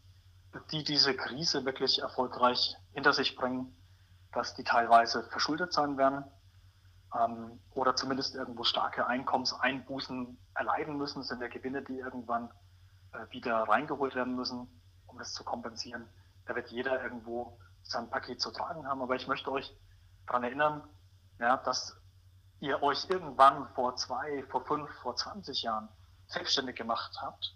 die 0.72 0.84
diese 0.84 1.16
Krise 1.16 1.64
wirklich 1.66 2.02
erfolgreich 2.02 2.76
hinter 2.92 3.14
sich 3.14 3.36
bringen, 3.36 3.74
dass 4.34 4.54
die 4.56 4.64
teilweise 4.64 5.24
verschuldet 5.24 5.72
sein 5.72 5.98
werden 5.98 6.26
ähm, 7.18 7.60
oder 7.72 7.96
zumindest 7.96 8.36
irgendwo 8.36 8.64
starke 8.64 9.08
Einkommenseinbußen 9.08 10.38
erleiden 10.54 10.98
müssen, 10.98 11.24
sind 11.24 11.42
ja 11.42 11.48
Gewinne, 11.48 11.82
die 11.82 11.98
irgendwann 11.98 12.52
äh, 13.14 13.26
wieder 13.32 13.56
reingeholt 13.64 14.16
werden 14.16 14.36
müssen, 14.36 14.68
um 15.08 15.18
das 15.18 15.34
zu 15.34 15.46
kompensieren. 15.46 16.08
Da 16.46 16.56
wird 16.56 16.70
jeder 16.70 17.02
irgendwo 17.02 17.58
sein 17.84 18.10
Paket 18.10 18.42
zu 18.42 18.52
tragen 18.52 18.86
haben. 18.86 19.02
Aber 19.02 19.16
ich 19.16 19.28
möchte 19.28 19.52
euch 19.52 19.74
daran 20.28 20.44
erinnern, 20.44 20.84
ja, 21.40 21.56
dass 21.58 21.96
ihr 22.60 22.84
euch 22.84 23.10
irgendwann 23.10 23.70
vor 23.76 23.96
zwei, 23.96 24.44
vor 24.50 24.66
fünf, 24.66 24.92
vor 25.02 25.16
20 25.16 25.62
Jahren 25.62 25.88
selbstständig 26.28 26.76
gemacht 26.76 27.18
habt 27.22 27.56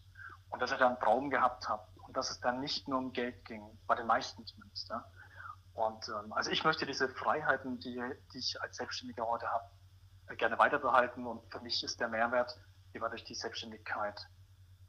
und 0.53 0.61
dass 0.61 0.71
ihr 0.71 0.77
da 0.77 0.87
einen 0.87 0.99
Traum 0.99 1.31
gehabt 1.31 1.67
habt 1.67 1.97
und 1.97 2.15
dass 2.15 2.29
es 2.29 2.39
dann 2.39 2.59
nicht 2.59 2.87
nur 2.87 2.99
um 2.99 3.11
Geld 3.11 3.43
ging, 3.45 3.63
bei 3.87 3.95
den 3.95 4.05
meisten 4.05 4.45
zumindest. 4.45 4.87
Ja. 4.87 5.03
Und 5.73 6.07
ähm, 6.09 6.31
also 6.31 6.51
ich 6.51 6.63
möchte 6.63 6.85
diese 6.85 7.09
Freiheiten, 7.09 7.79
die, 7.79 7.99
die 8.31 8.37
ich 8.37 8.61
als 8.61 8.77
Selbstständiger 8.77 9.25
heute 9.25 9.47
habe, 9.49 9.65
gerne 10.37 10.59
weiterbehalten 10.59 11.25
und 11.25 11.41
für 11.51 11.59
mich 11.61 11.83
ist 11.83 11.99
der 11.99 12.07
Mehrwert, 12.07 12.55
den 12.93 13.01
man 13.01 13.09
durch 13.09 13.23
die 13.23 13.33
Selbstständigkeit 13.33 14.27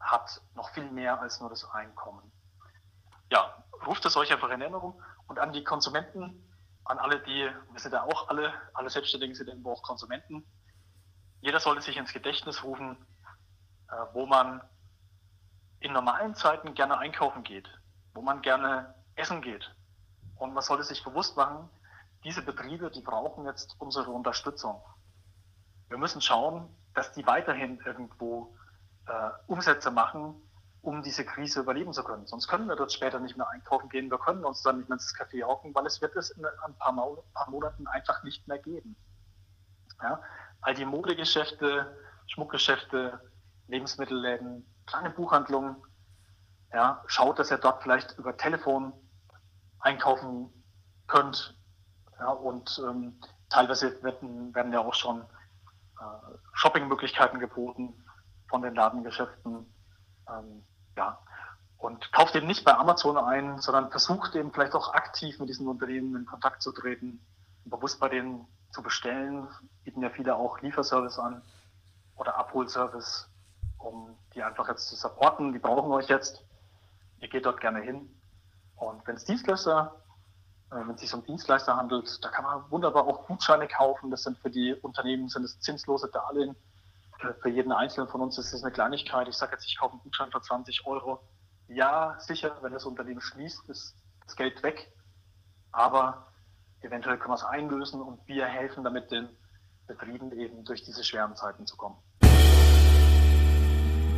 hat, 0.00 0.42
noch 0.54 0.68
viel 0.74 0.90
mehr 0.90 1.18
als 1.18 1.40
nur 1.40 1.48
das 1.48 1.64
Einkommen. 1.70 2.30
Ja, 3.30 3.64
ruft 3.86 4.04
es 4.04 4.18
euch 4.18 4.30
einfach 4.32 4.50
in 4.50 4.60
Erinnerung 4.60 5.02
und 5.28 5.38
an 5.38 5.54
die 5.54 5.64
Konsumenten, 5.64 6.46
an 6.84 6.98
alle, 6.98 7.22
die, 7.22 7.50
wir 7.70 7.80
sind 7.80 7.92
ja 7.92 8.02
auch 8.02 8.28
alle, 8.28 8.52
alle 8.74 8.90
Selbstständigen 8.90 9.34
sind 9.34 9.48
irgendwo 9.48 9.72
auch 9.72 9.82
Konsumenten. 9.82 10.44
Jeder 11.40 11.58
sollte 11.58 11.80
sich 11.80 11.96
ins 11.96 12.12
Gedächtnis 12.12 12.62
rufen, 12.62 12.98
äh, 13.88 13.94
wo 14.12 14.26
man 14.26 14.60
in 15.84 15.92
normalen 15.92 16.34
Zeiten 16.34 16.72
gerne 16.72 16.98
einkaufen 16.98 17.42
geht, 17.42 17.68
wo 18.14 18.22
man 18.22 18.40
gerne 18.40 18.94
essen 19.16 19.42
geht. 19.42 19.70
Und 20.36 20.54
man 20.54 20.62
sollte 20.62 20.82
sich 20.82 21.04
bewusst 21.04 21.36
machen, 21.36 21.68
diese 22.24 22.40
Betriebe, 22.40 22.90
die 22.90 23.02
brauchen 23.02 23.44
jetzt 23.44 23.76
unsere 23.78 24.10
Unterstützung. 24.10 24.80
Wir 25.90 25.98
müssen 25.98 26.22
schauen, 26.22 26.74
dass 26.94 27.12
die 27.12 27.26
weiterhin 27.26 27.78
irgendwo 27.84 28.56
äh, 29.06 29.28
Umsätze 29.46 29.90
machen, 29.90 30.34
um 30.80 31.02
diese 31.02 31.24
Krise 31.26 31.60
überleben 31.60 31.92
zu 31.92 32.02
können. 32.02 32.26
Sonst 32.26 32.48
können 32.48 32.66
wir 32.66 32.76
dort 32.76 32.92
später 32.92 33.20
nicht 33.20 33.36
mehr 33.36 33.48
einkaufen 33.50 33.90
gehen. 33.90 34.10
Wir 34.10 34.18
können 34.18 34.44
uns 34.44 34.62
dann 34.62 34.78
nicht 34.78 34.88
mehr 34.88 34.96
ins 34.96 35.14
Café 35.14 35.44
hocken, 35.44 35.74
weil 35.74 35.84
es 35.84 36.00
wird 36.00 36.16
es 36.16 36.30
in 36.30 36.46
ein 36.46 36.74
paar, 36.78 36.94
paar 36.94 37.50
Monaten 37.50 37.86
einfach 37.88 38.22
nicht 38.22 38.48
mehr 38.48 38.58
geben. 38.58 38.96
Ja? 40.02 40.22
All 40.62 40.74
die 40.74 40.86
Modegeschäfte, 40.86 41.94
Schmuckgeschäfte, 42.26 43.20
Lebensmittelläden, 43.68 44.66
kleine 44.86 45.10
Buchhandlungen, 45.10 45.76
ja, 46.72 47.02
schaut, 47.06 47.38
dass 47.38 47.50
ihr 47.50 47.58
dort 47.58 47.82
vielleicht 47.82 48.18
über 48.18 48.36
Telefon 48.36 48.92
einkaufen 49.78 50.50
könnt. 51.06 51.56
Ja, 52.18 52.30
und 52.30 52.82
ähm, 52.84 53.20
teilweise 53.48 54.02
werden, 54.02 54.54
werden 54.54 54.72
ja 54.72 54.80
auch 54.80 54.94
schon 54.94 55.20
äh, 55.20 56.36
Shoppingmöglichkeiten 56.52 57.38
geboten 57.38 58.04
von 58.48 58.62
den 58.62 58.74
Ladengeschäften. 58.74 59.66
Ähm, 60.28 60.64
ja. 60.96 61.18
Und 61.78 62.12
kauft 62.12 62.34
eben 62.34 62.46
nicht 62.46 62.64
bei 62.64 62.74
Amazon 62.74 63.18
ein, 63.18 63.58
sondern 63.58 63.90
versucht 63.90 64.34
eben 64.34 64.52
vielleicht 64.52 64.74
auch 64.74 64.94
aktiv 64.94 65.38
mit 65.38 65.48
diesen 65.48 65.68
Unternehmen 65.68 66.16
in 66.16 66.24
Kontakt 66.24 66.62
zu 66.62 66.72
treten, 66.72 67.20
bewusst 67.64 68.00
bei 68.00 68.08
denen 68.08 68.46
zu 68.70 68.82
bestellen. 68.82 69.48
Bieten 69.84 70.02
ja 70.02 70.10
viele 70.10 70.34
auch 70.34 70.60
Lieferservice 70.60 71.18
an 71.18 71.42
oder 72.16 72.36
Abholservice, 72.36 73.28
um 73.84 74.16
die 74.34 74.42
einfach 74.42 74.68
jetzt 74.68 74.88
zu 74.88 74.96
supporten. 74.96 75.52
Die 75.52 75.58
brauchen 75.58 75.92
euch 75.92 76.08
jetzt. 76.08 76.44
Ihr 77.20 77.28
geht 77.28 77.46
dort 77.46 77.60
gerne 77.60 77.80
hin. 77.80 78.08
Und 78.76 79.06
wenn 79.06 79.16
es 79.16 79.24
Dienstleister, 79.24 80.02
äh, 80.70 80.76
wenn 80.76 80.94
es 80.94 81.00
sich 81.00 81.14
um 81.14 81.24
Dienstleister 81.24 81.76
handelt, 81.76 82.22
da 82.24 82.28
kann 82.30 82.44
man 82.44 82.70
wunderbar 82.70 83.06
auch 83.06 83.26
Gutscheine 83.26 83.68
kaufen. 83.68 84.10
Das 84.10 84.22
sind 84.22 84.38
für 84.38 84.50
die 84.50 84.74
Unternehmen 84.74 85.28
sind 85.28 85.44
es 85.44 85.60
zinslose 85.60 86.08
Darlehen 86.08 86.56
für 87.40 87.48
jeden 87.48 87.72
Einzelnen 87.72 88.08
von 88.08 88.20
uns 88.20 88.38
ist 88.38 88.52
das 88.52 88.62
eine 88.62 88.72
Kleinigkeit. 88.72 89.28
Ich 89.28 89.36
sage 89.36 89.52
jetzt, 89.52 89.66
ich 89.66 89.78
kaufe 89.78 89.92
einen 89.92 90.02
Gutschein 90.02 90.30
für 90.30 90.40
20 90.40 90.86
Euro. 90.86 91.20
Ja, 91.68 92.16
sicher, 92.18 92.56
wenn 92.62 92.72
das 92.72 92.84
Unternehmen 92.84 93.20
schließt, 93.20 93.68
ist 93.68 93.96
das 94.24 94.36
Geld 94.36 94.62
weg. 94.62 94.92
Aber 95.72 96.26
eventuell 96.80 97.18
können 97.18 97.30
wir 97.30 97.36
es 97.36 97.44
einlösen 97.44 98.00
und 98.02 98.26
wir 98.26 98.46
helfen 98.46 98.84
damit 98.84 99.10
den 99.10 99.28
Betrieben 99.86 100.32
eben 100.32 100.64
durch 100.64 100.82
diese 100.82 101.04
schweren 101.04 101.36
Zeiten 101.36 101.66
zu 101.66 101.76
kommen. 101.76 101.96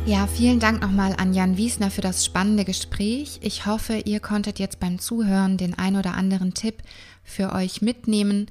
Ja, 0.07 0.25
vielen 0.25 0.61
Dank 0.61 0.81
nochmal 0.81 1.13
an 1.17 1.33
Jan 1.33 1.57
Wiesner 1.57 1.91
für 1.91 1.99
das 1.99 2.23
spannende 2.23 2.63
Gespräch. 2.63 3.39
Ich 3.41 3.65
hoffe, 3.65 4.03
ihr 4.05 4.21
konntet 4.21 4.57
jetzt 4.57 4.79
beim 4.79 4.99
Zuhören 4.99 5.57
den 5.57 5.77
ein 5.77 5.97
oder 5.97 6.13
anderen 6.13 6.53
Tipp 6.53 6.75
für 7.25 7.51
euch 7.51 7.81
mitnehmen. 7.81 8.49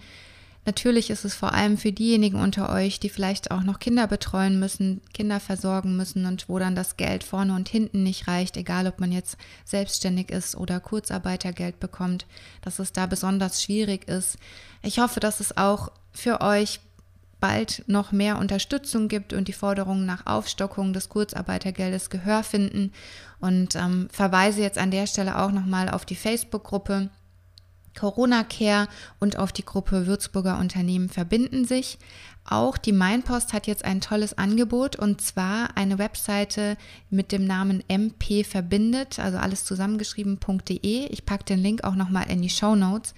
Natürlich 0.66 1.08
ist 1.08 1.24
es 1.24 1.34
vor 1.34 1.54
allem 1.54 1.78
für 1.78 1.92
diejenigen 1.92 2.38
unter 2.38 2.68
euch, 2.68 3.00
die 3.00 3.08
vielleicht 3.08 3.52
auch 3.52 3.62
noch 3.62 3.78
Kinder 3.78 4.06
betreuen 4.06 4.60
müssen, 4.60 5.00
Kinder 5.14 5.40
versorgen 5.40 5.96
müssen 5.96 6.26
und 6.26 6.46
wo 6.50 6.58
dann 6.58 6.76
das 6.76 6.98
Geld 6.98 7.24
vorne 7.24 7.54
und 7.54 7.70
hinten 7.70 8.02
nicht 8.02 8.28
reicht, 8.28 8.58
egal 8.58 8.86
ob 8.86 9.00
man 9.00 9.10
jetzt 9.10 9.38
selbstständig 9.64 10.30
ist 10.30 10.56
oder 10.56 10.78
Kurzarbeitergeld 10.78 11.80
bekommt, 11.80 12.26
dass 12.60 12.80
es 12.80 12.92
da 12.92 13.06
besonders 13.06 13.62
schwierig 13.62 14.06
ist. 14.08 14.36
Ich 14.82 14.98
hoffe, 14.98 15.20
dass 15.20 15.40
es 15.40 15.56
auch 15.56 15.90
für 16.12 16.42
euch 16.42 16.80
bald 17.46 17.84
noch 17.86 18.10
mehr 18.10 18.38
Unterstützung 18.38 19.06
gibt 19.06 19.32
und 19.32 19.46
die 19.46 19.52
Forderungen 19.52 20.04
nach 20.04 20.26
Aufstockung 20.26 20.92
des 20.92 21.08
Kurzarbeitergeldes 21.08 22.10
Gehör 22.10 22.42
finden 22.42 22.92
und 23.38 23.76
ähm, 23.76 24.08
verweise 24.10 24.62
jetzt 24.62 24.78
an 24.78 24.90
der 24.90 25.06
Stelle 25.06 25.38
auch 25.38 25.52
nochmal 25.52 25.88
auf 25.88 26.04
die 26.04 26.16
Facebook-Gruppe 26.16 27.08
Corona 27.96 28.42
Care 28.42 28.88
und 29.20 29.38
auf 29.38 29.52
die 29.52 29.64
Gruppe 29.64 30.08
Würzburger 30.08 30.58
Unternehmen 30.58 31.08
verbinden 31.08 31.64
sich. 31.64 31.98
Auch 32.44 32.78
die 32.78 32.92
Mainpost 32.92 33.52
hat 33.52 33.68
jetzt 33.68 33.84
ein 33.84 34.00
tolles 34.00 34.36
Angebot 34.36 34.96
und 34.96 35.20
zwar 35.20 35.76
eine 35.76 35.98
Webseite 35.98 36.76
mit 37.10 37.30
dem 37.30 37.44
Namen 37.44 37.82
MP 37.88 38.44
verbindet, 38.44 39.20
also 39.20 39.38
alles 39.38 39.64
zusammengeschrieben.de. 39.64 41.06
Ich 41.06 41.24
packe 41.24 41.44
den 41.44 41.60
Link 41.60 41.84
auch 41.84 41.94
nochmal 41.94 42.28
in 42.28 42.42
die 42.42 42.50
Show 42.50 42.74
Notes. 42.74 43.14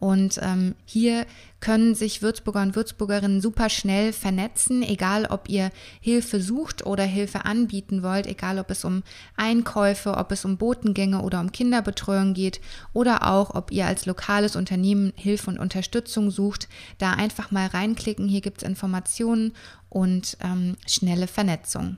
Und 0.00 0.38
ähm, 0.42 0.76
hier 0.84 1.26
können 1.60 1.96
sich 1.96 2.22
Würzburger 2.22 2.62
und 2.62 2.76
Würzburgerinnen 2.76 3.40
super 3.40 3.68
schnell 3.68 4.12
vernetzen, 4.12 4.82
egal 4.82 5.26
ob 5.26 5.48
ihr 5.48 5.72
Hilfe 6.00 6.40
sucht 6.40 6.86
oder 6.86 7.02
Hilfe 7.02 7.44
anbieten 7.44 8.04
wollt, 8.04 8.26
egal 8.26 8.60
ob 8.60 8.70
es 8.70 8.84
um 8.84 9.02
Einkäufe, 9.36 10.16
ob 10.16 10.30
es 10.30 10.44
um 10.44 10.56
Botengänge 10.56 11.20
oder 11.22 11.40
um 11.40 11.50
Kinderbetreuung 11.50 12.32
geht 12.32 12.60
oder 12.92 13.26
auch 13.26 13.56
ob 13.56 13.72
ihr 13.72 13.86
als 13.86 14.06
lokales 14.06 14.54
Unternehmen 14.54 15.12
Hilfe 15.16 15.50
und 15.50 15.58
Unterstützung 15.58 16.30
sucht. 16.30 16.68
Da 16.98 17.12
einfach 17.12 17.50
mal 17.50 17.66
reinklicken, 17.66 18.28
hier 18.28 18.40
gibt 18.40 18.62
es 18.62 18.68
Informationen 18.68 19.52
und 19.88 20.36
ähm, 20.44 20.76
schnelle 20.86 21.26
Vernetzung. 21.26 21.96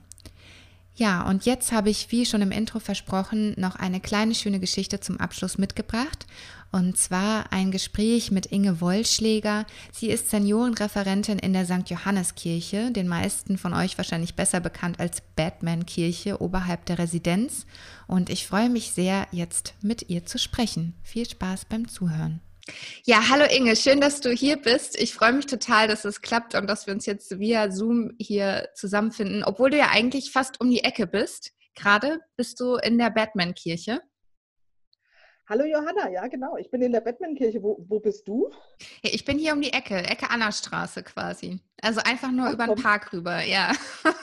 Ja, 1.01 1.27
und 1.27 1.47
jetzt 1.47 1.73
habe 1.73 1.89
ich, 1.89 2.11
wie 2.11 2.27
schon 2.27 2.43
im 2.43 2.51
Intro 2.51 2.79
versprochen, 2.79 3.55
noch 3.57 3.77
eine 3.77 4.01
kleine 4.01 4.35
schöne 4.35 4.61
Geschichte 4.61 5.01
zum 5.01 5.19
Abschluss 5.19 5.57
mitgebracht. 5.57 6.27
Und 6.73 6.97
zwar 6.97 7.53
ein 7.53 7.73
Gespräch 7.73 8.31
mit 8.31 8.47
Inge 8.47 8.81
Wollschläger. 8.81 9.67
Sie 9.93 10.09
ist 10.09 10.31
Seniorenreferentin 10.31 11.41
in 11.41 11.53
der 11.53 11.65
St. 11.65 11.89
Johanneskirche, 11.91 12.93
den 12.93 13.09
meisten 13.09 13.59
von 13.59 13.75
euch 13.75 13.99
wahrscheinlich 13.99 14.37
besser 14.37 14.61
bekannt 14.61 15.01
als 15.01 15.21
Batman-Kirche 15.35 16.41
oberhalb 16.41 16.87
der 16.87 16.99
Residenz. 16.99 17.67
Und 18.07 18.31
ich 18.31 18.47
freue 18.47 18.71
mich 18.71 18.93
sehr, 18.93 19.27
jetzt 19.33 19.75
mit 19.83 20.11
ihr 20.11 20.27
zu 20.27 20.39
sprechen. 20.39 20.95
Viel 21.03 21.29
Spaß 21.29 21.65
beim 21.65 21.89
Zuhören. 21.89 22.41
Ja, 23.05 23.29
hallo 23.29 23.47
Inge, 23.51 23.75
schön, 23.75 24.01
dass 24.01 24.21
du 24.21 24.31
hier 24.31 24.57
bist. 24.57 24.97
Ich 24.97 25.15
freue 25.15 25.33
mich 25.33 25.47
total, 25.47 25.89
dass 25.89 26.05
es 26.05 26.21
klappt 26.21 26.55
und 26.55 26.69
dass 26.69 26.87
wir 26.87 26.95
uns 26.95 27.05
jetzt 27.05 27.41
via 27.41 27.73
Zoom 27.73 28.13
hier 28.19 28.69
zusammenfinden, 28.75 29.43
obwohl 29.43 29.71
du 29.71 29.79
ja 29.79 29.89
eigentlich 29.91 30.31
fast 30.31 30.61
um 30.61 30.71
die 30.71 30.85
Ecke 30.85 31.09
bist. 31.09 31.53
Gerade 31.75 32.21
bist 32.37 32.61
du 32.61 32.77
in 32.77 32.99
der 32.99 33.11
Batman-Kirche. 33.11 34.03
Hallo 35.51 35.65
Johanna, 35.65 36.09
ja 36.09 36.29
genau. 36.29 36.57
Ich 36.59 36.71
bin 36.71 36.81
in 36.81 36.93
der 36.93 37.01
Batman-Kirche. 37.01 37.61
Wo, 37.61 37.85
wo 37.89 37.99
bist 37.99 38.29
du? 38.29 38.53
Ich 39.03 39.25
bin 39.25 39.37
hier 39.37 39.53
um 39.53 39.61
die 39.61 39.73
Ecke, 39.73 39.97
Ecke 39.97 40.31
Anna 40.31 40.53
Straße 40.53 41.03
quasi. 41.03 41.59
Also 41.83 42.01
einfach 42.05 42.31
nur 42.31 42.47
Ach, 42.47 42.53
über 42.53 42.69
den 42.69 42.81
Park 42.81 43.13
rüber, 43.13 43.43
ja. 43.43 43.73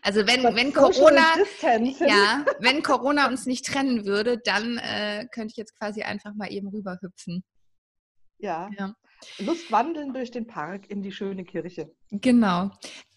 Also 0.00 0.26
wenn, 0.26 0.42
wenn 0.54 0.72
Corona, 0.72 1.34
ja, 2.06 2.46
wenn 2.60 2.82
Corona 2.82 3.28
uns 3.28 3.44
nicht 3.44 3.66
trennen 3.66 4.06
würde, 4.06 4.38
dann 4.38 4.78
äh, 4.78 5.26
könnte 5.30 5.50
ich 5.50 5.56
jetzt 5.58 5.76
quasi 5.76 6.02
einfach 6.02 6.32
mal 6.34 6.50
eben 6.50 6.68
rüberhüpfen. 6.68 7.44
Ja. 8.38 8.70
ja. 8.78 8.94
Lustwandeln 9.38 10.12
durch 10.12 10.30
den 10.30 10.46
Park 10.46 10.90
in 10.90 11.02
die 11.02 11.12
schöne 11.12 11.44
Kirche. 11.44 11.90
Genau. 12.10 12.70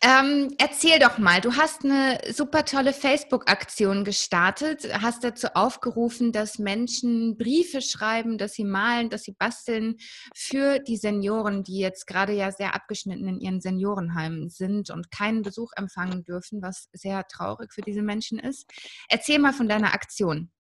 Ähm, 0.04 0.54
erzähl 0.58 1.00
doch 1.00 1.18
mal, 1.18 1.40
du 1.42 1.56
hast 1.56 1.86
eine 1.86 2.20
super 2.32 2.66
tolle 2.66 2.92
Facebook-Aktion 2.92 4.04
gestartet, 4.04 4.88
hast 5.02 5.24
dazu 5.24 5.48
aufgerufen, 5.54 6.32
dass 6.32 6.60
Menschen 6.60 7.38
Briefe 7.38 7.82
schreiben, 7.82 8.38
dass 8.38 8.54
sie 8.54 8.66
malen, 8.66 9.10
dass 9.10 9.24
sie 9.24 9.34
basteln 9.34 9.98
für 10.36 10.80
die 10.80 10.98
Senioren, 10.98 11.64
die 11.64 11.78
jetzt 11.78 12.08
gerade 12.08 12.34
ja 12.34 12.52
sehr 12.52 12.76
abgeschnitten 12.76 13.28
in 13.28 13.40
ihren 13.40 13.62
Seniorenheimen 13.62 14.50
sind 14.50 14.90
und 14.90 15.12
keinen 15.12 15.44
Besuch 15.44 15.72
empfangen 15.76 16.24
dürfen, 16.24 16.62
was 16.62 16.90
sehr 16.92 17.26
traurig 17.28 17.74
für 17.74 17.82
diese 17.82 18.02
Menschen 18.02 18.40
ist. 18.40 18.70
Erzähl 19.08 19.40
mal 19.40 19.54
von 19.54 19.70
deiner 19.70 19.94
Aktion. 19.94 20.52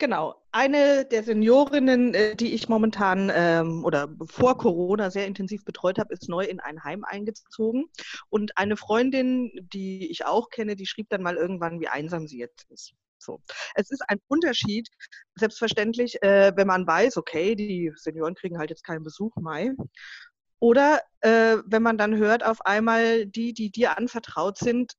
Genau. 0.00 0.34
Eine 0.50 1.04
der 1.04 1.22
Seniorinnen, 1.22 2.14
äh, 2.14 2.34
die 2.34 2.54
ich 2.54 2.70
momentan 2.70 3.30
ähm, 3.34 3.84
oder 3.84 4.08
vor 4.24 4.56
Corona 4.56 5.10
sehr 5.10 5.26
intensiv 5.26 5.62
betreut 5.66 5.98
habe, 5.98 6.14
ist 6.14 6.26
neu 6.26 6.42
in 6.42 6.58
ein 6.58 6.82
Heim 6.82 7.04
eingezogen. 7.04 7.84
Und 8.30 8.56
eine 8.56 8.78
Freundin, 8.78 9.52
die 9.74 10.10
ich 10.10 10.24
auch 10.24 10.48
kenne, 10.48 10.74
die 10.74 10.86
schrieb 10.86 11.10
dann 11.10 11.22
mal 11.22 11.36
irgendwann, 11.36 11.80
wie 11.80 11.88
einsam 11.88 12.26
sie 12.26 12.38
jetzt 12.38 12.64
ist. 12.70 12.94
So. 13.18 13.42
Es 13.74 13.90
ist 13.90 14.02
ein 14.08 14.18
Unterschied, 14.26 14.88
selbstverständlich, 15.34 16.22
äh, 16.22 16.52
wenn 16.56 16.66
man 16.66 16.86
weiß, 16.86 17.18
okay, 17.18 17.54
die 17.54 17.92
Senioren 17.94 18.34
kriegen 18.34 18.58
halt 18.58 18.70
jetzt 18.70 18.84
keinen 18.84 19.04
Besuch 19.04 19.36
Mai. 19.36 19.72
Oder 20.60 21.02
äh, 21.20 21.58
wenn 21.66 21.82
man 21.82 21.98
dann 21.98 22.16
hört, 22.16 22.42
auf 22.42 22.64
einmal 22.64 23.26
die, 23.26 23.52
die 23.52 23.70
dir 23.70 23.98
anvertraut 23.98 24.56
sind, 24.56 24.94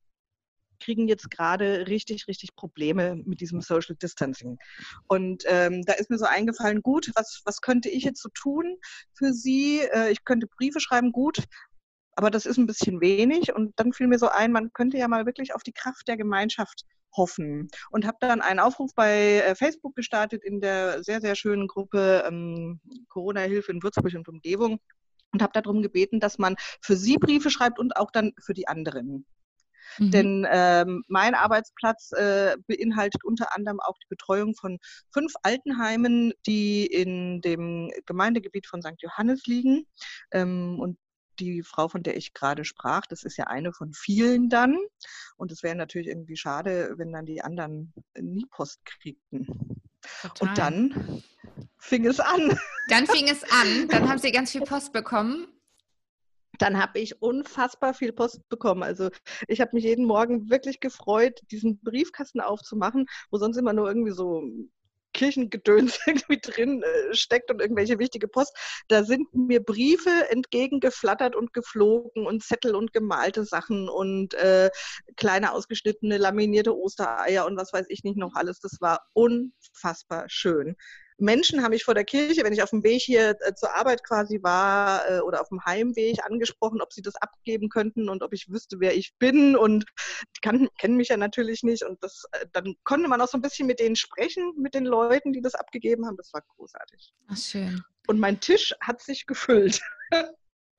kriegen 0.82 1.08
jetzt 1.08 1.32
gerade 1.32 1.88
richtig, 1.88 2.28
richtig 2.28 2.56
Probleme 2.56 3.16
mit 3.26 3.40
diesem 3.40 3.62
Social 3.62 3.96
Distancing. 3.96 4.58
Und 5.08 5.44
ähm, 5.48 5.84
da 5.84 5.94
ist 5.94 6.10
mir 6.10 6.18
so 6.18 6.26
eingefallen, 6.26 6.82
gut, 6.82 7.12
was, 7.16 7.42
was 7.46 7.62
könnte 7.62 7.90
ich 7.90 8.04
jetzt 8.04 8.22
so 8.22 8.30
tun 8.34 8.78
für 9.14 9.34
Sie? 9.34 9.80
Äh, 9.80 10.12
ich 10.12 10.26
könnte 10.26 10.48
Briefe 10.48 10.80
schreiben, 10.80 11.12
gut, 11.12 11.44
aber 12.16 12.30
das 12.30 12.46
ist 12.46 12.58
ein 12.58 12.68
bisschen 12.68 13.00
wenig. 13.02 13.54
Und 13.54 13.74
dann 13.78 13.94
fiel 13.94 14.08
mir 14.08 14.20
so 14.20 14.28
ein, 14.28 14.52
man 14.52 14.74
könnte 14.74 14.98
ja 14.98 15.08
mal 15.08 15.26
wirklich 15.26 15.56
auf 15.56 15.64
die 15.64 15.74
Kraft 15.74 16.08
der 16.08 16.18
Gemeinschaft 16.18 16.84
hoffen. 17.16 17.70
Und 17.90 18.06
habe 18.06 18.18
dann 18.20 18.42
einen 18.42 18.60
Aufruf 18.60 18.92
bei 18.96 19.42
äh, 19.42 19.56
Facebook 19.56 19.96
gestartet 19.96 20.44
in 20.44 20.62
der 20.62 21.04
sehr, 21.04 21.22
sehr 21.22 21.36
schönen 21.36 21.68
Gruppe 21.68 22.24
ähm, 22.28 22.80
Corona-Hilfe 23.10 23.72
in 23.72 23.84
Würzburg 23.84 24.14
und 24.16 24.28
Umgebung 24.28 24.80
und 25.34 25.42
habe 25.42 25.54
darum 25.54 25.82
gebeten, 25.82 26.20
dass 26.20 26.38
man 26.38 26.56
für 26.82 26.96
sie 26.96 27.18
Briefe 27.18 27.50
schreibt 27.50 27.80
und 27.80 27.96
auch 27.96 28.12
dann 28.12 28.34
für 28.40 28.54
die 28.54 28.68
anderen. 28.68 29.26
Mhm. 29.98 30.12
Denn 30.12 30.48
ähm, 30.50 31.04
mein 31.08 31.36
Arbeitsplatz 31.36 32.12
äh, 32.14 32.56
beinhaltet 32.68 33.24
unter 33.24 33.56
anderem 33.56 33.80
auch 33.80 33.98
die 34.00 34.10
Betreuung 34.10 34.56
von 34.56 34.78
fünf 35.14 35.34
Altenheimen, 35.44 36.34
die 36.46 36.86
in 36.86 37.42
dem 37.42 37.92
Gemeindegebiet 38.06 38.68
von 38.68 38.82
St. 38.82 39.02
Johannes 39.02 39.46
liegen. 39.46 39.86
Ähm, 40.32 40.80
und 40.80 40.98
die 41.40 41.64
Frau, 41.64 41.88
von 41.88 42.04
der 42.04 42.18
ich 42.18 42.34
gerade 42.34 42.66
sprach, 42.66 43.06
das 43.08 43.24
ist 43.24 43.38
ja 43.38 43.46
eine 43.46 43.74
von 43.74 43.94
vielen 43.94 44.50
dann. 44.50 44.78
Und 45.38 45.52
es 45.52 45.64
wäre 45.64 45.76
natürlich 45.76 46.08
irgendwie 46.08 46.38
schade, 46.38 46.94
wenn 46.98 47.12
dann 47.12 47.26
die 47.26 47.42
anderen 47.42 47.94
nie 48.20 48.46
Post 48.52 48.86
kriegten. 48.86 49.48
Total. 50.22 50.48
Und 50.48 50.58
dann 50.58 51.24
fing 51.78 52.06
es 52.06 52.20
an. 52.20 52.60
Dann 52.90 53.08
fing 53.08 53.28
es 53.28 53.44
an. 53.44 53.88
Dann 53.90 54.10
haben 54.10 54.20
Sie 54.20 54.32
ganz 54.32 54.52
viel 54.52 54.62
Post 54.62 54.94
bekommen 54.94 55.48
dann 56.62 56.80
habe 56.82 57.00
ich 57.00 57.22
unfassbar 57.22 57.94
viel 57.94 58.14
Post 58.14 58.48
bekommen. 58.50 58.84
Also 58.84 59.10
ich 59.48 59.62
habe 59.62 59.72
mich 59.74 59.84
jeden 59.84 60.06
Morgen 60.06 60.50
wirklich 60.50 60.80
gefreut, 60.80 61.40
diesen 61.52 61.80
Briefkasten 61.82 62.40
aufzumachen, 62.40 63.08
wo 63.32 63.38
sonst 63.38 63.58
immer 63.58 63.74
nur 63.74 63.88
irgendwie 63.88 64.12
so 64.12 64.44
Kirchengedöns 65.14 66.00
irgendwie 66.08 66.40
drin 66.40 66.84
äh, 66.84 67.14
steckt 67.16 67.52
und 67.52 67.62
irgendwelche 67.62 68.00
wichtige 68.00 68.28
Post. 68.28 68.56
Da 68.88 69.04
sind 69.04 69.34
mir 69.34 69.62
Briefe 69.62 70.30
entgegengeflattert 70.30 71.36
und 71.36 71.54
geflogen 71.54 72.26
und 72.26 72.44
Zettel 72.44 72.76
und 72.76 72.94
gemalte 72.94 73.44
Sachen 73.44 73.90
und 73.90 74.34
äh, 74.36 74.70
kleine 75.18 75.54
ausgeschnittene 75.54 76.18
laminierte 76.18 76.78
Ostereier 76.78 77.46
und 77.46 77.58
was 77.58 77.74
weiß 77.74 77.88
ich 77.90 78.04
nicht 78.04 78.18
noch 78.18 78.36
alles. 78.36 78.60
Das 78.60 78.78
war 78.80 79.02
unfassbar 79.14 80.26
schön. 80.28 80.76
Menschen 81.22 81.64
haben 81.64 81.72
mich 81.72 81.84
vor 81.84 81.94
der 81.94 82.04
Kirche, 82.04 82.44
wenn 82.44 82.54
ich 82.54 82.64
auf 82.64 82.72
dem 82.72 82.84
Weg 82.84 83.02
hier 83.02 83.36
äh, 83.42 83.54
zur 83.54 83.76
Arbeit 83.76 84.04
quasi 84.04 84.42
war 84.42 85.10
äh, 85.10 85.20
oder 85.22 85.42
auf 85.42 85.50
dem 85.50 85.64
Heimweg 85.64 86.24
angesprochen, 86.26 86.82
ob 86.82 86.92
sie 86.92 87.02
das 87.02 87.16
abgeben 87.16 87.70
könnten 87.70 88.10
und 88.10 88.24
ob 88.24 88.34
ich 88.34 88.50
wüsste, 88.50 88.80
wer 88.80 88.96
ich 88.96 89.14
bin. 89.20 89.56
Und 89.56 89.86
die 90.36 90.42
kann, 90.42 90.68
kennen 90.78 90.98
mich 90.98 91.10
ja 91.10 91.18
natürlich 91.18 91.64
nicht. 91.64 91.84
Und 91.84 92.04
das, 92.04 92.26
äh, 92.32 92.46
dann 92.52 92.76
konnte 92.84 93.08
man 93.08 93.22
auch 93.22 93.28
so 93.28 93.38
ein 93.38 93.42
bisschen 93.42 93.68
mit 93.68 93.80
denen 93.80 93.96
sprechen, 93.96 94.54
mit 94.58 94.74
den 94.74 94.86
Leuten, 94.86 95.34
die 95.34 95.42
das 95.42 95.56
abgegeben 95.56 96.06
haben. 96.06 96.18
Das 96.18 96.34
war 96.34 96.42
großartig. 96.56 97.14
Ach, 97.28 97.38
schön. 97.38 97.84
Und 98.08 98.20
mein 98.20 98.40
Tisch 98.40 98.74
hat 98.82 99.02
sich 99.02 99.26
gefüllt. 99.26 99.82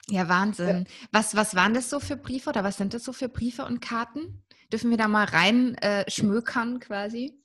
Ja, 0.08 0.28
Wahnsinn. 0.28 0.86
Was, 1.12 1.36
was 1.36 1.54
waren 1.54 1.74
das 1.74 1.88
so 1.88 2.00
für 2.00 2.16
Briefe 2.16 2.50
oder 2.50 2.64
was 2.64 2.76
sind 2.76 2.92
das 2.92 3.04
so 3.04 3.12
für 3.12 3.28
Briefe 3.28 3.64
und 3.64 3.80
Karten? 3.80 4.42
Dürfen 4.72 4.90
wir 4.90 4.96
da 4.96 5.06
mal 5.06 5.26
rein 5.26 5.76
äh, 5.76 6.10
schmökern 6.10 6.80
quasi? 6.80 7.41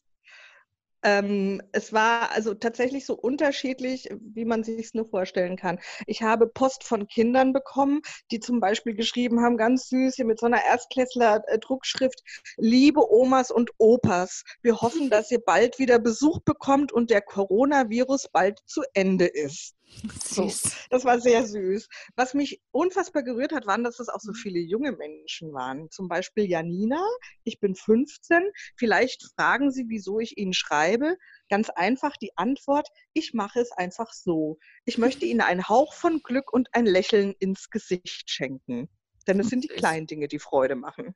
Ähm, 1.04 1.62
es 1.72 1.94
war 1.94 2.32
also 2.32 2.54
tatsächlich 2.54 3.06
so 3.06 3.14
unterschiedlich, 3.14 4.10
wie 4.20 4.46
man 4.46 4.64
sich 4.64 4.80
es 4.80 4.94
nur 4.94 5.06
vorstellen 5.06 5.56
kann. 5.56 5.80
Ich 6.06 6.22
habe 6.22 6.48
Post 6.48 6.84
von 6.84 7.08
Kindern 7.08 7.54
bekommen, 7.54 8.02
die 8.32 8.40
zum 8.40 8.60
Beispiel 8.60 8.96
geschrieben 8.96 9.42
haben, 9.42 9.58
ganz 9.58 9.90
süß, 9.90 10.16
hier 10.16 10.26
mit 10.26 10.40
so 10.40 10.48
einer 10.48 10.64
Erstklässler-Druckschrift, 10.64 12.22
liebe 12.58 13.12
Omas 13.12 13.52
und 13.52 13.72
Opas, 13.78 14.44
wir 14.62 14.82
hoffen, 14.82 15.10
dass 15.10 15.32
ihr 15.32 15.40
bald 15.40 15.80
wieder 15.80 16.00
Besuch 16.00 16.40
bekommt 16.42 16.92
und 16.92 17.10
der 17.10 17.22
Coronavirus 17.22 18.30
bald 18.32 18.60
zu 18.66 18.82
Ende 18.94 19.26
ist. 19.26 19.76
So, 20.24 20.52
das 20.90 21.06
war 21.06 21.20
sehr 21.20 21.46
süß. 21.46 21.88
Was 22.16 22.34
mich 22.34 22.62
unfassbar 22.72 23.24
gerührt 23.24 23.52
hat, 23.52 23.66
waren, 23.66 23.84
dass 23.84 24.00
es 24.00 24.10
auch 24.10 24.20
so 24.20 24.34
viele 24.34 24.60
junge 24.60 24.92
Menschen 24.92 25.54
waren. 25.54 25.90
Zum 25.90 26.08
Beispiel 26.08 26.46
Janina, 26.46 27.04
ich 27.44 27.60
bin 27.60 27.76
15. 27.76 28.44
Vielleicht 28.76 29.24
fragen 29.36 29.72
Sie, 29.72 29.86
wieso 29.88 30.20
ich 30.20 30.38
Ihnen 30.38 30.54
schreibe. 30.54 31.18
Ganz 31.50 31.70
einfach 31.70 32.16
die 32.18 32.38
Antwort, 32.38 32.90
ich 33.14 33.34
mache 33.34 33.60
es 33.60 33.72
einfach 33.72 34.12
so. 34.14 34.60
Ich 34.86 34.98
möchte 34.98 35.26
Ihnen 35.26 35.42
einen 35.42 35.68
Hauch 35.68 35.94
von 35.94 36.22
Glück 36.22 36.54
und 36.54 36.70
ein 36.74 36.86
Lächeln 36.86 37.34
ins 37.40 37.70
Gesicht 37.70 38.30
schenken. 38.30 38.90
Denn 39.28 39.40
es 39.40 39.50
sind 39.50 39.64
die 39.64 39.70
kleinen 39.70 40.08
Dinge, 40.08 40.28
die 40.28 40.40
Freude 40.40 40.76
machen. 40.76 41.16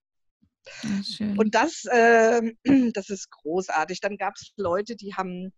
Ja, 0.84 1.34
und 1.38 1.56
das, 1.56 1.86
äh, 1.86 2.42
das 2.94 3.10
ist 3.10 3.30
großartig. 3.32 4.00
Dann 4.00 4.18
gab 4.18 4.36
es 4.36 4.52
Leute, 4.58 4.96
die 4.96 5.16
haben 5.16 5.54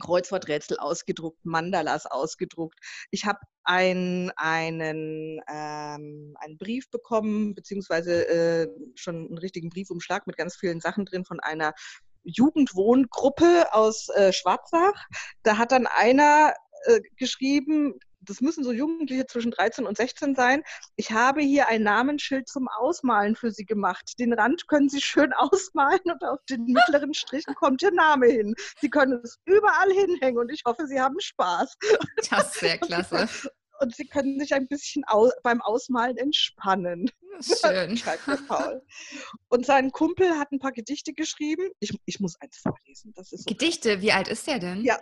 Kreuzworträtsel 0.00 0.78
ausgedruckt, 0.78 1.44
Mandalas 1.44 2.06
ausgedruckt. 2.06 2.78
Ich 3.10 3.24
habe 3.24 3.38
ein, 3.64 4.30
einen, 4.36 5.40
ähm, 5.48 6.36
einen 6.38 6.58
Brief 6.58 6.90
bekommen, 6.90 7.54
beziehungsweise 7.54 8.28
äh, 8.28 8.68
schon 8.94 9.26
einen 9.26 9.38
richtigen 9.38 9.70
Briefumschlag 9.70 10.26
mit 10.26 10.36
ganz 10.36 10.56
vielen 10.56 10.80
Sachen 10.80 11.04
drin 11.04 11.24
von 11.24 11.40
einer 11.40 11.74
Jugendwohngruppe 12.24 13.72
aus 13.72 14.08
äh, 14.10 14.32
Schwarzach. 14.32 15.06
Da 15.42 15.58
hat 15.58 15.72
dann 15.72 15.86
einer 15.86 16.54
äh, 16.84 17.00
geschrieben, 17.16 17.94
das 18.26 18.40
müssen 18.40 18.64
so 18.64 18.72
Jugendliche 18.72 19.26
zwischen 19.26 19.50
13 19.50 19.86
und 19.86 19.96
16 19.96 20.34
sein. 20.34 20.62
Ich 20.96 21.12
habe 21.12 21.40
hier 21.40 21.68
ein 21.68 21.82
Namensschild 21.82 22.48
zum 22.48 22.68
Ausmalen 22.68 23.36
für 23.36 23.50
Sie 23.50 23.64
gemacht. 23.64 24.12
Den 24.18 24.32
Rand 24.32 24.68
können 24.68 24.88
Sie 24.88 25.00
schön 25.00 25.32
ausmalen 25.36 26.00
und 26.04 26.22
auf 26.24 26.40
den 26.48 26.64
mittleren 26.64 27.14
Strichen 27.14 27.54
kommt 27.54 27.82
Ihr 27.82 27.92
Name 27.92 28.26
hin. 28.26 28.54
Sie 28.80 28.90
können 28.90 29.20
es 29.22 29.38
überall 29.44 29.90
hinhängen 29.90 30.38
und 30.38 30.50
ich 30.50 30.62
hoffe, 30.66 30.86
Sie 30.86 31.00
haben 31.00 31.20
Spaß. 31.20 31.76
Das 32.30 32.54
ist 32.54 32.60
sehr 32.60 32.78
klasse. 32.78 33.28
Und 33.78 33.94
Sie 33.94 34.06
können 34.06 34.40
sich 34.40 34.54
ein 34.54 34.68
bisschen 34.68 35.04
au 35.06 35.30
beim 35.42 35.60
Ausmalen 35.60 36.16
entspannen. 36.16 37.10
Schön. 37.40 37.96
Schreibt 37.96 38.26
der 38.26 38.38
Paul. 38.48 38.82
Und 39.48 39.66
sein 39.66 39.92
Kumpel 39.92 40.38
hat 40.38 40.50
ein 40.50 40.58
paar 40.58 40.72
Gedichte 40.72 41.12
geschrieben. 41.12 41.70
Ich, 41.80 41.94
ich 42.06 42.20
muss 42.20 42.40
eins 42.40 42.58
vorlesen. 42.58 43.12
So 43.16 43.36
Gedichte, 43.46 43.92
krass. 43.92 44.02
wie 44.02 44.12
alt 44.12 44.28
ist 44.28 44.46
der 44.46 44.58
denn? 44.58 44.82
Ja, 44.82 44.98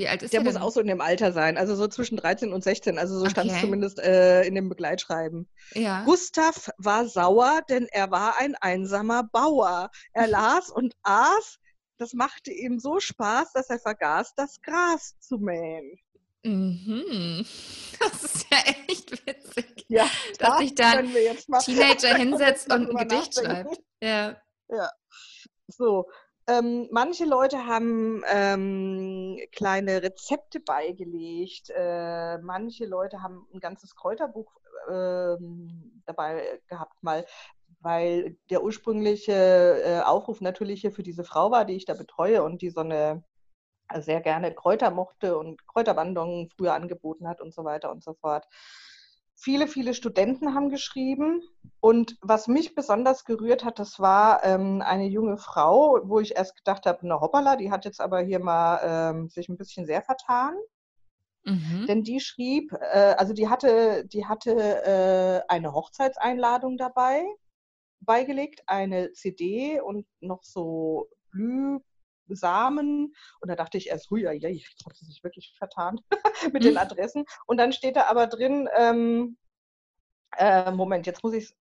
wie 0.00 0.08
alt 0.08 0.22
ist 0.22 0.32
der? 0.32 0.42
Der 0.42 0.50
muss 0.52 0.60
auch 0.60 0.72
so 0.72 0.80
in 0.80 0.86
dem 0.86 1.02
Alter 1.02 1.32
sein, 1.32 1.58
also 1.58 1.76
so 1.76 1.86
zwischen 1.86 2.16
13 2.16 2.52
und 2.52 2.64
16. 2.64 2.98
Also 2.98 3.16
so 3.16 3.22
okay. 3.22 3.30
stand 3.30 3.52
es 3.52 3.60
zumindest 3.60 3.98
äh, 3.98 4.42
in 4.44 4.54
dem 4.54 4.70
Begleitschreiben. 4.70 5.46
Ja. 5.74 6.04
Gustav 6.04 6.70
war 6.78 7.06
sauer, 7.06 7.60
denn 7.68 7.86
er 7.92 8.10
war 8.10 8.38
ein 8.38 8.54
einsamer 8.54 9.24
Bauer. 9.24 9.90
Er 10.12 10.26
las 10.26 10.70
und 10.70 10.94
aß. 11.02 11.58
Das 11.98 12.14
machte 12.14 12.50
ihm 12.50 12.78
so 12.78 12.98
Spaß, 12.98 13.52
dass 13.52 13.68
er 13.68 13.78
vergaß, 13.78 14.34
das 14.34 14.62
Gras 14.62 15.16
zu 15.20 15.36
mähen. 15.38 15.98
Mhm. 16.42 17.46
Das 18.00 18.24
ist 18.24 18.46
ja 18.50 18.56
echt 18.88 19.26
witzig. 19.26 19.84
Ja, 19.88 20.08
dass 20.38 20.58
sich 20.60 20.74
da 20.74 20.92
ein 20.98 21.12
Teenager 21.62 22.14
hinsetzt 22.14 22.72
und 22.72 22.88
ein 22.88 22.96
Gedicht 22.96 23.36
nachdenken. 23.36 23.74
schreibt. 23.74 23.82
Ja. 24.02 24.40
Ja. 24.70 24.90
So, 25.68 26.06
ähm, 26.50 26.88
manche 26.90 27.24
Leute 27.24 27.66
haben 27.66 28.22
ähm, 28.28 29.38
kleine 29.52 30.02
Rezepte 30.02 30.60
beigelegt. 30.60 31.70
Äh, 31.70 32.38
manche 32.38 32.86
Leute 32.86 33.22
haben 33.22 33.46
ein 33.54 33.60
ganzes 33.60 33.94
Kräuterbuch 33.94 34.52
äh, 34.88 35.36
dabei 36.06 36.60
gehabt, 36.66 37.02
mal 37.02 37.24
weil 37.82 38.36
der 38.50 38.62
ursprüngliche 38.62 39.32
äh, 39.32 40.00
Aufruf 40.00 40.40
natürlich 40.40 40.82
hier 40.82 40.92
für 40.92 41.02
diese 41.02 41.24
Frau 41.24 41.50
war, 41.50 41.64
die 41.64 41.76
ich 41.76 41.86
da 41.86 41.94
betreue 41.94 42.42
und 42.42 42.62
die 42.62 42.70
so 42.70 42.80
eine 42.80 43.24
sehr 43.98 44.20
gerne 44.20 44.54
Kräuter 44.54 44.90
mochte 44.90 45.38
und 45.38 45.66
Kräuterwanderungen 45.66 46.48
früher 46.56 46.74
angeboten 46.74 47.28
hat 47.28 47.40
und 47.40 47.54
so 47.54 47.64
weiter 47.64 47.90
und 47.90 48.02
so 48.04 48.14
fort. 48.14 48.46
Viele, 49.42 49.68
viele 49.68 49.94
Studenten 49.94 50.54
haben 50.54 50.68
geschrieben. 50.68 51.40
Und 51.80 52.18
was 52.20 52.46
mich 52.46 52.74
besonders 52.74 53.24
gerührt 53.24 53.64
hat, 53.64 53.78
das 53.78 53.98
war 53.98 54.44
ähm, 54.44 54.82
eine 54.82 55.06
junge 55.06 55.38
Frau, 55.38 55.98
wo 56.04 56.20
ich 56.20 56.36
erst 56.36 56.56
gedacht 56.56 56.84
habe, 56.84 56.98
na 57.02 57.22
hoppala, 57.22 57.56
die 57.56 57.70
hat 57.70 57.86
jetzt 57.86 58.02
aber 58.02 58.20
hier 58.20 58.38
mal 58.38 58.80
ähm, 58.84 59.30
sich 59.30 59.48
ein 59.48 59.56
bisschen 59.56 59.86
sehr 59.86 60.02
vertan. 60.02 60.54
Mhm. 61.44 61.86
Denn 61.88 62.02
die 62.02 62.20
schrieb, 62.20 62.70
äh, 62.72 63.14
also 63.16 63.32
die 63.32 63.48
hatte, 63.48 64.04
die 64.04 64.26
hatte 64.26 64.52
äh, 64.84 65.40
eine 65.48 65.72
Hochzeitseinladung 65.72 66.76
dabei, 66.76 67.24
beigelegt, 68.00 68.60
eine 68.66 69.12
CD 69.12 69.80
und 69.80 70.06
noch 70.20 70.42
so 70.42 71.08
Blühsamen. 72.30 73.14
Und 73.40 73.48
da 73.48 73.56
dachte 73.56 73.76
ich 73.78 73.88
erst, 73.88 74.10
hui, 74.10 74.22
ja, 74.22 74.32
jetzt 74.32 74.86
hat 74.86 74.96
sie 74.96 75.04
sich 75.04 75.22
wirklich 75.22 75.54
vertan 75.58 76.00
mit 76.52 76.62
mhm. 76.62 76.68
den 76.68 76.78
Adressen. 76.78 77.24
Und 77.46 77.58
dann 77.58 77.72
steht 77.72 77.96
da 77.96 78.04
aber 78.04 78.26
drin, 78.26 78.68
ähm, 78.76 79.36
äh, 80.36 80.70
Moment, 80.70 81.06
jetzt 81.06 81.22
muss 81.24 81.34
ich 81.34 81.44
es 81.44 81.56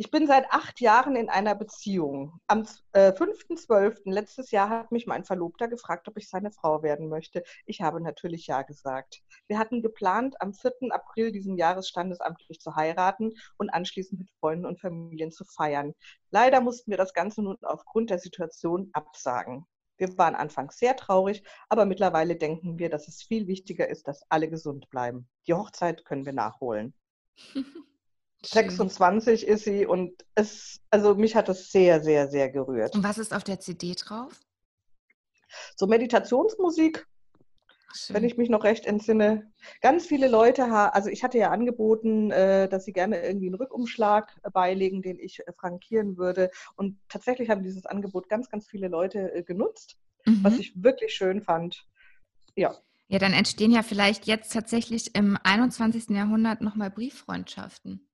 ich 0.00 0.12
bin 0.12 0.28
seit 0.28 0.46
acht 0.52 0.80
Jahren 0.80 1.16
in 1.16 1.28
einer 1.28 1.56
Beziehung. 1.56 2.40
Am 2.46 2.60
äh, 2.92 3.10
5.12. 3.10 4.02
letztes 4.04 4.52
Jahr 4.52 4.70
hat 4.70 4.92
mich 4.92 5.08
mein 5.08 5.24
Verlobter 5.24 5.66
gefragt, 5.66 6.06
ob 6.06 6.16
ich 6.16 6.28
seine 6.28 6.52
Frau 6.52 6.84
werden 6.84 7.08
möchte. 7.08 7.42
Ich 7.66 7.80
habe 7.80 8.00
natürlich 8.00 8.46
ja 8.46 8.62
gesagt. 8.62 9.22
Wir 9.48 9.58
hatten 9.58 9.82
geplant, 9.82 10.40
am 10.40 10.54
4. 10.54 10.72
April 10.90 11.32
diesen 11.32 11.56
Jahres 11.56 11.88
standesamtlich 11.88 12.60
zu 12.60 12.76
heiraten 12.76 13.32
und 13.56 13.70
anschließend 13.70 14.20
mit 14.20 14.30
Freunden 14.38 14.66
und 14.66 14.80
Familien 14.80 15.32
zu 15.32 15.44
feiern. 15.44 15.94
Leider 16.30 16.60
mussten 16.60 16.92
wir 16.92 16.98
das 16.98 17.12
Ganze 17.12 17.42
nun 17.42 17.58
aufgrund 17.62 18.10
der 18.10 18.20
Situation 18.20 18.90
absagen. 18.92 19.66
Wir 19.96 20.16
waren 20.16 20.36
anfangs 20.36 20.78
sehr 20.78 20.94
traurig, 20.94 21.42
aber 21.68 21.86
mittlerweile 21.86 22.36
denken 22.36 22.78
wir, 22.78 22.88
dass 22.88 23.08
es 23.08 23.24
viel 23.24 23.48
wichtiger 23.48 23.88
ist, 23.88 24.06
dass 24.06 24.22
alle 24.28 24.48
gesund 24.48 24.88
bleiben. 24.90 25.28
Die 25.48 25.54
Hochzeit 25.54 26.04
können 26.04 26.24
wir 26.24 26.34
nachholen. 26.34 26.94
26 28.44 29.46
ist 29.46 29.64
sie 29.64 29.86
und 29.86 30.24
es, 30.34 30.80
also 30.90 31.14
mich 31.14 31.34
hat 31.34 31.48
das 31.48 31.70
sehr, 31.70 32.02
sehr, 32.02 32.28
sehr 32.28 32.50
gerührt. 32.50 32.94
Und 32.94 33.02
was 33.02 33.18
ist 33.18 33.34
auf 33.34 33.44
der 33.44 33.60
CD 33.60 33.94
drauf? 33.94 34.40
So 35.76 35.86
Meditationsmusik, 35.86 37.06
Schön. 37.94 38.16
wenn 38.16 38.24
ich 38.24 38.36
mich 38.36 38.48
noch 38.48 38.64
recht 38.64 38.86
entsinne. 38.86 39.50
Ganz 39.80 40.06
viele 40.06 40.28
Leute, 40.28 40.64
also 40.64 41.08
ich 41.08 41.24
hatte 41.24 41.38
ja 41.38 41.50
angeboten, 41.50 42.30
äh, 42.30 42.68
dass 42.68 42.84
sie 42.84 42.92
gerne 42.92 43.24
irgendwie 43.24 43.46
einen 43.46 43.56
Rückumschlag 43.56 44.38
beilegen, 44.52 45.02
den 45.02 45.18
ich 45.18 45.40
äh, 45.40 45.52
frankieren 45.52 46.16
würde. 46.16 46.50
Und 46.76 46.98
tatsächlich 47.08 47.50
haben 47.50 47.62
dieses 47.62 47.86
Angebot 47.86 48.28
ganz, 48.28 48.50
ganz 48.50 48.68
viele 48.68 48.88
Leute 48.88 49.34
äh, 49.34 49.42
genutzt, 49.42 49.96
mhm. 50.26 50.44
was 50.44 50.58
ich 50.58 50.72
wirklich 50.82 51.14
schön 51.14 51.42
fand. 51.42 51.86
Ja. 52.54 52.76
Ja, 53.10 53.18
dann 53.18 53.32
entstehen 53.32 53.72
ja 53.72 53.82
vielleicht 53.82 54.26
jetzt 54.26 54.52
tatsächlich 54.52 55.14
im 55.14 55.38
21. 55.42 56.10
Jahrhundert 56.10 56.60
nochmal 56.60 56.90
Brieffreundschaften. 56.90 58.07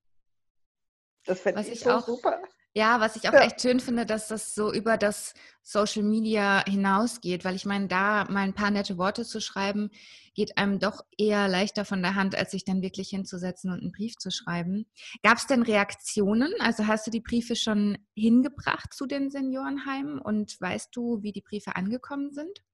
Das 1.25 1.41
finde 1.41 1.63
ich, 1.63 1.73
ich 1.73 1.81
so 1.81 1.91
auch, 1.91 2.07
super. 2.07 2.41
Ja, 2.77 2.99
was 2.99 3.15
ich 3.15 3.29
auch 3.29 3.33
ja. 3.33 3.43
echt 3.43 3.61
schön 3.61 3.79
finde, 3.79 4.05
dass 4.05 4.27
das 4.27 4.53
so 4.53 4.73
über 4.73 4.97
das 4.97 5.33
Social 5.63 6.03
Media 6.03 6.65
hinausgeht, 6.67 7.45
weil 7.45 7.55
ich 7.55 7.65
meine, 7.65 7.87
da 7.87 8.25
mal 8.25 8.41
ein 8.41 8.55
paar 8.55 8.73
nette 8.73 8.99
Worte 8.99 9.25
zu 9.25 9.41
schreiben, 9.41 9.91
geht 10.35 10.59
einem 10.59 10.81
doch 10.81 11.03
eher 11.17 11.47
leichter 11.47 11.85
von 11.85 12.03
der 12.03 12.17
Hand, 12.17 12.35
als 12.35 12.51
sich 12.51 12.65
dann 12.65 12.83
wirklich 12.83 13.11
hinzusetzen 13.11 13.71
und 13.71 13.81
einen 13.81 13.93
Brief 13.93 14.17
zu 14.17 14.33
schreiben. 14.33 14.87
Gab 15.23 15.39
es 15.39 15.47
denn 15.47 15.63
Reaktionen? 15.63 16.53
Also 16.59 16.89
hast 16.89 17.07
du 17.07 17.13
die 17.13 17.21
Briefe 17.21 17.55
schon 17.55 17.97
hingebracht 18.17 18.93
zu 18.93 19.07
den 19.07 19.31
Seniorenheimen 19.31 20.19
und 20.19 20.61
weißt 20.61 20.89
du, 20.97 21.23
wie 21.23 21.31
die 21.31 21.43
Briefe 21.43 21.77
angekommen 21.77 22.33
sind? 22.33 22.65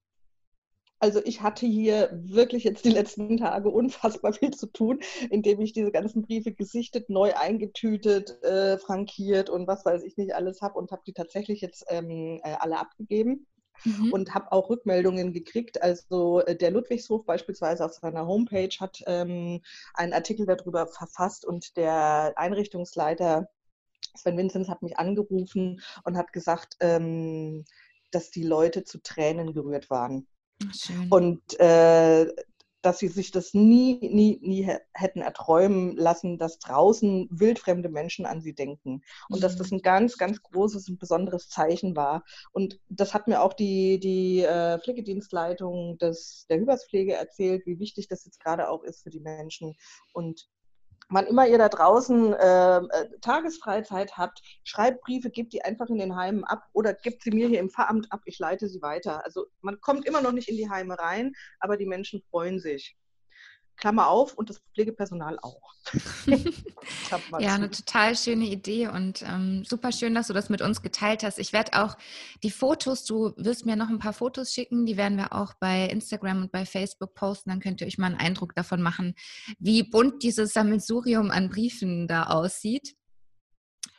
Also 1.00 1.20
ich 1.24 1.40
hatte 1.40 1.64
hier 1.66 2.10
wirklich 2.12 2.64
jetzt 2.64 2.84
die 2.84 2.90
letzten 2.90 3.38
Tage 3.38 3.70
unfassbar 3.70 4.34
viel 4.34 4.50
zu 4.50 4.66
tun, 4.66 5.00
indem 5.30 5.60
ich 5.60 5.72
diese 5.72 5.90
ganzen 5.90 6.22
Briefe 6.22 6.52
gesichtet, 6.52 7.08
neu 7.08 7.32
eingetütet, 7.34 8.42
äh, 8.42 8.76
frankiert 8.78 9.48
und 9.48 9.66
was 9.66 9.84
weiß 9.84 10.02
ich 10.04 10.18
nicht 10.18 10.34
alles 10.34 10.60
habe 10.60 10.78
und 10.78 10.92
habe 10.92 11.02
die 11.06 11.14
tatsächlich 11.14 11.62
jetzt 11.62 11.86
ähm, 11.88 12.40
äh, 12.44 12.54
alle 12.60 12.78
abgegeben. 12.78 13.46
Mhm. 13.82 14.12
Und 14.12 14.34
habe 14.34 14.52
auch 14.52 14.68
Rückmeldungen 14.68 15.32
gekriegt. 15.32 15.82
Also 15.82 16.40
äh, 16.40 16.54
der 16.54 16.70
Ludwigshof 16.70 17.24
beispielsweise 17.24 17.82
auf 17.82 17.94
seiner 17.94 18.26
Homepage 18.26 18.76
hat 18.78 19.02
ähm, 19.06 19.62
einen 19.94 20.12
Artikel 20.12 20.44
darüber 20.44 20.86
verfasst 20.86 21.46
und 21.46 21.78
der 21.78 22.34
Einrichtungsleiter 22.36 23.48
Sven 24.16 24.36
Vinzenz 24.36 24.68
hat 24.68 24.82
mich 24.82 24.98
angerufen 24.98 25.80
und 26.04 26.18
hat 26.18 26.34
gesagt, 26.34 26.76
ähm, 26.80 27.64
dass 28.10 28.30
die 28.30 28.42
Leute 28.42 28.84
zu 28.84 29.00
Tränen 29.00 29.54
gerührt 29.54 29.88
waren. 29.88 30.26
Schön. 30.72 31.08
Und 31.10 31.58
äh, 31.58 32.26
dass 32.82 32.98
sie 32.98 33.08
sich 33.08 33.30
das 33.30 33.52
nie, 33.54 33.98
nie, 34.00 34.38
nie 34.42 34.68
hätten 34.94 35.20
erträumen 35.20 35.96
lassen, 35.96 36.38
dass 36.38 36.58
draußen 36.58 37.28
wildfremde 37.30 37.88
Menschen 37.88 38.26
an 38.26 38.40
sie 38.40 38.54
denken. 38.54 39.02
Und 39.28 39.38
mhm. 39.38 39.42
dass 39.42 39.56
das 39.56 39.70
ein 39.70 39.82
ganz, 39.82 40.16
ganz 40.16 40.42
großes 40.42 40.88
und 40.88 40.98
besonderes 40.98 41.48
Zeichen 41.48 41.94
war. 41.94 42.24
Und 42.52 42.80
das 42.88 43.12
hat 43.14 43.28
mir 43.28 43.42
auch 43.42 43.52
die, 43.52 44.00
die 44.00 44.40
äh, 44.40 44.78
Pflegedienstleitung 44.78 45.98
des, 45.98 46.46
der 46.48 46.58
Hüberspflege 46.58 47.14
erzählt, 47.14 47.66
wie 47.66 47.78
wichtig 47.78 48.08
das 48.08 48.24
jetzt 48.24 48.40
gerade 48.40 48.70
auch 48.70 48.82
ist 48.82 49.02
für 49.02 49.10
die 49.10 49.20
Menschen. 49.20 49.74
Und 50.12 50.48
wann 51.10 51.26
immer 51.26 51.46
ihr 51.46 51.58
da 51.58 51.68
draußen 51.68 52.34
ähm, 52.40 52.88
äh, 52.90 53.06
Tagesfreizeit 53.20 54.16
habt, 54.16 54.40
schreibt 54.64 55.02
Briefe, 55.02 55.30
gebt 55.30 55.52
die 55.52 55.62
einfach 55.62 55.88
in 55.88 55.98
den 55.98 56.16
Heimen 56.16 56.44
ab 56.44 56.64
oder 56.72 56.94
gebt 56.94 57.22
sie 57.22 57.30
mir 57.30 57.48
hier 57.48 57.60
im 57.60 57.70
Pfarramt 57.70 58.10
ab, 58.10 58.20
ich 58.24 58.38
leite 58.38 58.68
sie 58.68 58.80
weiter. 58.82 59.24
Also 59.24 59.46
man 59.60 59.80
kommt 59.80 60.06
immer 60.06 60.22
noch 60.22 60.32
nicht 60.32 60.48
in 60.48 60.56
die 60.56 60.70
Heime 60.70 60.98
rein, 60.98 61.32
aber 61.58 61.76
die 61.76 61.86
Menschen 61.86 62.22
freuen 62.30 62.58
sich. 62.58 62.96
Klammer 63.80 64.08
auf 64.08 64.34
und 64.34 64.50
das 64.50 64.60
Pflegepersonal 64.74 65.38
auch. 65.40 65.74
ja, 67.38 67.54
eine 67.54 67.70
total 67.70 68.14
schöne 68.14 68.44
Idee 68.44 68.88
und 68.88 69.22
ähm, 69.22 69.64
super 69.64 69.90
schön, 69.90 70.14
dass 70.14 70.28
du 70.28 70.34
das 70.34 70.50
mit 70.50 70.60
uns 70.60 70.82
geteilt 70.82 71.24
hast. 71.24 71.38
Ich 71.38 71.52
werde 71.52 71.82
auch 71.82 71.96
die 72.42 72.50
Fotos, 72.50 73.04
du 73.04 73.32
wirst 73.36 73.66
mir 73.66 73.76
noch 73.76 73.88
ein 73.88 73.98
paar 73.98 74.12
Fotos 74.12 74.52
schicken, 74.52 74.86
die 74.86 74.96
werden 74.96 75.16
wir 75.16 75.32
auch 75.32 75.54
bei 75.58 75.86
Instagram 75.86 76.42
und 76.42 76.52
bei 76.52 76.66
Facebook 76.66 77.14
posten. 77.14 77.50
Dann 77.50 77.60
könnt 77.60 77.80
ihr 77.80 77.86
euch 77.86 77.98
mal 77.98 78.06
einen 78.06 78.20
Eindruck 78.20 78.54
davon 78.54 78.82
machen, 78.82 79.14
wie 79.58 79.82
bunt 79.82 80.22
dieses 80.22 80.52
Sammelsurium 80.52 81.30
an 81.30 81.48
Briefen 81.48 82.06
da 82.06 82.24
aussieht. 82.24 82.94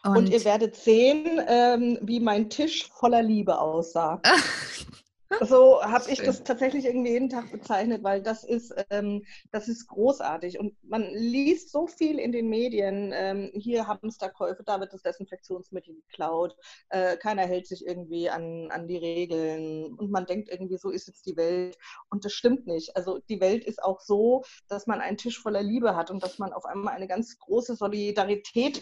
Und, 0.03 0.17
und 0.17 0.29
ihr 0.29 0.43
werdet 0.45 0.75
sehen, 0.75 1.41
ähm, 1.47 1.99
wie 2.01 2.19
mein 2.19 2.49
Tisch 2.49 2.87
voller 2.91 3.21
Liebe 3.21 3.59
aussah. 3.59 4.21
So 5.39 5.81
habe 5.83 6.09
ich 6.11 6.21
das 6.21 6.43
tatsächlich 6.43 6.85
irgendwie 6.85 7.11
jeden 7.11 7.29
Tag 7.29 7.51
bezeichnet, 7.51 8.03
weil 8.03 8.21
das 8.21 8.43
ist, 8.43 8.73
ähm, 8.89 9.25
das 9.51 9.67
ist 9.67 9.87
großartig. 9.87 10.59
Und 10.59 10.75
man 10.83 11.03
liest 11.13 11.71
so 11.71 11.87
viel 11.87 12.19
in 12.19 12.31
den 12.31 12.49
Medien. 12.49 13.11
Ähm, 13.13 13.51
hier 13.53 13.87
Hamsterkäufe, 13.87 14.63
da 14.63 14.79
wird 14.79 14.93
das 14.93 15.01
Desinfektionsmittel 15.01 15.95
geklaut. 15.95 16.55
Äh, 16.89 17.17
keiner 17.17 17.43
hält 17.43 17.67
sich 17.67 17.85
irgendwie 17.85 18.29
an, 18.29 18.69
an 18.71 18.87
die 18.87 18.97
Regeln. 18.97 19.93
Und 19.93 20.11
man 20.11 20.25
denkt 20.25 20.49
irgendwie, 20.49 20.77
so 20.77 20.89
ist 20.89 21.07
jetzt 21.07 21.25
die 21.25 21.37
Welt. 21.37 21.77
Und 22.09 22.25
das 22.25 22.33
stimmt 22.33 22.67
nicht. 22.67 22.95
Also 22.95 23.19
die 23.29 23.39
Welt 23.39 23.63
ist 23.63 23.81
auch 23.81 24.01
so, 24.01 24.43
dass 24.67 24.87
man 24.87 25.01
einen 25.01 25.17
Tisch 25.17 25.39
voller 25.39 25.63
Liebe 25.63 25.95
hat 25.95 26.11
und 26.11 26.23
dass 26.23 26.39
man 26.39 26.53
auf 26.53 26.65
einmal 26.65 26.93
eine 26.93 27.07
ganz 27.07 27.37
große 27.39 27.75
Solidarität 27.75 28.81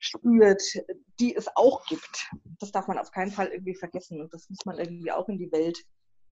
spürt, 0.00 0.62
die 1.20 1.36
es 1.36 1.46
auch 1.54 1.84
gibt. 1.86 2.28
Das 2.58 2.72
darf 2.72 2.88
man 2.88 2.98
auf 2.98 3.12
keinen 3.12 3.30
Fall 3.30 3.48
irgendwie 3.48 3.74
vergessen 3.74 4.20
und 4.20 4.32
das 4.34 4.48
muss 4.48 4.64
man 4.64 4.78
irgendwie 4.78 5.12
auch 5.12 5.28
in 5.28 5.38
die 5.38 5.52
Welt 5.52 5.78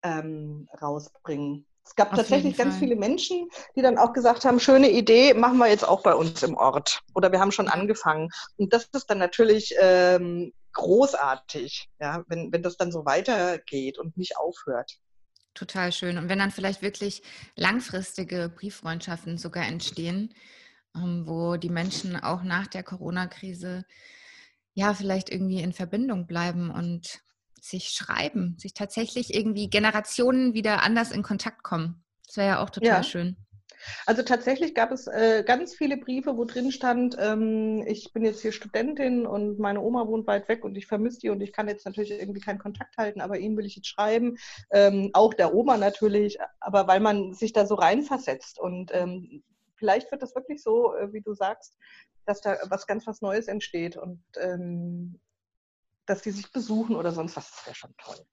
ähm, 0.02 0.68
rausbringen. 0.80 1.66
Es 1.84 1.94
gab 1.94 2.10
auf 2.10 2.18
tatsächlich 2.18 2.56
ganz 2.56 2.76
viele 2.76 2.96
Menschen, 2.96 3.48
die 3.74 3.80
dann 3.80 3.96
auch 3.96 4.12
gesagt 4.12 4.44
haben, 4.44 4.60
schöne 4.60 4.90
Idee, 4.90 5.32
machen 5.32 5.56
wir 5.56 5.68
jetzt 5.68 5.88
auch 5.88 6.02
bei 6.02 6.14
uns 6.14 6.42
im 6.42 6.54
Ort. 6.54 7.00
Oder 7.14 7.32
wir 7.32 7.40
haben 7.40 7.52
schon 7.52 7.68
angefangen. 7.68 8.28
Und 8.56 8.74
das 8.74 8.88
ist 8.92 9.06
dann 9.06 9.16
natürlich 9.16 9.74
ähm, 9.80 10.52
großartig, 10.74 11.88
ja, 11.98 12.24
wenn, 12.28 12.52
wenn 12.52 12.62
das 12.62 12.76
dann 12.76 12.92
so 12.92 13.06
weitergeht 13.06 13.98
und 13.98 14.18
nicht 14.18 14.36
aufhört. 14.36 14.98
Total 15.54 15.90
schön. 15.90 16.18
Und 16.18 16.28
wenn 16.28 16.38
dann 16.38 16.50
vielleicht 16.50 16.82
wirklich 16.82 17.22
langfristige 17.56 18.50
Brieffreundschaften 18.54 19.38
sogar 19.38 19.66
entstehen, 19.66 20.34
wo 21.26 21.56
die 21.56 21.70
Menschen 21.70 22.16
auch 22.16 22.42
nach 22.42 22.66
der 22.66 22.82
Corona-Krise 22.82 23.84
ja 24.74 24.94
vielleicht 24.94 25.30
irgendwie 25.30 25.60
in 25.60 25.72
Verbindung 25.72 26.26
bleiben 26.26 26.70
und 26.70 27.20
sich 27.60 27.90
schreiben, 27.90 28.56
sich 28.58 28.74
tatsächlich 28.74 29.34
irgendwie 29.34 29.68
Generationen 29.68 30.54
wieder 30.54 30.82
anders 30.82 31.10
in 31.10 31.22
Kontakt 31.22 31.62
kommen. 31.62 32.04
Das 32.26 32.36
wäre 32.36 32.48
ja 32.48 32.62
auch 32.62 32.70
total 32.70 32.88
ja. 32.88 33.02
schön. 33.02 33.36
Also 34.06 34.22
tatsächlich 34.22 34.74
gab 34.74 34.90
es 34.90 35.06
äh, 35.06 35.44
ganz 35.46 35.74
viele 35.74 35.96
Briefe, 35.96 36.36
wo 36.36 36.44
drin 36.44 36.72
stand, 36.72 37.16
ähm, 37.18 37.84
ich 37.86 38.12
bin 38.12 38.24
jetzt 38.24 38.42
hier 38.42 38.52
Studentin 38.52 39.26
und 39.26 39.58
meine 39.58 39.80
Oma 39.80 40.06
wohnt 40.06 40.26
weit 40.26 40.48
weg 40.48 40.64
und 40.64 40.76
ich 40.76 40.86
vermisse 40.86 41.20
die 41.20 41.30
und 41.30 41.40
ich 41.40 41.52
kann 41.52 41.68
jetzt 41.68 41.86
natürlich 41.86 42.10
irgendwie 42.10 42.40
keinen 42.40 42.58
Kontakt 42.58 42.96
halten, 42.96 43.20
aber 43.20 43.38
ihnen 43.38 43.56
will 43.56 43.66
ich 43.66 43.76
jetzt 43.76 43.88
schreiben. 43.88 44.36
Ähm, 44.70 45.10
auch 45.12 45.34
der 45.34 45.54
Oma 45.54 45.76
natürlich, 45.76 46.38
aber 46.60 46.86
weil 46.86 47.00
man 47.00 47.32
sich 47.34 47.52
da 47.52 47.66
so 47.66 47.74
reinversetzt 47.74 48.58
und 48.58 48.90
ähm, 48.92 49.42
vielleicht 49.78 50.10
wird 50.10 50.22
das 50.22 50.34
wirklich 50.34 50.62
so, 50.62 50.94
äh, 50.94 51.12
wie 51.12 51.20
du 51.20 51.34
sagst, 51.34 51.76
dass 52.26 52.40
da 52.40 52.58
was 52.68 52.86
ganz 52.86 53.06
was 53.06 53.22
Neues 53.22 53.48
entsteht 53.48 53.96
und 53.96 54.22
ähm, 54.36 55.20
dass 56.06 56.22
die 56.22 56.30
sich 56.30 56.52
besuchen 56.52 56.96
oder 56.96 57.12
sonst 57.12 57.36
was. 57.36 57.50
Das 57.50 57.66
wäre 57.66 57.74
schon 57.74 57.94
toll. 57.96 58.26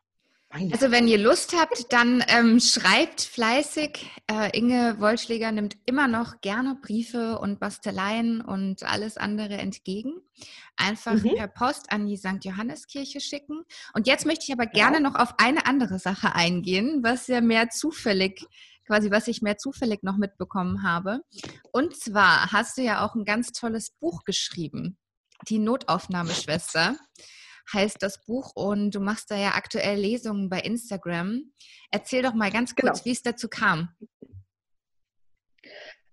Also 0.72 0.90
wenn 0.90 1.08
ihr 1.08 1.18
Lust 1.18 1.54
habt, 1.58 1.92
dann 1.92 2.24
ähm, 2.30 2.60
schreibt 2.62 3.22
fleißig. 3.22 4.10
Äh, 4.32 4.58
Inge 4.58 5.00
Wollschläger 5.00 5.52
nimmt 5.52 5.76
immer 5.86 6.08
noch 6.08 6.40
gerne 6.40 6.76
Briefe 6.82 7.40
und 7.40 7.60
Basteleien 7.60 8.40
und 8.40 8.84
alles 8.84 9.18
andere 9.18 9.56
entgegen. 9.56 10.22
Einfach 10.78 11.16
mhm. 11.16 11.36
per 11.36 11.48
Post 11.48 11.92
an 11.92 12.06
die 12.06 12.16
St. 12.16 12.44
Johanneskirche 12.44 13.20
schicken. 13.20 13.64
Und 13.94 14.08
jetzt 14.08 14.26
möchte 14.26 14.46
ich 14.48 14.54
aber 14.54 14.66
gerne 14.66 15.02
noch 15.02 15.16
auf 15.16 15.34
eine 15.40 15.66
andere 15.66 16.00
Sache 16.00 16.34
eingehen, 16.36 17.04
was 17.04 17.28
ja 17.28 17.42
mehr 17.42 17.70
zufällig 17.70 18.46
quasi, 18.86 19.12
was 19.12 19.28
ich 19.28 19.42
mehr 19.42 19.58
zufällig 19.58 20.04
noch 20.04 20.18
mitbekommen 20.18 20.84
habe. 20.84 21.22
Und 21.72 21.96
zwar 21.96 22.52
hast 22.52 22.78
du 22.78 22.82
ja 22.82 23.06
auch 23.06 23.16
ein 23.16 23.26
ganz 23.26 23.52
tolles 23.52 23.92
Buch 23.92 24.24
geschrieben, 24.24 24.98
die 25.48 25.60
Notaufnahmeschwester 25.60 26.96
heißt 27.74 28.02
das 28.02 28.24
Buch 28.26 28.52
und 28.56 28.92
du 28.92 29.00
machst 29.00 29.32
da 29.32 29.36
ja 29.36 29.56
aktuell 29.56 30.00
Lesungen 30.00 30.50
bei 30.50 30.60
Instagram. 30.60 31.52
Erzähl 31.92 32.22
doch 32.22 32.34
mal 32.34 32.52
ganz 32.52 32.76
kurz, 32.76 33.00
genau. 33.00 33.06
wie 33.06 33.12
es 33.12 33.24
dazu 33.24 33.48
kam. 33.48 33.90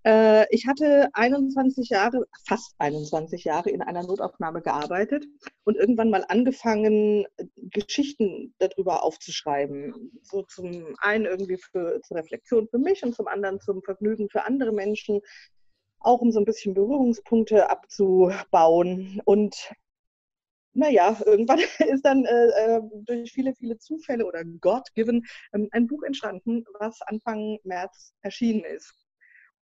Äh, 0.05 0.46
ich 0.50 0.66
hatte 0.66 1.09
21 1.12 1.88
Jahre, 1.90 2.26
fast 2.46 2.74
21 2.78 3.44
Jahre 3.44 3.70
in 3.70 3.82
einer 3.82 4.03
Notaufnahme 4.03 4.62
gearbeitet 4.62 5.26
und 5.64 5.76
irgendwann 5.76 6.11
mal 6.11 6.24
angefangen, 6.28 7.26
Geschichten 7.57 8.55
darüber 8.59 9.05
aufzuschreiben. 9.05 10.11
So 10.22 10.42
zum 10.42 10.94
einen 10.98 11.26
irgendwie 11.26 11.59
für, 11.59 12.00
zur 12.03 12.16
Reflexion 12.16 12.68
für 12.68 12.78
mich 12.78 13.03
und 13.05 13.14
zum 13.14 13.28
anderen 13.28 13.61
zum 13.61 13.82
Vergnügen 13.82 14.28
für 14.28 14.44
andere 14.44 14.72
Menschen, 14.72 15.20
auch 16.00 16.20
um 16.20 16.32
so 16.32 16.40
ein 16.40 16.44
bisschen 16.44 16.74
Berührungspunkte 16.74 17.70
abzubauen. 17.70 19.20
Und 19.24 19.72
naja, 20.74 21.16
irgendwann 21.26 21.61
ist 21.78 22.05
dann 22.05 22.24
äh, 22.24 22.46
äh, 22.46 22.80
durch 23.07 23.32
viele, 23.32 23.55
viele 23.55 23.78
Zufälle 23.78 24.26
oder 24.26 24.42
God-given 24.44 25.24
ähm, 25.53 25.68
ein 25.70 25.86
Buch 25.86 26.03
entstanden, 26.03 26.64
was 26.80 27.03
Anfang 27.03 27.59
März 27.62 28.14
erschienen 28.22 28.64
ist. 28.64 29.01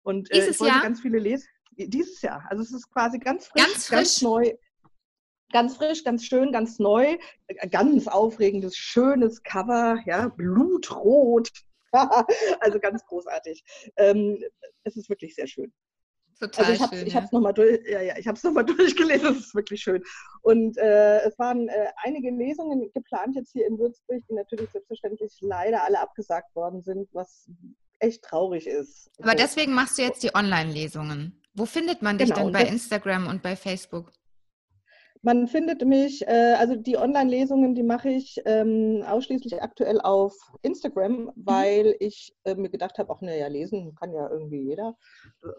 Und 0.03 0.31
äh, 0.31 0.49
ich 0.49 0.61
wollte 0.61 0.75
Jahr? 0.75 0.83
ganz 0.83 1.01
viele 1.01 1.19
lesen. 1.19 1.49
Dieses 1.73 2.21
Jahr. 2.23 2.45
Also 2.49 2.63
es 2.63 2.73
ist 2.73 2.91
quasi 2.93 3.19
ganz 3.19 3.47
frisch, 3.47 3.63
ganz, 3.63 3.87
frisch. 3.87 3.97
ganz 3.97 4.23
neu. 4.23 4.53
Ganz 5.53 5.77
frisch, 5.77 6.05
ganz 6.05 6.25
schön, 6.25 6.53
ganz 6.53 6.79
neu, 6.79 7.19
äh, 7.49 7.69
ganz 7.69 8.07
aufregendes, 8.07 8.77
schönes 8.77 9.43
Cover, 9.43 9.99
ja, 10.07 10.29
blutrot. 10.29 11.51
also 12.61 12.79
ganz 12.79 13.05
großartig. 13.05 13.65
Ähm, 13.97 14.39
es 14.85 14.97
ist 14.97 15.09
wirklich 15.09 15.35
sehr 15.35 15.49
schön. 15.49 15.73
Total 16.41 16.65
also 16.65 16.85
ich 17.05 17.15
habe 17.15 17.27
es 17.27 17.33
ja. 17.33 17.37
nochmal 17.37 17.53
durch, 17.53 17.81
ja, 17.87 18.01
ja, 18.01 18.17
ich 18.17 18.27
habe 18.27 18.37
es 18.37 18.43
nochmal 18.43 18.65
durchgelesen, 18.65 19.33
es 19.33 19.39
ist 19.47 19.55
wirklich 19.55 19.83
schön. 19.83 20.03
Und 20.41 20.79
äh, 20.79 21.21
es 21.23 21.39
waren 21.39 21.69
äh, 21.69 21.89
einige 22.03 22.31
Lesungen 22.31 22.91
geplant 22.93 23.37
jetzt 23.37 23.53
hier 23.53 23.67
in 23.67 23.79
Würzburg, 23.79 24.23
die 24.29 24.35
natürlich 24.35 24.71
selbstverständlich 24.71 25.37
leider 25.41 25.83
alle 25.83 26.01
abgesagt 26.01 26.55
worden 26.55 26.81
sind, 26.81 27.09
was 27.13 27.51
echt 28.01 28.23
traurig 28.23 28.67
ist. 28.67 29.11
Aber 29.21 29.33
so. 29.33 29.37
deswegen 29.37 29.73
machst 29.73 29.99
du 29.99 30.03
jetzt 30.03 30.23
die 30.23 30.35
Online-Lesungen. 30.35 31.41
Wo 31.55 31.67
findet 31.67 32.03
man 32.03 32.19
dich 32.19 32.29
genau, 32.29 32.45
denn 32.45 32.53
bei 32.53 32.63
Instagram 32.63 33.27
und 33.27 33.43
bei 33.43 33.57
Facebook? 33.57 34.13
Man 35.23 35.49
findet 35.49 35.85
mich, 35.85 36.27
äh, 36.27 36.55
also 36.59 36.77
die 36.77 36.97
Online-Lesungen, 36.97 37.75
die 37.75 37.83
mache 37.83 38.09
ich 38.09 38.41
ähm, 38.47 39.05
ausschließlich 39.07 39.63
aktuell 39.63 40.01
auf 40.01 40.35
Instagram, 40.63 41.25
mhm. 41.25 41.33
weil 41.37 41.97
ich 42.01 42.35
äh, 42.45 42.55
mir 42.55 42.71
gedacht 42.71 42.99
habe, 42.99 43.11
auch 43.11 43.21
naja, 43.21 43.47
lesen 43.49 43.95
kann 43.95 44.15
ja 44.15 44.31
irgendwie 44.31 44.63
jeder. 44.63 44.97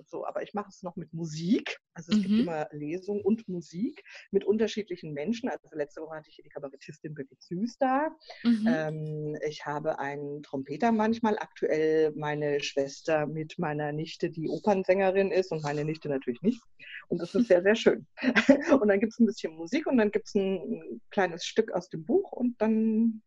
So, 0.06 0.26
aber 0.26 0.42
ich 0.42 0.56
mache 0.56 0.70
es 0.70 0.82
noch 0.82 0.96
mit 0.96 1.14
Musik. 1.14 1.80
Also 1.94 2.12
es 2.12 2.20
mhm. 2.20 2.22
gibt 2.22 2.40
immer 2.42 2.68
Lesung 2.72 3.22
und 3.22 3.48
Musik 3.48 4.04
mit 4.32 4.46
unterschiedlichen 4.46 5.14
Menschen. 5.14 5.50
Also 5.50 5.68
letzte 5.74 6.02
Woche 6.02 6.16
hatte 6.16 6.30
ich 6.30 6.36
hier 6.36 6.44
die 6.44 6.50
Kabarettistin 6.50 7.14
Birgit 7.14 7.42
Süß 7.42 7.78
da. 7.80 8.10
Mhm. 8.44 8.68
Ähm, 8.68 9.38
ich 9.48 9.66
habe 9.66 10.00
einen 10.00 10.42
Trompeter 10.44 10.92
manchmal, 10.92 11.38
aktuell 11.38 12.12
meine 12.16 12.62
Schwester 12.62 13.28
mit 13.28 13.60
meiner 13.60 13.92
Nichte, 13.92 14.30
die 14.30 14.48
Opernsängerin 14.48 15.32
ist 15.32 15.52
und 15.52 15.64
meine 15.64 15.84
Nichte 15.84 16.10
natürlich 16.10 16.42
nicht. 16.42 16.62
Und 17.10 17.22
das 17.22 17.36
ist 17.36 17.48
sehr, 17.48 17.62
sehr 17.62 17.76
schön. 17.76 18.08
und 18.82 18.88
dann 18.88 19.00
gibt 19.00 19.14
es 19.14 19.20
ein 19.20 19.26
bisschen 19.26 19.56
Musik 19.56 19.88
und 19.88 19.98
dann 19.98 20.12
gibt 20.12 20.28
es 20.28 20.36
ein 20.36 21.02
kleines 21.10 21.46
Stück 21.46 21.72
aus 21.72 21.90
dem 21.90 22.06
Buch 22.06 22.32
und 22.32 22.62
dann 22.62 23.22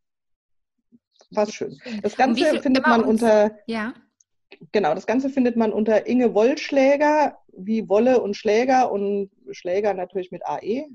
war 1.31 1.45
es 1.45 1.55
schön. 1.55 1.79
Das 2.03 2.17
Ganze 2.17 2.61
findet 2.61 2.87
man 2.87 3.03
unter. 3.03 3.57
Ja. 3.67 3.95
Genau, 4.73 4.95
das 4.95 5.07
Ganze 5.07 5.31
findet 5.31 5.57
man 5.57 5.73
unter 5.73 6.07
Inge 6.07 6.35
Wollschläger, 6.35 7.39
wie 7.53 7.89
Wolle 7.89 8.21
und 8.21 8.37
Schläger 8.37 8.91
und 8.91 9.31
Schläger 9.51 9.95
natürlich 9.95 10.31
mit 10.31 10.45
AE. 10.47 10.87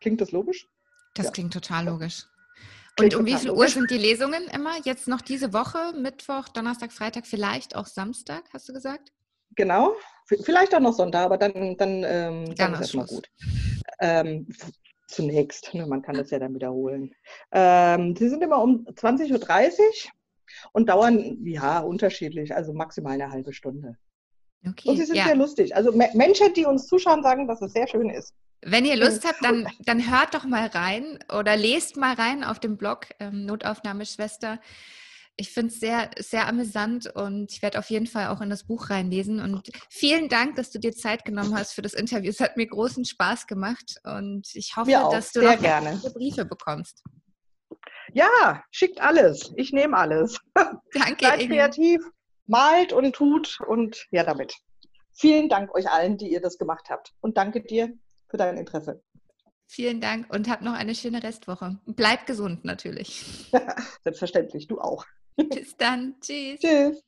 Klingt 0.00 0.20
das 0.20 0.32
logisch? 0.32 0.66
Das 1.14 1.26
ja. 1.26 1.32
klingt 1.32 1.52
total 1.52 1.86
logisch. 1.86 2.24
Und 2.98 3.14
um 3.14 3.26
wie 3.26 3.36
viel 3.36 3.50
Uhr 3.50 3.68
sind 3.68 3.90
die 3.90 3.98
Lesungen 3.98 4.44
immer? 4.48 4.76
Jetzt 4.84 5.08
noch 5.08 5.20
diese 5.20 5.52
Woche, 5.52 5.92
Mittwoch, 5.96 6.48
Donnerstag, 6.48 6.92
Freitag, 6.92 7.26
vielleicht 7.26 7.74
auch 7.74 7.86
Samstag, 7.86 8.44
hast 8.52 8.68
du 8.68 8.72
gesagt? 8.72 9.12
Genau, 9.56 9.94
vielleicht 10.26 10.74
auch 10.74 10.80
noch 10.80 10.92
Sonntag, 10.92 11.24
aber 11.24 11.38
dann, 11.38 11.76
dann, 11.76 12.04
ähm, 12.04 12.54
dann 12.54 12.74
ist 12.74 12.80
erstmal 12.80 13.06
gut. 13.06 13.28
Ähm, 14.00 14.46
zunächst, 15.08 15.74
ne, 15.74 15.86
man 15.86 16.02
kann 16.02 16.14
das 16.16 16.30
ja 16.30 16.38
dann 16.38 16.54
wiederholen. 16.54 17.12
Ähm, 17.52 18.14
sie 18.16 18.28
sind 18.28 18.42
immer 18.42 18.62
um 18.62 18.86
20.30 18.86 19.32
Uhr 19.32 20.10
und 20.72 20.88
dauern, 20.88 21.38
ja, 21.44 21.80
unterschiedlich, 21.80 22.54
also 22.54 22.72
maximal 22.72 23.14
eine 23.14 23.30
halbe 23.30 23.52
Stunde. 23.52 23.96
Okay, 24.66 24.90
und 24.90 24.96
sie 24.96 25.04
sind 25.04 25.16
ja. 25.16 25.24
sehr 25.24 25.36
lustig. 25.36 25.74
Also 25.74 25.92
Menschen, 25.92 26.52
die 26.54 26.66
uns 26.66 26.86
zuschauen, 26.86 27.22
sagen, 27.22 27.48
dass 27.48 27.62
es 27.62 27.72
sehr 27.72 27.88
schön 27.88 28.10
ist. 28.10 28.34
Wenn 28.62 28.84
ihr 28.84 28.96
Lust 28.96 29.24
habt, 29.26 29.42
dann, 29.42 29.66
dann 29.86 30.10
hört 30.10 30.34
doch 30.34 30.44
mal 30.44 30.66
rein 30.66 31.18
oder 31.32 31.56
lest 31.56 31.96
mal 31.96 32.14
rein 32.14 32.44
auf 32.44 32.58
dem 32.58 32.76
Blog 32.76 33.06
ähm, 33.18 33.46
Notaufnahmeschwester 33.46 34.58
ich 35.40 35.50
finde 35.50 35.72
es 35.72 35.80
sehr, 35.80 36.10
sehr 36.18 36.46
amüsant 36.46 37.06
und 37.14 37.50
ich 37.50 37.62
werde 37.62 37.78
auf 37.78 37.88
jeden 37.88 38.06
Fall 38.06 38.28
auch 38.28 38.42
in 38.42 38.50
das 38.50 38.64
Buch 38.64 38.90
reinlesen. 38.90 39.40
Und 39.40 39.70
vielen 39.88 40.28
Dank, 40.28 40.56
dass 40.56 40.70
du 40.70 40.78
dir 40.78 40.92
Zeit 40.92 41.24
genommen 41.24 41.56
hast 41.56 41.72
für 41.72 41.80
das 41.82 41.94
Interview. 41.94 42.30
Es 42.30 42.40
hat 42.40 42.58
mir 42.58 42.66
großen 42.66 43.06
Spaß 43.06 43.46
gemacht 43.46 43.96
und 44.04 44.48
ich 44.54 44.76
hoffe, 44.76 44.90
dass 44.90 45.32
du 45.32 45.40
noch 45.40 45.58
gerne. 45.58 45.98
Briefe 46.12 46.44
bekommst. 46.44 47.02
Ja, 48.12 48.62
schickt 48.70 49.00
alles. 49.00 49.52
Ich 49.56 49.72
nehme 49.72 49.96
alles. 49.96 50.38
Danke. 50.54 51.24
Seid 51.24 51.48
kreativ, 51.48 52.02
malt 52.46 52.92
und 52.92 53.14
tut 53.14 53.58
und 53.66 54.06
ja 54.10 54.24
damit. 54.24 54.54
Vielen 55.12 55.48
Dank 55.48 55.74
euch 55.74 55.90
allen, 55.90 56.16
die 56.16 56.32
ihr 56.32 56.40
das 56.40 56.58
gemacht 56.58 56.86
habt. 56.88 57.12
Und 57.20 57.36
danke 57.36 57.62
dir 57.62 57.92
für 58.28 58.38
dein 58.38 58.56
Interesse. 58.56 59.02
Vielen 59.66 60.00
Dank 60.00 60.32
und 60.32 60.48
hab 60.48 60.62
noch 60.62 60.72
eine 60.72 60.94
schöne 60.94 61.22
Restwoche. 61.22 61.78
Bleib 61.86 62.26
gesund 62.26 62.64
natürlich. 62.64 63.50
Selbstverständlich, 64.02 64.66
du 64.66 64.80
auch. 64.80 65.04
Bis 65.36 65.76
dann. 65.76 66.16
Tschüss. 66.20 66.58
Tschüss. 66.60 67.02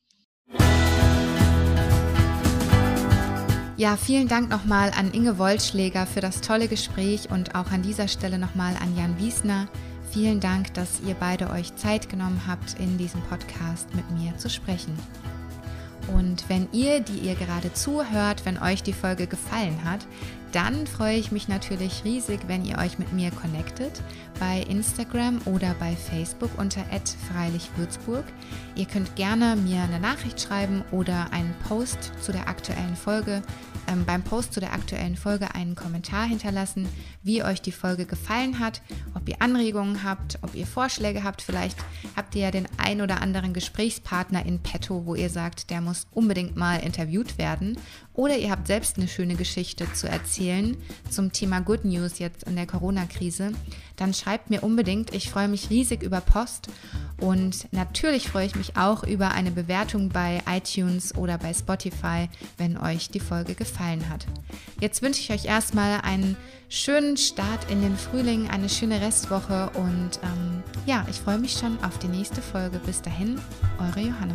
Ja, 3.78 3.96
vielen 3.96 4.28
Dank 4.28 4.50
nochmal 4.50 4.92
an 4.96 5.12
Inge 5.12 5.38
Wollschläger 5.38 6.06
für 6.06 6.20
das 6.20 6.40
tolle 6.40 6.68
Gespräch 6.68 7.30
und 7.30 7.54
auch 7.54 7.72
an 7.72 7.82
dieser 7.82 8.06
Stelle 8.06 8.38
nochmal 8.38 8.76
an 8.80 8.96
Jan 8.96 9.18
Wiesner. 9.18 9.68
Vielen 10.12 10.40
Dank, 10.40 10.74
dass 10.74 11.00
ihr 11.00 11.14
beide 11.14 11.48
euch 11.48 11.74
Zeit 11.76 12.10
genommen 12.10 12.42
habt, 12.46 12.78
in 12.78 12.98
diesem 12.98 13.22
Podcast 13.22 13.88
mit 13.94 14.10
mir 14.10 14.36
zu 14.36 14.50
sprechen. 14.50 14.94
Und 16.14 16.46
wenn 16.50 16.68
ihr, 16.72 17.00
die 17.00 17.16
ihr 17.20 17.34
gerade 17.34 17.72
zuhört, 17.72 18.44
wenn 18.44 18.58
euch 18.58 18.82
die 18.82 18.92
Folge 18.92 19.26
gefallen 19.26 19.84
hat, 19.84 20.06
dann 20.52 20.86
freue 20.86 21.16
ich 21.16 21.32
mich 21.32 21.48
natürlich 21.48 22.04
riesig, 22.04 22.40
wenn 22.46 22.64
ihr 22.64 22.78
euch 22.78 22.98
mit 22.98 23.12
mir 23.12 23.30
connectet 23.30 24.02
bei 24.38 24.60
Instagram 24.68 25.40
oder 25.46 25.74
bei 25.80 25.96
Facebook 25.96 26.50
unter 26.58 26.84
@freilichwürzburg. 27.32 28.24
Ihr 28.76 28.86
könnt 28.86 29.16
gerne 29.16 29.56
mir 29.56 29.82
eine 29.82 29.98
Nachricht 29.98 30.40
schreiben 30.40 30.84
oder 30.90 31.32
einen 31.32 31.54
Post 31.68 32.12
zu 32.20 32.32
der 32.32 32.48
aktuellen 32.48 32.96
Folge 32.96 33.42
ähm, 33.88 34.04
beim 34.04 34.22
Post 34.22 34.54
zu 34.54 34.60
der 34.60 34.72
aktuellen 34.72 35.16
Folge 35.16 35.54
einen 35.54 35.74
Kommentar 35.74 36.26
hinterlassen, 36.26 36.88
wie 37.22 37.42
euch 37.42 37.60
die 37.60 37.72
Folge 37.72 38.06
gefallen 38.06 38.58
hat, 38.58 38.80
ob 39.14 39.28
ihr 39.28 39.40
Anregungen 39.40 40.04
habt, 40.04 40.38
ob 40.42 40.54
ihr 40.54 40.66
Vorschläge 40.66 41.24
habt. 41.24 41.42
Vielleicht 41.42 41.78
habt 42.16 42.34
ihr 42.34 42.42
ja 42.42 42.50
den 42.50 42.68
ein 42.78 43.00
oder 43.00 43.20
anderen 43.20 43.52
Gesprächspartner 43.52 44.46
in 44.46 44.60
petto, 44.60 45.06
wo 45.06 45.14
ihr 45.14 45.30
sagt, 45.30 45.70
der 45.70 45.80
muss 45.80 46.06
unbedingt 46.12 46.56
mal 46.56 46.78
interviewt 46.78 47.38
werden. 47.38 47.76
Oder 48.14 48.36
ihr 48.36 48.50
habt 48.50 48.66
selbst 48.66 48.98
eine 48.98 49.08
schöne 49.08 49.36
Geschichte 49.36 49.90
zu 49.94 50.08
erzählen 50.42 50.76
zum 51.08 51.32
Thema 51.32 51.60
Good 51.60 51.84
News 51.84 52.18
jetzt 52.18 52.44
in 52.44 52.56
der 52.56 52.66
Corona-Krise. 52.66 53.52
Dann 53.96 54.14
schreibt 54.14 54.50
mir 54.50 54.62
unbedingt. 54.62 55.14
Ich 55.14 55.30
freue 55.30 55.48
mich 55.48 55.70
riesig 55.70 56.02
über 56.02 56.20
Post 56.20 56.68
und 57.20 57.72
natürlich 57.72 58.28
freue 58.28 58.46
ich 58.46 58.54
mich 58.54 58.76
auch 58.76 59.04
über 59.04 59.32
eine 59.32 59.50
Bewertung 59.50 60.08
bei 60.08 60.42
iTunes 60.48 61.14
oder 61.14 61.38
bei 61.38 61.52
Spotify, 61.52 62.28
wenn 62.56 62.76
euch 62.76 63.10
die 63.10 63.20
Folge 63.20 63.54
gefallen 63.54 64.08
hat. 64.08 64.26
Jetzt 64.80 65.02
wünsche 65.02 65.20
ich 65.20 65.30
euch 65.30 65.44
erstmal 65.44 66.00
einen 66.00 66.36
schönen 66.68 67.16
Start 67.16 67.70
in 67.70 67.82
den 67.82 67.96
Frühling, 67.96 68.48
eine 68.48 68.68
schöne 68.68 69.00
Restwoche 69.00 69.70
und 69.74 70.18
ähm, 70.22 70.62
ja, 70.86 71.06
ich 71.10 71.16
freue 71.16 71.38
mich 71.38 71.52
schon 71.52 71.78
auf 71.84 71.98
die 71.98 72.08
nächste 72.08 72.40
Folge. 72.40 72.78
Bis 72.78 73.02
dahin, 73.02 73.38
eure 73.78 74.00
Johanna. 74.00 74.34